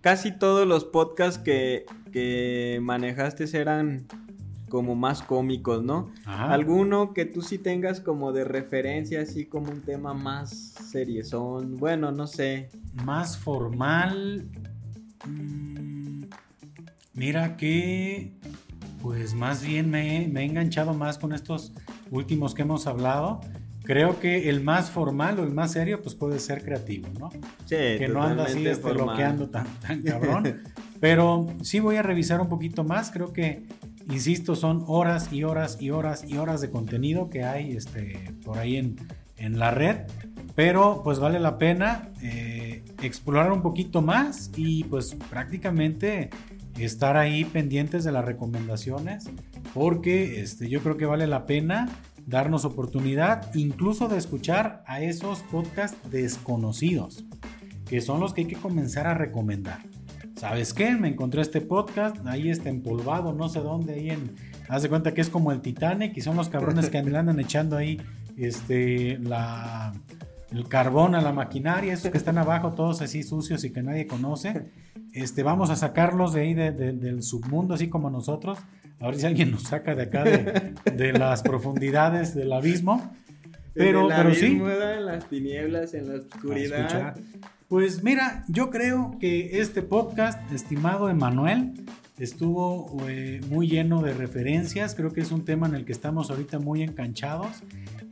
casi 0.00 0.32
todos 0.32 0.66
los 0.66 0.84
podcasts 0.84 1.38
que, 1.38 1.86
que 2.12 2.78
manejaste 2.82 3.44
eran 3.58 4.06
como 4.68 4.94
más 4.94 5.22
cómicos, 5.22 5.82
¿no? 5.82 6.10
Alguno 6.26 7.14
que 7.14 7.24
tú 7.24 7.42
sí 7.42 7.58
tengas 7.58 8.00
como 8.00 8.32
de 8.32 8.44
referencia, 8.44 9.22
así 9.22 9.46
como 9.46 9.72
un 9.72 9.82
tema 9.82 10.14
más 10.14 10.50
seriezón, 10.90 11.78
bueno, 11.78 12.12
no 12.12 12.26
sé. 12.26 12.68
Más 13.04 13.38
formal. 13.38 14.46
Mm, 15.26 16.24
mira 17.14 17.56
que, 17.56 18.32
pues 19.00 19.34
más 19.34 19.64
bien 19.64 19.90
me, 19.90 20.28
me 20.28 20.42
he 20.42 20.44
enganchado 20.44 20.92
más 20.92 21.18
con 21.18 21.32
estos 21.32 21.72
últimos 22.10 22.54
que 22.54 22.62
hemos 22.62 22.86
hablado, 22.86 23.40
creo 23.84 24.20
que 24.20 24.50
el 24.50 24.60
más 24.62 24.90
formal 24.90 25.40
o 25.40 25.44
el 25.44 25.50
más 25.50 25.72
serio, 25.72 26.02
pues 26.02 26.14
puede 26.14 26.38
ser 26.38 26.62
creativo, 26.62 27.08
¿no? 27.18 27.30
Sí, 27.64 27.76
que 27.98 28.08
no 28.08 28.22
anda 28.22 28.44
así 28.44 28.66
este, 28.66 28.92
bloqueando 28.92 29.48
tan, 29.48 29.66
tan 29.80 30.02
cabrón. 30.04 30.62
Pero 31.00 31.46
sí 31.62 31.80
voy 31.80 31.96
a 31.96 32.02
revisar 32.02 32.40
un 32.40 32.48
poquito 32.48 32.84
más. 32.84 33.10
Creo 33.10 33.32
que, 33.32 33.66
insisto, 34.10 34.56
son 34.56 34.84
horas 34.86 35.32
y 35.32 35.44
horas 35.44 35.78
y 35.80 35.90
horas 35.90 36.24
y 36.26 36.36
horas 36.36 36.60
de 36.60 36.70
contenido 36.70 37.30
que 37.30 37.44
hay 37.44 37.72
este, 37.76 38.34
por 38.44 38.58
ahí 38.58 38.76
en, 38.76 38.96
en 39.38 39.58
la 39.58 39.70
red. 39.70 39.98
Pero 40.54 41.02
pues 41.04 41.20
vale 41.20 41.38
la 41.38 41.56
pena 41.56 42.10
eh, 42.20 42.82
explorar 43.00 43.52
un 43.52 43.62
poquito 43.62 44.02
más 44.02 44.50
y 44.56 44.84
pues 44.84 45.16
prácticamente 45.30 46.30
estar 46.78 47.16
ahí 47.16 47.44
pendientes 47.44 48.04
de 48.04 48.12
las 48.12 48.24
recomendaciones 48.24 49.30
porque 49.74 50.40
este, 50.40 50.68
yo 50.68 50.80
creo 50.80 50.96
que 50.96 51.06
vale 51.06 51.26
la 51.26 51.46
pena 51.46 51.88
darnos 52.26 52.64
oportunidad 52.64 53.54
incluso 53.54 54.08
de 54.08 54.18
escuchar 54.18 54.82
a 54.86 55.00
esos 55.00 55.40
podcasts 55.44 55.98
desconocidos, 56.10 57.24
que 57.88 58.00
son 58.00 58.20
los 58.20 58.34
que 58.34 58.42
hay 58.42 58.46
que 58.46 58.56
comenzar 58.56 59.06
a 59.06 59.14
recomendar. 59.14 59.80
¿Sabes 60.36 60.72
qué? 60.72 60.92
Me 60.92 61.08
encontré 61.08 61.42
este 61.42 61.60
podcast, 61.60 62.16
ahí 62.26 62.48
está 62.48 62.68
empolvado, 62.68 63.32
no 63.32 63.48
sé 63.48 63.60
dónde, 63.60 63.94
ahí 63.94 64.10
en... 64.10 64.36
Haz 64.68 64.82
de 64.82 64.90
cuenta 64.90 65.14
que 65.14 65.22
es 65.22 65.30
como 65.30 65.50
el 65.50 65.62
Titanic 65.62 66.16
y 66.16 66.20
son 66.20 66.36
los 66.36 66.48
cabrones 66.48 66.90
que 66.90 66.98
andan 66.98 67.40
echando 67.40 67.76
ahí 67.76 68.00
este, 68.36 69.18
la, 69.18 69.94
el 70.52 70.68
carbón 70.68 71.14
a 71.14 71.20
la 71.20 71.32
maquinaria, 71.32 71.92
esos 71.92 72.10
que 72.10 72.18
están 72.18 72.38
abajo, 72.38 72.72
todos 72.72 73.02
así 73.02 73.22
sucios 73.22 73.64
y 73.64 73.72
que 73.72 73.82
nadie 73.82 74.06
conoce. 74.06 74.70
Este, 75.12 75.42
vamos 75.42 75.70
a 75.70 75.76
sacarlos 75.76 76.34
de 76.34 76.42
ahí 76.42 76.54
del 76.54 77.22
submundo, 77.22 77.74
así 77.74 77.88
como 77.88 78.10
nosotros, 78.10 78.58
a 79.00 79.06
ver 79.06 79.16
si 79.16 79.26
alguien 79.26 79.50
nos 79.50 79.62
saca 79.62 79.94
de 79.94 80.02
acá 80.02 80.24
de, 80.24 81.12
las 81.12 81.42
profundidades 81.42 82.34
del 82.34 82.52
abismo. 82.52 83.14
Pero, 83.74 84.08
pero 84.08 84.34
sí. 84.34 84.46
En 84.46 85.06
las 85.06 85.28
tinieblas, 85.28 85.94
en 85.94 86.08
la 86.08 86.14
oscuridad. 86.16 87.16
Pues 87.68 88.02
mira, 88.02 88.44
yo 88.48 88.70
creo 88.70 89.16
que 89.20 89.60
este 89.60 89.82
podcast, 89.82 90.50
estimado 90.52 91.10
Emanuel, 91.10 91.74
estuvo 92.18 92.96
eh, 93.08 93.40
muy 93.48 93.68
lleno 93.68 94.02
de 94.02 94.14
referencias. 94.14 94.94
Creo 94.94 95.12
que 95.12 95.20
es 95.20 95.30
un 95.30 95.44
tema 95.44 95.68
en 95.68 95.74
el 95.74 95.84
que 95.84 95.92
estamos 95.92 96.30
ahorita 96.30 96.58
muy 96.58 96.82
enganchados. 96.82 97.62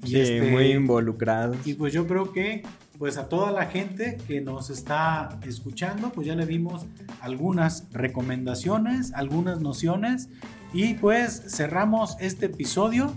Y 0.05 0.11
sí, 0.11 0.20
este, 0.20 0.51
muy 0.51 0.66
involucrados. 0.66 1.57
Y 1.66 1.74
pues 1.74 1.93
yo 1.93 2.07
creo 2.07 2.32
que 2.32 2.62
pues 2.99 3.18
a 3.18 3.28
toda 3.28 3.51
la 3.53 3.66
gente 3.66 4.18
que 4.26 4.40
nos 4.40 4.70
está 4.70 5.38
escuchando, 5.42 6.11
pues 6.11 6.26
ya 6.26 6.34
le 6.34 6.47
dimos 6.47 6.86
algunas 7.20 7.86
recomendaciones, 7.92 9.12
algunas 9.12 9.61
nociones 9.61 10.28
y 10.72 10.94
pues 10.94 11.44
cerramos 11.49 12.16
este 12.20 12.47
episodio 12.47 13.12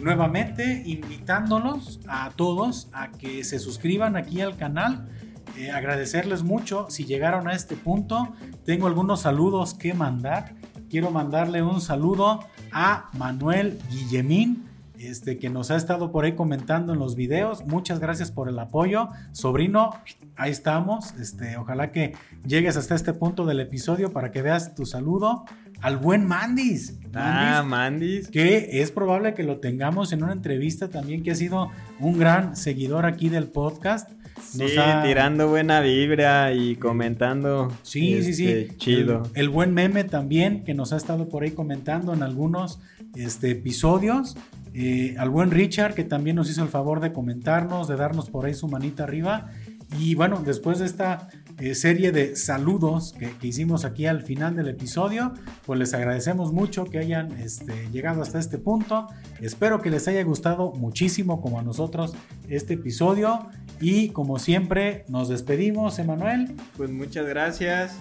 nuevamente 0.00 0.82
invitándolos 0.86 2.00
a 2.08 2.30
todos 2.30 2.88
a 2.92 3.12
que 3.12 3.44
se 3.44 3.58
suscriban 3.58 4.16
aquí 4.16 4.40
al 4.40 4.56
canal. 4.56 5.08
Eh, 5.56 5.70
agradecerles 5.70 6.42
mucho 6.42 6.86
si 6.88 7.04
llegaron 7.04 7.46
a 7.48 7.52
este 7.52 7.76
punto. 7.76 8.34
Tengo 8.64 8.86
algunos 8.86 9.20
saludos 9.20 9.74
que 9.74 9.94
mandar. 9.94 10.54
Quiero 10.88 11.10
mandarle 11.10 11.62
un 11.62 11.80
saludo 11.80 12.40
a 12.72 13.10
Manuel 13.12 13.78
Guillemín 13.90 14.71
este, 15.02 15.38
que 15.38 15.50
nos 15.50 15.70
ha 15.70 15.76
estado 15.76 16.12
por 16.12 16.24
ahí 16.24 16.32
comentando 16.32 16.92
en 16.92 16.98
los 16.98 17.16
videos. 17.16 17.66
Muchas 17.66 17.98
gracias 17.98 18.30
por 18.30 18.48
el 18.48 18.58
apoyo. 18.58 19.08
Sobrino, 19.32 19.90
ahí 20.36 20.50
estamos. 20.50 21.12
Este, 21.20 21.56
ojalá 21.56 21.92
que 21.92 22.14
llegues 22.46 22.76
hasta 22.76 22.94
este 22.94 23.12
punto 23.12 23.44
del 23.44 23.60
episodio 23.60 24.12
para 24.12 24.30
que 24.30 24.42
veas 24.42 24.74
tu 24.74 24.86
saludo. 24.86 25.44
Al 25.80 25.96
buen 25.96 26.26
Mandis. 26.26 26.98
ah, 27.14 27.64
Mandis. 27.66 28.28
Que 28.28 28.80
es 28.82 28.92
probable 28.92 29.34
que 29.34 29.42
lo 29.42 29.58
tengamos 29.58 30.12
en 30.12 30.22
una 30.22 30.32
entrevista 30.32 30.88
también, 30.88 31.22
que 31.22 31.32
ha 31.32 31.34
sido 31.34 31.70
un 31.98 32.18
gran 32.18 32.54
seguidor 32.56 33.04
aquí 33.04 33.28
del 33.28 33.48
podcast. 33.48 34.10
Sí, 34.40 34.76
tirando 35.04 35.48
buena 35.48 35.80
vibra 35.80 36.52
y 36.52 36.76
comentando. 36.76 37.72
Sí, 37.82 38.22
sí, 38.22 38.34
sí. 38.34 38.48
Este, 38.48 38.76
chido. 38.76 39.22
El, 39.34 39.48
buen 39.48 39.72
meme 39.72 40.04
también, 40.04 40.64
que 40.64 40.74
nos 40.74 40.92
ha 40.92 40.96
estado 40.96 41.28
por 41.28 41.42
ahí 41.42 41.52
comentando 41.52 42.12
en 42.12 42.22
algunos 42.22 42.80
este, 43.14 43.50
episodios. 43.50 44.36
Eh, 44.74 45.14
al 45.18 45.28
buen 45.28 45.50
Richard, 45.50 45.94
que 45.94 46.04
también 46.04 46.36
nos 46.36 46.50
hizo 46.50 46.62
el 46.62 46.68
favor 46.68 47.00
de 47.00 47.12
comentarnos, 47.12 47.88
de 47.88 47.96
darnos 47.96 48.30
por 48.30 48.46
ahí 48.46 48.54
su 48.54 48.68
manita 48.68 49.04
arriba. 49.04 49.50
Y 49.98 50.14
bueno, 50.14 50.42
después 50.44 50.78
de 50.78 50.86
esta 50.86 51.28
eh, 51.58 51.74
serie 51.74 52.12
de 52.12 52.34
saludos 52.36 53.14
que, 53.18 53.30
hicimos 53.46 53.84
aquí 53.84 54.06
al 54.06 54.22
final 54.22 54.56
del 54.56 54.68
episodio, 54.68 55.34
pues 55.66 55.78
les 55.78 55.92
agradecemos 55.92 56.52
mucho 56.52 56.86
que 56.86 56.98
hayan 56.98 57.32
este, 57.32 57.90
llegado 57.90 58.22
hasta 58.22 58.38
este 58.38 58.56
punto. 58.56 59.08
Espero 59.40 59.82
que 59.82 59.90
les 59.90 60.08
haya 60.08 60.22
gustado 60.24 60.72
muchísimo 60.72 61.42
como 61.42 61.58
a 61.58 61.62
nosotros 61.62 62.14
este 62.48 62.74
episodio. 62.74 63.48
Y 63.80 64.08
como 64.08 64.38
siempre, 64.38 65.04
nos 65.08 65.28
despedimos, 65.28 65.98
Emanuel. 65.98 66.54
Pues 66.76 66.90
muchas 66.90 67.26
gracias. 67.26 67.96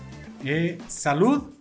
Eh, 0.45 0.77
salud 0.87 1.51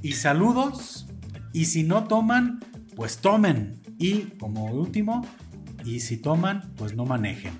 y 0.00 0.12
saludos. 0.12 1.06
Y 1.52 1.66
si 1.66 1.82
no 1.82 2.04
toman, 2.04 2.60
pues 2.96 3.18
tomen. 3.18 3.77
Y 3.98 4.36
como 4.38 4.66
último, 4.66 5.26
y 5.84 6.00
si 6.00 6.16
toman, 6.16 6.72
pues 6.76 6.94
no 6.94 7.04
manejen. 7.04 7.52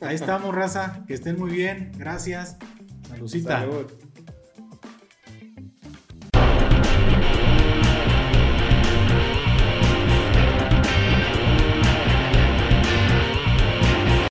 Ahí 0.00 0.14
estamos, 0.14 0.54
raza. 0.54 1.04
Que 1.06 1.14
estén 1.14 1.38
muy 1.38 1.50
bien. 1.50 1.92
Gracias. 1.96 2.56
Saludcita. 3.08 3.60
Salud. 3.60 3.86